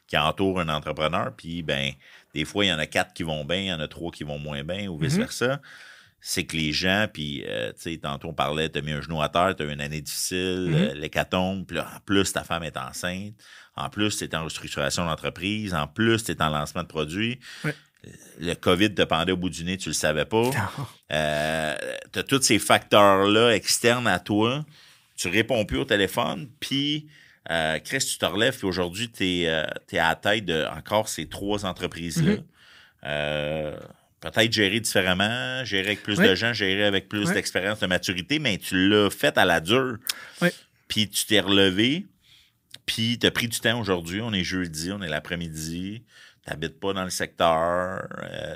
qui 0.06 0.16
entourent 0.16 0.60
un 0.60 0.68
entrepreneur. 0.68 1.32
Puis, 1.36 1.62
ben, 1.62 1.92
des 2.34 2.44
fois, 2.44 2.64
il 2.64 2.68
y 2.68 2.72
en 2.72 2.78
a 2.78 2.86
quatre 2.86 3.14
qui 3.14 3.22
vont 3.22 3.44
bien, 3.44 3.58
il 3.58 3.66
y 3.66 3.72
en 3.72 3.80
a 3.80 3.88
trois 3.88 4.10
qui 4.10 4.24
vont 4.24 4.38
moins 4.38 4.64
bien, 4.64 4.88
ou 4.88 4.98
mhm. 4.98 5.04
vice-versa. 5.04 5.60
C'est 6.20 6.44
que 6.44 6.56
les 6.56 6.72
gens, 6.72 7.06
puis, 7.12 7.44
euh, 7.46 7.72
tu 7.72 7.92
sais, 7.92 7.98
tantôt 7.98 8.28
on 8.28 8.34
parlait, 8.34 8.70
tu 8.70 8.78
as 8.78 8.82
mis 8.82 8.92
un 8.92 9.02
genou 9.02 9.20
à 9.20 9.28
terre, 9.28 9.54
tu 9.54 9.62
as 9.62 9.66
eu 9.66 9.72
une 9.72 9.80
année 9.80 10.00
difficile, 10.00 10.70
mm 10.70 10.98
l'hécatombe, 10.98 11.66
puis 11.66 11.78
en 11.78 12.00
plus, 12.04 12.32
ta 12.32 12.44
femme 12.44 12.62
est 12.62 12.76
enceinte, 12.76 13.34
en 13.76 13.90
plus, 13.90 14.16
tu 14.16 14.24
es 14.24 14.34
en 14.34 14.44
restructuration 14.44 15.04
d'entreprise, 15.04 15.74
en 15.74 15.86
plus, 15.86 16.24
tu 16.24 16.32
es 16.32 16.42
en 16.42 16.48
lancement 16.48 16.82
de 16.82 16.88
produits. 16.88 17.38
Le 18.38 18.54
COVID 18.54 18.94
te 18.94 19.02
pendait 19.02 19.32
au 19.32 19.36
bout 19.36 19.50
du 19.50 19.64
nez, 19.64 19.76
tu 19.76 19.90
le 19.90 19.94
savais 19.94 20.24
pas. 20.24 20.50
Euh, 21.12 21.76
tu 22.12 22.18
as 22.18 22.22
tous 22.24 22.42
ces 22.42 22.58
facteurs-là 22.58 23.54
externes 23.54 24.08
à 24.08 24.18
toi. 24.18 24.64
Tu 25.16 25.28
réponds 25.28 25.64
plus 25.64 25.78
au 25.78 25.84
téléphone, 25.84 26.48
puis 26.58 27.06
euh, 27.50 27.78
Chris, 27.80 27.98
tu 27.98 28.18
te 28.18 28.24
relèves, 28.24 28.56
puis 28.56 28.66
aujourd'hui, 28.66 29.10
tu 29.10 29.24
es, 29.24 29.48
euh, 29.48 29.64
à 29.92 30.08
la 30.08 30.14
tête 30.14 30.46
de 30.46 30.66
encore 30.76 31.08
ces 31.08 31.28
trois 31.28 31.66
entreprises-là. 31.66 32.32
Mhm. 32.32 32.44
Euh, 33.04 33.78
peut-être 34.20 34.52
gérer 34.52 34.80
différemment, 34.80 35.62
gérer 35.64 35.88
avec 35.88 36.02
plus 36.02 36.18
de 36.18 36.34
gens, 36.34 36.54
gérer 36.54 36.84
avec 36.84 37.08
plus 37.08 37.30
d'expérience, 37.30 37.80
de 37.80 37.86
maturité, 37.86 38.38
mais 38.38 38.56
tu 38.56 38.88
l'as 38.88 39.10
fait 39.10 39.36
à 39.36 39.44
la 39.44 39.60
dure. 39.60 39.98
Puis 40.88 41.08
tu 41.08 41.26
t'es 41.26 41.40
relevé, 41.40 42.06
puis 42.86 43.18
tu 43.18 43.26
as 43.26 43.30
pris 43.30 43.48
du 43.48 43.58
temps 43.58 43.78
aujourd'hui. 43.78 44.20
On 44.22 44.32
est 44.32 44.44
jeudi, 44.44 44.90
on 44.92 45.02
est 45.02 45.08
l'après-midi. 45.08 46.02
n'habites 46.46 46.80
pas 46.80 46.94
dans 46.94 47.04
le 47.04 47.10
secteur, 47.10 48.06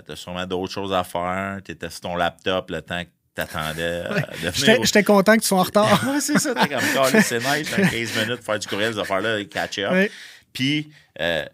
tu 0.07 0.13
as 0.13 0.17
sûrement 0.17 0.47
d'autres 0.47 0.73
choses 0.73 0.95
à 0.95 1.05
faire, 1.05 1.61
tu 1.63 1.73
étais 1.73 1.91
sur 1.91 2.01
ton 2.01 2.17
laptop 2.17 2.71
le 2.71 2.81
temps 2.81 3.05
que 3.05 3.11
tu 3.47 3.57
attendais 3.57 4.03
de 4.43 4.51
venir. 4.51 4.85
J'étais 4.85 5.05
content 5.05 5.37
que 5.37 5.43
tu 5.43 5.49
sois 5.49 5.61
en 5.61 5.65
retard. 5.65 6.05
c'est 6.21 6.39
ça, 6.39 6.55
t'es 6.55 6.69
comme, 6.69 7.23
c'est 7.23 7.39
nice, 7.39 7.71
15 7.71 7.93
minutes, 7.93 8.43
faire 8.45 8.59
du 8.59 8.67
courriel, 8.67 8.93
ces 8.95 9.01
affaires-là, 9.01 9.45
catch 9.45 9.79
up. 9.79 10.11
Puis, 10.53 10.91
euh, 11.21 11.45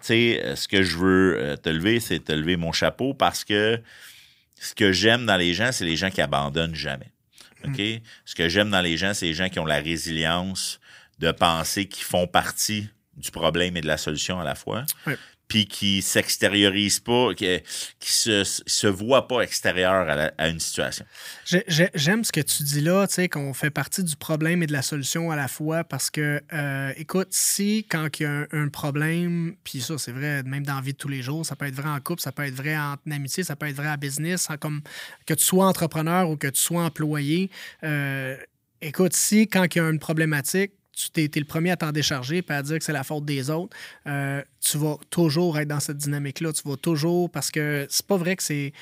tu 0.00 0.06
sais, 0.06 0.52
ce 0.56 0.68
que 0.68 0.82
je 0.82 0.96
veux 0.96 1.56
te 1.62 1.68
lever, 1.68 2.00
c'est 2.00 2.24
te 2.24 2.32
lever 2.32 2.56
mon 2.56 2.72
chapeau 2.72 3.14
parce 3.14 3.44
que 3.44 3.80
ce 4.60 4.74
que 4.74 4.92
j'aime 4.92 5.26
dans 5.26 5.36
les 5.36 5.54
gens, 5.54 5.72
c'est 5.72 5.84
les 5.84 5.96
gens 5.96 6.10
qui 6.10 6.20
abandonnent 6.20 6.74
jamais. 6.74 7.10
OK? 7.64 7.78
Mm. 7.78 8.00
Ce 8.24 8.34
que 8.34 8.48
j'aime 8.48 8.70
dans 8.70 8.80
les 8.80 8.96
gens, 8.96 9.14
c'est 9.14 9.26
les 9.26 9.34
gens 9.34 9.48
qui 9.48 9.58
ont 9.58 9.66
la 9.66 9.80
résilience 9.80 10.80
de 11.18 11.30
penser 11.32 11.86
qu'ils 11.86 12.04
font 12.04 12.26
partie 12.26 12.88
du 13.16 13.30
problème 13.30 13.76
et 13.76 13.80
de 13.80 13.86
la 13.86 13.96
solution 13.96 14.40
à 14.40 14.44
la 14.44 14.54
fois. 14.54 14.84
Puis 15.50 15.66
qui 15.66 16.00
s'extériorisent 16.00 17.00
pas, 17.00 17.34
qui, 17.34 17.58
qui 17.98 18.12
se, 18.12 18.86
voient 18.86 19.28
pas 19.28 19.40
extérieur 19.40 20.32
à, 20.38 20.48
une 20.48 20.60
situation. 20.60 21.04
J'aime 21.44 22.24
ce 22.24 22.32
que 22.32 22.40
tu 22.40 22.62
dis 22.62 22.80
là, 22.80 23.06
tu 23.06 23.14
sais, 23.14 23.28
qu'on 23.28 23.52
fait 23.52 23.70
partie 23.70 24.04
du 24.04 24.16
problème 24.16 24.62
et 24.62 24.66
de 24.66 24.72
la 24.72 24.82
solution 24.82 25.30
à 25.30 25.36
la 25.36 25.48
fois 25.48 25.84
parce 25.84 26.08
que, 26.08 26.40
euh, 26.52 26.92
écoute, 26.96 27.28
si 27.30 27.84
quand 27.90 28.08
il 28.18 28.22
y 28.22 28.26
a 28.26 28.46
un, 28.52 28.68
problème, 28.68 29.56
puis 29.64 29.80
ça, 29.80 29.98
c'est 29.98 30.12
vrai, 30.12 30.44
même 30.44 30.64
dans 30.64 30.76
la 30.76 30.80
vie 30.80 30.92
de 30.92 30.98
tous 30.98 31.08
les 31.08 31.22
jours, 31.22 31.44
ça 31.44 31.56
peut 31.56 31.66
être 31.66 31.74
vrai 31.74 31.90
en 31.90 32.00
couple, 32.00 32.22
ça 32.22 32.30
peut 32.30 32.46
être 32.46 32.54
vrai 32.54 32.76
en 32.76 32.94
amitié, 33.10 33.42
ça 33.42 33.56
peut 33.56 33.66
être 33.66 33.74
vrai 33.74 33.88
en 33.88 33.96
business, 33.96 34.48
comme 34.60 34.80
que 35.26 35.34
tu 35.34 35.44
sois 35.44 35.66
entrepreneur 35.66 36.30
ou 36.30 36.36
que 36.36 36.46
tu 36.46 36.60
sois 36.60 36.84
employé. 36.84 37.50
Euh, 37.82 38.36
écoute, 38.80 39.14
si 39.14 39.48
quand 39.48 39.66
il 39.74 39.78
y 39.78 39.80
a 39.80 39.88
une 39.88 39.98
problématique, 39.98 40.72
tu 41.12 41.22
es, 41.22 41.30
le 41.34 41.44
premier 41.44 41.70
à 41.70 41.76
t'en 41.76 41.92
décharger 41.92 42.38
et 42.38 42.52
à 42.52 42.62
dire 42.62 42.78
que 42.78 42.84
c'est 42.84 42.92
la 42.92 43.04
faute 43.04 43.24
des 43.24 43.50
autres, 43.50 43.76
euh, 44.06 44.42
tu 44.60 44.78
vas 44.78 44.98
toujours 45.10 45.58
être 45.58 45.68
dans 45.68 45.80
cette 45.80 45.96
dynamique-là. 45.96 46.52
Tu 46.52 46.68
vas 46.68 46.76
toujours, 46.76 47.30
parce 47.30 47.50
que 47.50 47.86
c'est 47.88 48.06
pas 48.06 48.16
vrai 48.16 48.36
que 48.36 48.42
c'est 48.42 48.72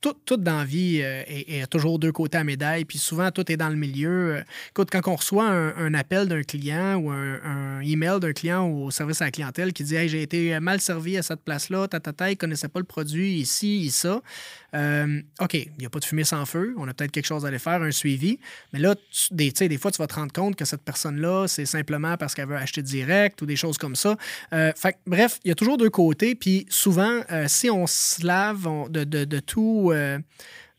tout, 0.00 0.14
tout, 0.24 0.36
dans 0.36 0.58
la 0.58 0.64
vie 0.64 1.00
euh, 1.02 1.66
toujours 1.70 1.98
deux 1.98 2.12
côtés 2.12 2.38
à 2.38 2.44
médaille, 2.44 2.84
puis 2.84 2.98
souvent 2.98 3.30
tout 3.30 3.50
est 3.52 3.56
dans 3.56 3.68
le 3.68 3.76
milieu. 3.76 4.36
Euh, 4.36 4.42
écoute, 4.70 4.88
quand 4.90 5.06
on 5.06 5.16
reçoit 5.16 5.46
un, 5.46 5.94
appel 5.94 6.28
d'un 6.28 6.42
client 6.42 6.96
ou 6.96 7.10
un, 7.10 7.80
email 7.80 8.20
d'un 8.20 8.32
client 8.32 8.66
au 8.66 8.90
service 8.90 9.20
à 9.20 9.26
la 9.26 9.30
clientèle 9.30 9.72
qui 9.72 9.84
dit 9.84 9.96
Hey, 9.96 10.08
j'ai 10.08 10.22
été 10.22 10.58
mal 10.60 10.80
servi 10.80 11.16
à 11.16 11.22
cette 11.22 11.42
place-là, 11.42 11.88
ta, 11.88 12.00
ta, 12.00 12.12
ta, 12.12 12.30
il 12.30 12.36
connaissait 12.36 12.68
pas 12.68 12.80
le 12.80 12.86
produit, 12.86 13.34
ici, 13.34 13.90
ça. 13.90 14.22
Euh, 14.74 15.20
OK, 15.40 15.54
il 15.54 15.72
n'y 15.78 15.86
a 15.86 15.90
pas 15.90 15.98
de 15.98 16.04
fumée 16.04 16.24
sans 16.24 16.46
feu, 16.46 16.74
on 16.78 16.88
a 16.88 16.94
peut-être 16.94 17.10
quelque 17.10 17.26
chose 17.26 17.44
à 17.44 17.48
aller 17.48 17.58
faire, 17.58 17.82
un 17.82 17.90
suivi. 17.90 18.38
Mais 18.72 18.78
là, 18.78 18.94
tu, 18.94 19.34
des, 19.34 19.50
des 19.50 19.78
fois, 19.78 19.90
tu 19.90 19.98
vas 19.98 20.06
te 20.06 20.14
rendre 20.14 20.32
compte 20.32 20.56
que 20.56 20.64
cette 20.64 20.82
personne-là, 20.82 21.46
c'est 21.48 21.66
simplement 21.66 22.16
parce 22.16 22.34
qu'elle 22.34 22.48
veut 22.48 22.56
acheter 22.56 22.82
direct 22.82 23.42
ou 23.42 23.46
des 23.46 23.56
choses 23.56 23.76
comme 23.78 23.96
ça. 23.96 24.16
fait, 24.50 24.96
bref, 25.06 25.40
il 25.44 25.48
y 25.48 25.50
a 25.50 25.54
toujours 25.54 25.76
deux 25.76 25.90
côtés, 25.90 26.34
puis 26.34 26.66
souvent, 26.70 27.20
si 27.48 27.68
on 27.68 27.86
se 27.86 28.24
lave 28.24 28.68
de 28.90 29.40
tout 29.40 29.89
euh, 29.92 30.18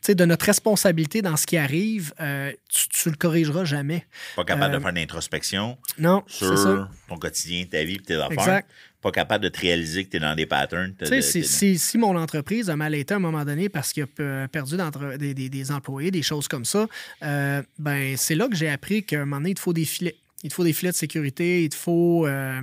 de 0.07 0.25
notre 0.25 0.45
responsabilité 0.45 1.21
dans 1.21 1.37
ce 1.37 1.45
qui 1.45 1.57
arrive, 1.57 2.13
euh, 2.19 2.51
tu, 2.69 3.07
ne 3.07 3.11
le 3.11 3.17
corrigeras 3.17 3.65
jamais. 3.65 4.05
Pas 4.35 4.43
capable 4.43 4.73
de 4.73 4.77
euh, 4.77 4.81
faire 4.81 4.89
une 4.89 4.97
introspection 4.97 5.77
non, 5.97 6.23
sur 6.27 6.89
ton 7.07 7.17
quotidien, 7.17 7.65
ta 7.69 7.83
vie, 7.83 7.99
tes 7.99 8.15
affaires. 8.15 8.31
Exact. 8.31 8.69
Pas 9.01 9.11
capable 9.11 9.43
de 9.43 9.49
te 9.49 9.59
réaliser 9.59 10.05
que 10.05 10.11
tu 10.11 10.17
es 10.17 10.19
dans 10.19 10.35
des 10.35 10.45
patterns. 10.45 10.93
si, 11.21 11.77
si, 11.77 11.97
mon 11.97 12.15
entreprise 12.15 12.69
a 12.69 12.75
mal 12.75 12.93
été 12.93 13.15
à 13.15 13.17
un 13.17 13.19
moment 13.19 13.43
donné 13.43 13.67
parce 13.67 13.93
qu'il 13.93 14.03
a 14.03 14.47
perdu 14.47 14.75
des, 15.17 15.33
des, 15.33 15.49
des, 15.49 15.71
employés, 15.71 16.11
des 16.11 16.21
choses 16.21 16.47
comme 16.47 16.65
ça, 16.65 16.87
ben 17.21 18.15
c'est 18.15 18.35
là 18.35 18.47
que 18.47 18.55
j'ai 18.55 18.69
appris 18.69 19.03
qu'à 19.03 19.17
un 19.17 19.25
moment 19.25 19.37
donné, 19.37 19.51
il 19.51 19.55
te 19.55 19.59
faut 19.59 19.73
des 19.73 19.85
filets. 19.85 20.15
Il 20.43 20.49
te 20.49 20.55
faut 20.55 20.63
des 20.63 20.73
filets 20.73 20.91
de 20.91 20.97
sécurité, 20.97 21.63
il 21.63 21.69
te 21.69 21.75
faut 21.75 22.25
euh, 22.25 22.61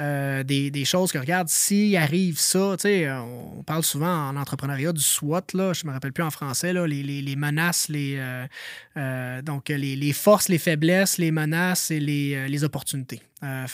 euh, 0.00 0.42
des, 0.42 0.84
choses 0.84 1.12
que, 1.12 1.18
regarde, 1.18 1.48
s'il 1.48 1.96
arrive 1.96 2.38
ça, 2.38 2.74
tu 2.78 2.82
sais, 2.82 3.10
on 3.10 3.62
parle 3.62 3.82
souvent 3.82 4.28
en 4.28 4.36
entrepreneuriat 4.36 4.92
du 4.92 5.02
SWOT, 5.02 5.40
là, 5.54 5.72
je 5.72 5.84
ne 5.84 5.88
me 5.88 5.92
rappelle 5.92 6.12
plus 6.12 6.24
en 6.24 6.30
français, 6.30 6.72
les, 6.72 7.36
menaces, 7.36 7.88
les, 7.88 8.16
euh, 8.96 9.42
les, 9.68 10.12
forces, 10.12 10.48
les 10.48 10.58
faiblesses, 10.58 11.18
les 11.18 11.30
menaces 11.30 11.90
et 11.90 12.00
les 12.00 12.64
opportunités. 12.64 13.20
Euh, 13.42 13.66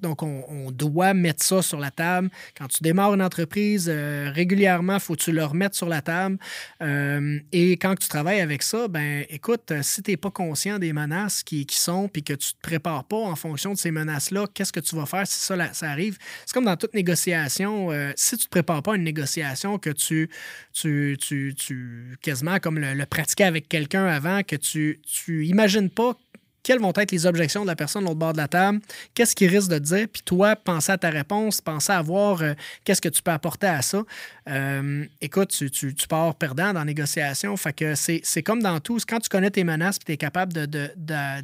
donc, 0.00 0.22
on, 0.22 0.70
doit 0.70 1.14
mettre 1.14 1.42
ça 1.42 1.62
sur 1.62 1.78
la 1.78 1.90
table. 1.90 2.30
Quand 2.56 2.68
tu 2.68 2.82
démarres 2.82 3.14
une 3.14 3.22
entreprise, 3.22 3.90
euh, 3.92 4.30
régulièrement, 4.32 4.98
faut 4.98 5.14
que 5.14 5.20
tu 5.22 5.32
le 5.32 5.44
remettes 5.44 5.74
sur 5.74 5.88
la 5.88 6.00
table. 6.00 6.38
Euh, 6.82 7.38
et 7.52 7.72
quand 7.72 7.94
tu 7.98 8.08
travailles 8.08 8.40
avec 8.40 8.62
ça, 8.62 8.88
ben 8.88 9.24
écoute, 9.28 9.72
si 9.82 10.02
tu 10.02 10.12
n'es 10.12 10.16
pas 10.16 10.30
conscient 10.30 10.78
des 10.78 10.92
menaces 10.92 11.42
qui, 11.42 11.66
sont, 11.70 12.08
puis 12.08 12.22
que 12.22 12.32
tu 12.32 12.52
ne 12.52 12.56
te 12.56 12.62
prépares 12.62 13.04
pas 13.04 13.16
en 13.16 13.36
fonction 13.36 13.72
de 13.72 13.78
ces 13.78 13.90
menaces-là, 13.90 14.46
qu'est-ce 14.54 14.72
que 14.72 14.80
tu 14.80 14.96
vas 14.96 15.06
faire? 15.06 15.26
Ça, 15.30 15.72
ça 15.72 15.90
arrive? 15.90 16.18
C'est 16.46 16.52
comme 16.52 16.64
dans 16.64 16.76
toute 16.76 16.94
négociation. 16.94 17.90
si 18.16 18.36
tu 18.36 18.42
ne 18.42 18.44
te 18.46 18.50
prépares 18.50 18.82
pas 18.82 18.92
à 18.92 18.96
une 18.96 19.04
négociation, 19.04 19.78
que 19.78 19.90
tu, 19.90 20.28
tu, 20.72 21.16
tu, 21.18 22.16
quasiment 22.22 22.58
comme 22.58 22.78
le, 22.78 22.94
le 22.94 23.06
pratiquer 23.06 23.44
avec 23.44 23.68
quelqu'un 23.68 24.06
avant, 24.06 24.42
que 24.42 24.56
tu, 24.56 25.00
tu 25.04 25.46
imagines 25.46 25.90
pas 25.90 26.16
quelles 26.62 26.80
vont 26.80 26.92
être 26.96 27.12
les 27.12 27.26
objections 27.26 27.62
de 27.62 27.66
la 27.66 27.76
personne 27.76 28.02
de 28.02 28.08
l'autre 28.08 28.18
bord 28.18 28.32
de 28.32 28.38
la 28.38 28.48
table, 28.48 28.80
qu'est-ce 29.14 29.34
qu'il 29.34 29.48
risque 29.48 29.70
de 29.70 29.78
dire, 29.78 30.06
puis 30.12 30.22
toi, 30.24 30.56
pensez 30.56 30.92
à 30.92 30.98
ta 30.98 31.10
réponse, 31.10 31.60
pensez 31.60 31.92
à 31.92 32.02
voir 32.02 32.42
euh, 32.42 32.54
qu'est-ce 32.84 33.00
que 33.00 33.08
tu 33.08 33.22
peux 33.22 33.30
apporter 33.30 33.66
à 33.66 33.82
ça. 33.82 34.02
Euh, 34.48 35.04
écoute, 35.20 35.50
tu, 35.72 35.94
pars 36.08 36.34
perdant 36.34 36.72
dans 36.72 36.80
la 36.80 36.84
négociation. 36.84 37.56
Fait 37.56 37.72
que 37.72 37.94
c'est 37.94 38.42
comme 38.42 38.62
dans 38.62 38.80
tout. 38.80 38.98
Quand 39.08 39.20
tu 39.20 39.28
connais 39.28 39.50
tes 39.50 39.64
menaces 39.64 39.98
tu 39.98 40.12
es 40.12 40.16
capable 40.16 40.52
de, 40.52 40.90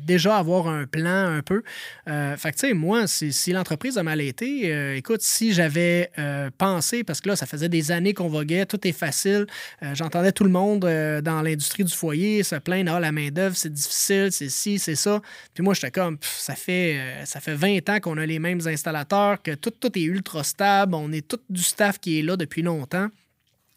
déjà 0.05 0.39
avoir 0.39 0.69
un 0.69 0.87
plan 0.87 1.27
un 1.37 1.43
peu. 1.43 1.62
Euh, 2.09 2.37
fait 2.37 2.53
que, 2.53 2.59
tu 2.59 2.69
sais, 2.69 2.75
moi, 2.75 3.07
si, 3.07 3.33
si 3.33 3.53
l'entreprise 3.53 3.99
a 3.99 4.03
mal 4.03 4.21
été, 4.21 4.97
écoute, 4.97 5.23
si 5.23 5.53
j'avais 5.53 6.11
pensé, 6.59 7.05
parce 7.05 7.21
que 7.21 7.29
là, 7.29 7.37
ça 7.37 7.47
faisait 7.47 7.69
des 7.69 7.93
années 7.93 8.14
qu'on 8.14 8.29
voguait, 8.29 8.67
tout 8.67 8.87
est 8.87 8.93
facile. 8.93 9.47
J'entendais 9.93 10.33
tout 10.33 10.45
le 10.45 10.51
monde 10.51 10.81
dans 10.81 11.43
l'industrie 11.43 11.85
du 11.85 11.95
foyer 11.95 12.43
se 12.43 12.57
plaindre, 12.57 12.93
ah, 12.95 13.01
la 13.01 13.12
main-d'œuvre, 13.12 13.57
c'est 13.57 13.73
difficile, 13.73 14.29
c'est 14.31 14.49
ci, 14.49 14.79
c'est 14.79 14.95
ça. 14.95 15.05
Puis 15.54 15.62
moi, 15.62 15.74
j'étais 15.74 15.90
comme, 15.90 16.18
ça 16.20 16.54
fait, 16.54 16.98
euh, 16.98 17.24
ça 17.24 17.40
fait 17.40 17.54
20 17.54 17.88
ans 17.88 18.00
qu'on 18.00 18.18
a 18.18 18.26
les 18.26 18.38
mêmes 18.38 18.61
installateurs, 18.66 19.42
que 19.42 19.54
tout, 19.54 19.70
tout 19.70 19.96
est 19.98 20.02
ultra 20.02 20.44
stable, 20.44 20.94
on 20.94 21.12
est 21.12 21.26
tout 21.26 21.40
du 21.48 21.62
staff 21.62 21.98
qui 21.98 22.18
est 22.18 22.22
là 22.22 22.36
depuis 22.36 22.62
longtemps. 22.62 23.09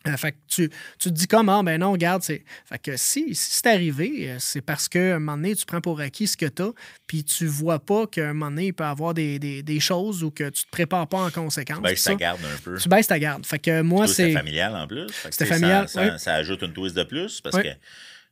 Euh, 0.07 0.15
fait 0.15 0.31
que 0.31 0.37
tu, 0.47 0.69
tu, 0.97 1.09
te 1.09 1.13
dis 1.13 1.27
comment, 1.27 1.61
ben 1.61 1.79
non, 1.79 1.91
regarde, 1.91 2.23
c'est. 2.23 2.43
Fait 2.65 2.79
que 2.79 2.95
si, 2.95 3.35
c'est 3.35 3.67
arrivé, 3.67 4.29
euh, 4.29 4.37
c'est 4.39 4.61
parce 4.61 4.87
qu'à 4.87 5.15
un 5.15 5.19
moment 5.19 5.35
donné, 5.35 5.55
tu 5.55 5.65
prends 5.65 5.81
pour 5.81 5.99
acquis 5.99 6.25
ce 6.25 6.37
que 6.37 6.45
tu 6.45 6.61
as, 6.61 6.71
puis 7.05 7.25
tu 7.25 7.45
vois 7.47 7.79
pas 7.79 8.07
qu'à 8.07 8.29
un 8.29 8.33
moment 8.33 8.49
donné, 8.49 8.67
il 8.67 8.73
peut 8.73 8.85
y 8.85 8.87
avoir 8.87 9.13
des, 9.13 9.39
des, 9.39 9.79
choses 9.81 10.23
ou 10.23 10.31
que 10.31 10.49
tu 10.49 10.63
te 10.63 10.69
prépares 10.71 11.07
pas 11.07 11.17
en 11.17 11.29
conséquence. 11.31 11.77
Tu 11.77 11.83
baisses 11.83 12.03
ta 12.03 12.15
garde 12.15 12.39
un 12.41 12.57
peu. 12.63 12.77
Tu 12.77 12.87
baisses 12.87 13.07
ta 13.07 13.19
garde. 13.19 13.45
Fait 13.45 13.59
que 13.59 13.81
moi, 13.81 14.07
c'est. 14.07 14.31
familial 14.31 14.73
en 14.73 14.87
plus. 14.87 15.07
C'était 15.29 15.45
familial. 15.45 15.89
Ça, 15.89 16.17
ça, 16.17 16.35
ajoute 16.35 16.61
une 16.61 16.73
twist 16.73 16.95
de 16.95 17.03
plus 17.03 17.41
parce 17.41 17.57
que 17.57 17.67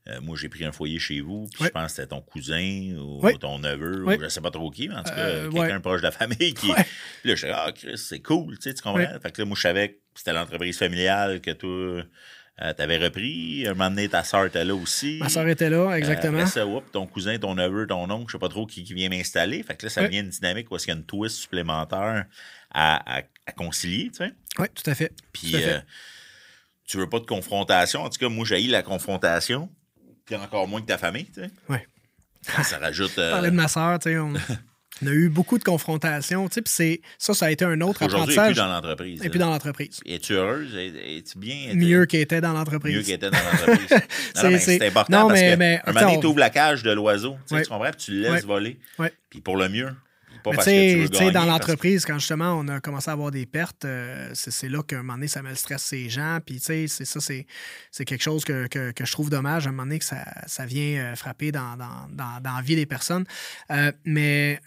euh, 0.09 0.21
moi, 0.21 0.37
j'ai 0.39 0.47
pris 0.47 0.63
un 0.63 0.71
foyer 0.71 0.99
chez 0.99 1.19
vous, 1.19 1.47
puis 1.53 1.65
je 1.65 1.69
pense 1.69 1.91
que 1.91 1.95
c'était 1.95 2.07
ton 2.07 2.21
cousin 2.21 2.95
ou 2.97 3.21
ton 3.39 3.59
neveu, 3.59 4.05
ou 4.05 4.11
je 4.11 4.17
ne 4.17 4.29
sais 4.29 4.41
pas 4.41 4.51
trop 4.51 4.69
qui, 4.69 4.87
mais 4.87 4.95
en 4.95 5.03
tout 5.03 5.11
cas, 5.11 5.17
euh, 5.17 5.51
quelqu'un 5.51 5.81
proche 5.81 6.01
de 6.01 6.05
la 6.05 6.11
famille 6.17 6.53
qui. 6.53 6.71
Puis 6.71 7.29
là, 7.29 7.35
je 7.35 7.35
suis 7.35 7.49
ah, 7.49 7.71
Chris, 7.75 7.97
c'est 7.97 8.21
cool, 8.21 8.57
tu 8.57 8.69
sais, 8.69 8.73
tu 8.73 8.81
comprends? 8.81 9.19
Fait 9.21 9.31
que 9.31 9.41
là, 9.41 9.45
moi, 9.45 9.55
je 9.55 9.61
savais 9.61 9.89
que 9.89 9.97
c'était 10.15 10.33
l'entreprise 10.33 10.77
familiale 10.77 11.41
que 11.41 11.51
toi. 11.51 12.03
Euh, 12.59 12.73
tu 12.73 12.81
avais 12.81 12.97
repris. 12.97 13.67
Un 13.67 13.75
moment 13.75 13.91
donné, 13.91 14.09
ta 14.09 14.23
soeur 14.23 14.45
était 14.45 14.65
là 14.65 14.73
aussi. 14.73 15.19
Ma 15.19 15.29
soeur 15.29 15.47
était 15.47 15.69
là, 15.69 15.93
exactement. 15.93 16.43
ça, 16.47 16.65
ton 16.91 17.05
cousin, 17.05 17.37
ton 17.37 17.53
neveu, 17.53 17.85
ton 17.85 18.09
oncle, 18.09 18.25
je 18.29 18.31
sais 18.31 18.39
pas 18.39 18.49
trop 18.49 18.65
qui, 18.65 18.83
qui 18.83 18.95
vient 18.95 19.09
m'installer. 19.09 19.61
Fait 19.61 19.75
que 19.75 19.85
là, 19.85 19.91
ça 19.91 20.03
devient 20.03 20.21
une 20.21 20.29
dynamique 20.29 20.71
où 20.71 20.77
il 20.77 20.87
y 20.87 20.89
a 20.89 20.95
une 20.95 21.05
twist 21.05 21.35
supplémentaire 21.35 22.25
à, 22.71 23.17
à, 23.17 23.51
concilier, 23.55 24.09
tu 24.09 24.25
sais? 24.25 24.33
Oui, 24.57 24.65
tout 24.73 24.89
à 24.89 24.95
fait. 24.95 25.11
Puis, 25.31 25.55
tu 26.87 26.97
veux 26.97 27.07
pas 27.07 27.19
de 27.19 27.25
confrontation. 27.25 28.01
En 28.01 28.09
tout 28.09 28.17
cas, 28.17 28.29
moi, 28.29 28.43
j'ai 28.43 28.59
la 28.63 28.81
confrontation 28.81 29.69
puis 30.27 30.35
encore 30.35 30.67
moins 30.67 30.81
que 30.81 30.85
ta 30.85 30.97
famille, 30.97 31.25
tu 31.25 31.41
sais. 31.41 31.49
Oui. 31.69 31.77
Ça 32.63 32.77
rajoute. 32.77 33.17
Euh... 33.17 33.31
Parler 33.33 33.49
de 33.49 33.55
ma 33.55 33.67
soeur, 33.67 33.97
tu 33.97 34.11
sais, 34.11 34.19
on... 34.19 34.33
a 35.05 35.11
eu 35.11 35.29
beaucoup 35.29 35.57
de 35.57 35.63
confrontations, 35.63 36.47
tu 36.49 36.55
sais, 36.55 36.61
puis 36.61 37.01
ça, 37.17 37.33
ça 37.33 37.45
a 37.45 37.51
été 37.51 37.63
un 37.63 37.79
autre 37.81 38.03
Aujourd'hui, 38.05 38.37
apprentissage. 38.37 38.51
Aujourd'hui, 38.51 38.53
plus 38.53 38.59
dans 38.59 38.73
l'entreprise. 38.73 39.25
Et 39.25 39.29
puis 39.29 39.39
dans 39.39 39.49
l'entreprise. 39.49 39.99
Es-tu 40.05 40.33
heureuse? 40.33 40.75
Es-tu 40.75 41.37
bien? 41.37 41.73
Mieux 41.73 42.05
qu'elle 42.05 42.21
était 42.21 42.41
dans 42.41 42.53
l'entreprise. 42.53 42.95
Mieux 42.95 43.03
qu'elle 43.03 43.15
était 43.15 43.29
dans 43.29 43.37
l'entreprise. 43.37 43.99
c'est 44.59 44.85
important 44.85 45.21
non, 45.21 45.27
parce 45.29 45.39
mais, 45.39 45.51
que 45.51 45.57
mais, 45.57 45.81
un 45.85 45.93
moment 45.93 46.07
donné, 46.07 46.19
tu 46.19 46.25
ouvres 46.27 46.39
la 46.39 46.49
cage 46.49 46.83
de 46.83 46.91
l'oiseau, 46.91 47.37
tu, 47.47 47.55
sais, 47.55 47.63
tu 47.63 47.69
comprends? 47.69 47.91
Puis 47.91 48.05
tu 48.05 48.11
le 48.11 48.33
laisses 48.33 48.45
voler. 48.45 48.79
Ouais. 48.99 49.13
Puis 49.29 49.39
pour 49.39 49.55
le 49.55 49.69
mieux. 49.69 49.89
Tu 50.51 51.07
sais, 51.13 51.31
dans 51.31 51.45
l'entreprise, 51.45 52.05
quand 52.05 52.19
justement 52.19 52.53
on 52.53 52.67
a 52.67 52.79
commencé 52.79 53.09
à 53.09 53.13
avoir 53.13 53.31
des 53.31 53.45
pertes, 53.45 53.85
euh, 53.85 54.29
c'est 54.33 54.69
là 54.69 54.83
qu'à 54.83 54.97
un 54.97 54.99
moment 54.99 55.13
donné, 55.13 55.27
ça 55.27 55.41
met 55.41 55.49
le 55.49 55.55
stress 55.55 55.81
ces 55.83 56.09
gens. 56.09 56.39
Puis, 56.45 56.59
tu 56.59 56.65
sais, 56.65 56.87
c'est 56.87 57.05
ça, 57.05 57.19
c'est 57.19 58.05
quelque 58.05 58.23
chose 58.23 58.43
que, 58.43 58.67
que, 58.67 58.91
que, 58.91 59.05
je 59.05 59.11
trouve 59.11 59.29
dommage 59.29 59.65
à 59.65 59.69
un 59.69 59.71
moment 59.71 59.83
donné 59.83 59.99
que 59.99 60.05
ça, 60.05 60.23
ça 60.47 60.65
vient 60.65 60.99
euh, 60.99 61.15
frapper 61.15 61.51
dans, 61.51 61.77
dans, 61.77 62.07
dans, 62.11 62.41
dans, 62.41 62.55
la 62.55 62.61
vie 62.61 62.75
des 62.75 62.85
personnes. 62.85 63.25
Euh, 63.71 63.91
mais 64.05 64.59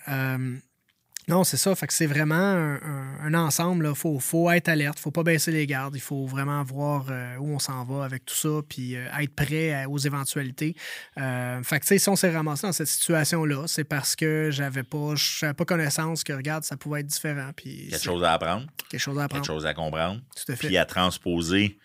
Non, 1.30 1.44
c'est 1.44 1.56
ça. 1.56 1.72
Fait 1.76 1.86
que 1.86 1.92
c'est 1.92 2.06
vraiment 2.06 2.34
un, 2.34 3.34
ensemble. 3.34 3.86
Il 3.88 3.94
faut, 3.94 4.18
faut, 4.18 4.50
être 4.50 4.68
alerte, 4.68 4.98
il 4.98 5.02
faut 5.02 5.12
pas 5.12 5.22
baisser 5.22 5.52
les 5.52 5.64
gardes. 5.66 5.94
Il 5.94 6.00
faut 6.00 6.26
vraiment 6.26 6.62
voir 6.64 7.06
euh, 7.08 7.36
où 7.36 7.54
on 7.54 7.60
s'en 7.60 7.84
va 7.84 8.04
avec 8.04 8.24
tout 8.24 8.34
ça, 8.34 8.48
puis 8.68 8.96
euh, 8.96 9.06
être 9.20 9.34
prêt 9.34 9.84
aux 9.84 9.98
éventualités. 9.98 10.74
Euh, 11.18 11.62
fait 11.62 11.78
que, 11.78 11.98
si 11.98 12.08
on 12.08 12.16
s'est 12.16 12.32
ramassé 12.32 12.66
dans 12.66 12.72
cette 12.72 12.88
situation-là, 12.88 13.66
c'est 13.68 13.84
parce 13.84 14.16
que 14.16 14.48
j'avais 14.50 14.82
pas, 14.82 15.14
pas 15.56 15.64
connaissance 15.64 16.24
que, 16.24 16.32
regarde, 16.32 16.64
ça 16.64 16.76
pouvait 16.76 17.00
être 17.00 17.06
différent. 17.06 17.50
Puis 17.54 17.88
quelque 17.90 18.02
chose 18.02 18.24
à 18.24 18.32
apprendre. 18.32 18.66
Quelque 18.88 19.00
chose 19.00 19.18
à 19.18 19.24
apprendre. 19.24 19.42
Quelque 19.42 19.54
chose 19.54 19.66
à 19.66 19.74
comprendre. 19.74 20.20
Tout 20.34 20.52
à 20.52 20.56
fait. 20.56 20.66
Puis 20.66 20.76
à 20.76 20.84
transposer 20.84 21.78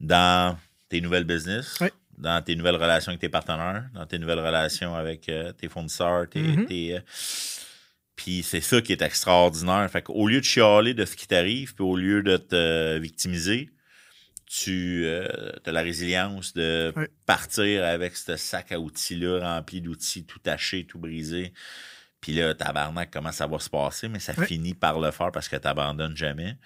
dans 0.00 0.56
tes 0.88 1.00
nouvelles 1.00 1.24
business. 1.24 1.78
dans 2.16 2.40
tes 2.44 2.54
nouvelles 2.54 2.76
relations 2.76 3.10
avec 3.10 3.20
tes 3.20 3.28
partenaires, 3.28 3.84
dans 3.94 4.06
tes 4.06 4.20
nouvelles 4.20 4.38
relations 4.38 4.94
avec 4.94 5.22
tes 5.58 5.68
fournisseurs, 5.68 6.28
tes, 6.28 6.40
mm-hmm. 6.40 7.02
Puis 8.22 8.44
c'est 8.44 8.60
ça 8.60 8.80
qui 8.80 8.92
est 8.92 9.02
extraordinaire. 9.02 9.90
Fait 9.90 10.00
qu'au 10.02 10.28
lieu 10.28 10.38
de 10.38 10.44
chialer 10.44 10.94
de 10.94 11.04
ce 11.04 11.16
qui 11.16 11.26
t'arrive, 11.26 11.74
puis 11.74 11.82
au 11.82 11.96
lieu 11.96 12.22
de 12.22 12.36
te 12.36 12.96
victimiser, 12.98 13.70
tu 14.46 15.02
euh, 15.06 15.50
as 15.66 15.72
la 15.72 15.82
résilience 15.82 16.54
de 16.54 16.94
partir 17.26 17.84
avec 17.84 18.16
ce 18.16 18.36
sac 18.36 18.70
à 18.70 18.78
outils-là 18.78 19.40
rempli 19.40 19.80
d'outils 19.80 20.24
tout 20.24 20.38
tachés, 20.38 20.86
tout 20.86 21.00
brisés. 21.00 21.52
Puis 22.20 22.32
là, 22.34 22.54
tabarnak, 22.54 23.10
comment 23.10 23.32
ça 23.32 23.48
va 23.48 23.58
se 23.58 23.68
passer, 23.68 24.06
mais 24.06 24.20
ça 24.20 24.34
finit 24.34 24.74
par 24.74 25.00
le 25.00 25.10
faire 25.10 25.32
parce 25.32 25.48
que 25.48 25.56
tu 25.56 25.66
n'abandonnes 25.66 26.16
jamais. 26.16 26.56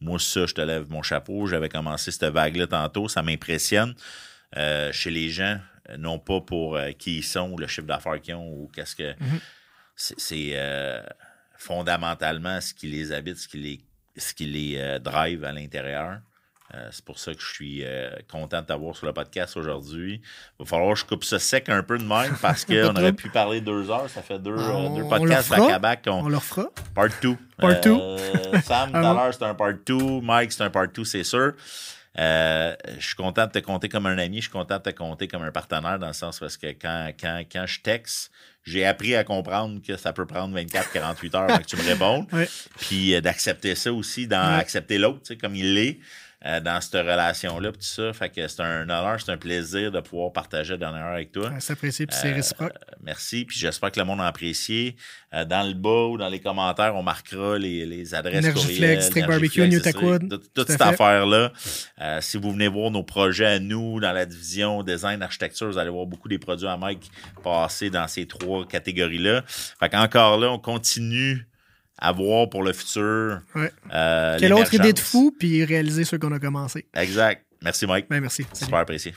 Moi, 0.00 0.18
ça, 0.18 0.46
je 0.46 0.54
te 0.54 0.62
lève 0.62 0.90
mon 0.90 1.02
chapeau. 1.02 1.46
J'avais 1.46 1.68
commencé 1.68 2.10
cette 2.10 2.24
vague-là 2.24 2.66
tantôt. 2.66 3.06
Ça 3.06 3.22
m'impressionne 3.22 3.94
euh, 4.56 4.90
chez 4.90 5.12
les 5.12 5.30
gens, 5.30 5.60
non 5.96 6.18
pas 6.18 6.40
pour 6.40 6.74
euh, 6.74 6.90
qui 6.90 7.18
ils 7.18 7.22
sont 7.22 7.52
ou 7.52 7.56
le 7.56 7.68
chiffre 7.68 7.86
d'affaires 7.86 8.20
qu'ils 8.20 8.34
ont 8.34 8.52
ou 8.52 8.68
qu'est-ce 8.74 8.96
que. 8.96 9.12
Mm-hmm 9.12 9.40
c'est 9.96 10.50
euh, 10.54 11.00
fondamentalement 11.56 12.60
ce 12.60 12.74
qui 12.74 12.88
les 12.88 13.12
habite, 13.12 13.36
ce 13.36 13.48
qui 13.48 13.58
les, 13.58 13.80
ce 14.16 14.34
qui 14.34 14.46
les 14.46 14.76
euh, 14.78 14.98
drive 14.98 15.44
à 15.44 15.52
l'intérieur. 15.52 16.18
Euh, 16.74 16.88
c'est 16.90 17.04
pour 17.04 17.18
ça 17.18 17.34
que 17.34 17.40
je 17.40 17.52
suis 17.52 17.84
content 18.28 18.62
de 18.62 18.66
t'avoir 18.66 18.96
sur 18.96 19.06
le 19.06 19.12
podcast 19.12 19.56
aujourd'hui. 19.56 20.20
Il 20.58 20.64
va 20.64 20.64
falloir 20.64 20.94
que 20.94 21.00
je 21.00 21.04
coupe 21.04 21.22
ça 21.22 21.38
sec 21.38 21.68
un 21.68 21.82
peu 21.82 21.98
de 21.98 22.04
même 22.04 22.34
parce 22.42 22.64
qu'on 22.64 22.96
aurait 22.96 23.12
pu 23.12 23.28
parler 23.28 23.60
deux 23.60 23.90
heures. 23.90 24.08
Ça 24.08 24.22
fait 24.22 24.38
deux, 24.38 24.56
deux 24.56 25.08
podcasts 25.08 25.50
back 25.80 26.04
On, 26.06 26.24
on 26.24 26.28
le 26.28 26.38
refera. 26.38 26.66
Part 26.94 27.10
2. 27.22 27.36
Part 27.58 27.80
2. 27.80 27.98
Sam, 28.64 28.90
tout 28.90 28.96
à 28.96 29.00
l'heure, 29.00 29.32
c'était 29.32 29.44
un 29.44 29.54
part 29.54 29.74
2. 29.86 30.20
Mike, 30.22 30.52
c'est 30.52 30.64
un 30.64 30.70
part 30.70 30.88
2, 30.88 31.04
c'est 31.04 31.22
sûr. 31.22 31.52
je 32.16 32.74
suis 32.98 33.14
content 33.14 33.46
de 33.46 33.52
te 33.52 33.58
compter 33.60 33.88
comme 33.88 34.06
un 34.06 34.18
ami, 34.18 34.38
je 34.38 34.44
suis 34.44 34.50
content 34.50 34.78
de 34.78 34.82
te 34.82 34.90
compter 34.90 35.28
comme 35.28 35.42
un 35.42 35.52
partenaire 35.52 35.98
dans 35.98 36.08
le 36.08 36.12
sens 36.12 36.40
parce 36.40 36.56
que 36.56 36.68
quand, 36.68 37.12
quand, 37.20 37.44
quand 37.52 37.66
je 37.66 37.80
texte, 37.82 38.32
j'ai 38.64 38.84
appris 38.84 39.14
à 39.14 39.24
comprendre 39.24 39.80
que 39.86 39.96
ça 39.96 40.12
peut 40.12 40.26
prendre 40.26 40.58
24-48 40.58 41.36
heures 41.36 41.58
que 41.58 41.64
tu 41.64 41.76
me 41.76 41.82
répondes. 41.82 42.26
Puis 42.80 43.14
euh, 43.14 43.20
d'accepter 43.20 43.74
ça 43.74 43.92
aussi, 43.92 44.26
d'accepter 44.26 44.98
l'autre, 44.98 45.34
comme 45.34 45.54
il 45.54 45.74
l'est. 45.74 45.98
Euh, 46.46 46.60
dans 46.60 46.78
cette 46.80 46.94
relation-là, 46.94 47.72
tout 47.72 47.78
ça. 47.80 48.12
Fait 48.12 48.28
que 48.28 48.46
c'est 48.46 48.60
un 48.60 48.82
honneur, 48.82 49.18
c'est 49.18 49.32
un 49.32 49.38
plaisir 49.38 49.90
de 49.90 50.00
pouvoir 50.00 50.30
partager 50.30 50.72
la 50.72 50.76
dernière 50.76 51.06
heure 51.06 51.14
avec 51.14 51.32
toi. 51.32 51.50
C'est 51.58 51.72
apprécié, 51.72 52.06
puis 52.06 52.16
c'est 52.20 52.32
euh, 52.32 52.34
réciproque. 52.34 52.72
merci, 53.02 53.46
puis 53.46 53.58
j'espère 53.58 53.90
que 53.90 53.98
le 53.98 54.04
monde 54.04 54.20
a 54.20 54.26
apprécié. 54.26 54.96
dans 55.32 55.66
le 55.66 55.72
bas 55.72 56.08
ou 56.08 56.18
dans 56.18 56.28
les 56.28 56.40
commentaires, 56.40 56.94
on 56.96 57.02
marquera 57.02 57.58
les, 57.58 57.86
les 57.86 58.14
adresses 58.14 58.44
Energy 58.44 58.76
Flex, 58.76 59.06
Strict 59.06 59.26
Barbecue, 59.26 59.68
New 59.68 59.80
Toute, 59.80 60.52
toute 60.52 60.70
cette 60.70 60.82
affaire-là. 60.82 61.52
si 62.20 62.36
vous 62.36 62.52
venez 62.52 62.68
voir 62.68 62.90
nos 62.90 63.02
projets 63.02 63.46
à 63.46 63.58
nous 63.58 63.98
dans 64.00 64.12
la 64.12 64.26
division 64.26 64.82
design, 64.82 65.22
architecture, 65.22 65.68
vous 65.68 65.78
allez 65.78 65.90
voir 65.90 66.06
beaucoup 66.06 66.28
des 66.28 66.38
produits 66.38 66.68
à 66.68 66.76
Mike 66.76 67.10
passer 67.42 67.90
dans 67.90 68.06
ces 68.06 68.26
trois 68.26 68.66
catégories-là. 68.66 69.42
Fait 69.46 69.88
qu'encore 69.88 70.38
là, 70.38 70.50
on 70.50 70.58
continue 70.58 71.46
à 71.98 72.12
voir 72.12 72.48
pour 72.48 72.62
le 72.62 72.72
futur. 72.72 73.40
Ouais. 73.54 73.72
Euh, 73.92 74.36
Quelle 74.38 74.52
autre 74.52 74.74
idée 74.74 74.92
de 74.92 74.98
fou, 74.98 75.34
puis 75.38 75.64
réaliser 75.64 76.04
ce 76.04 76.16
qu'on 76.16 76.32
a 76.32 76.38
commencé. 76.38 76.86
Exact. 76.94 77.44
Merci, 77.62 77.86
Mike. 77.86 78.06
Ben, 78.10 78.20
merci. 78.20 78.46
Super 78.52 78.80
apprécié. 78.80 79.14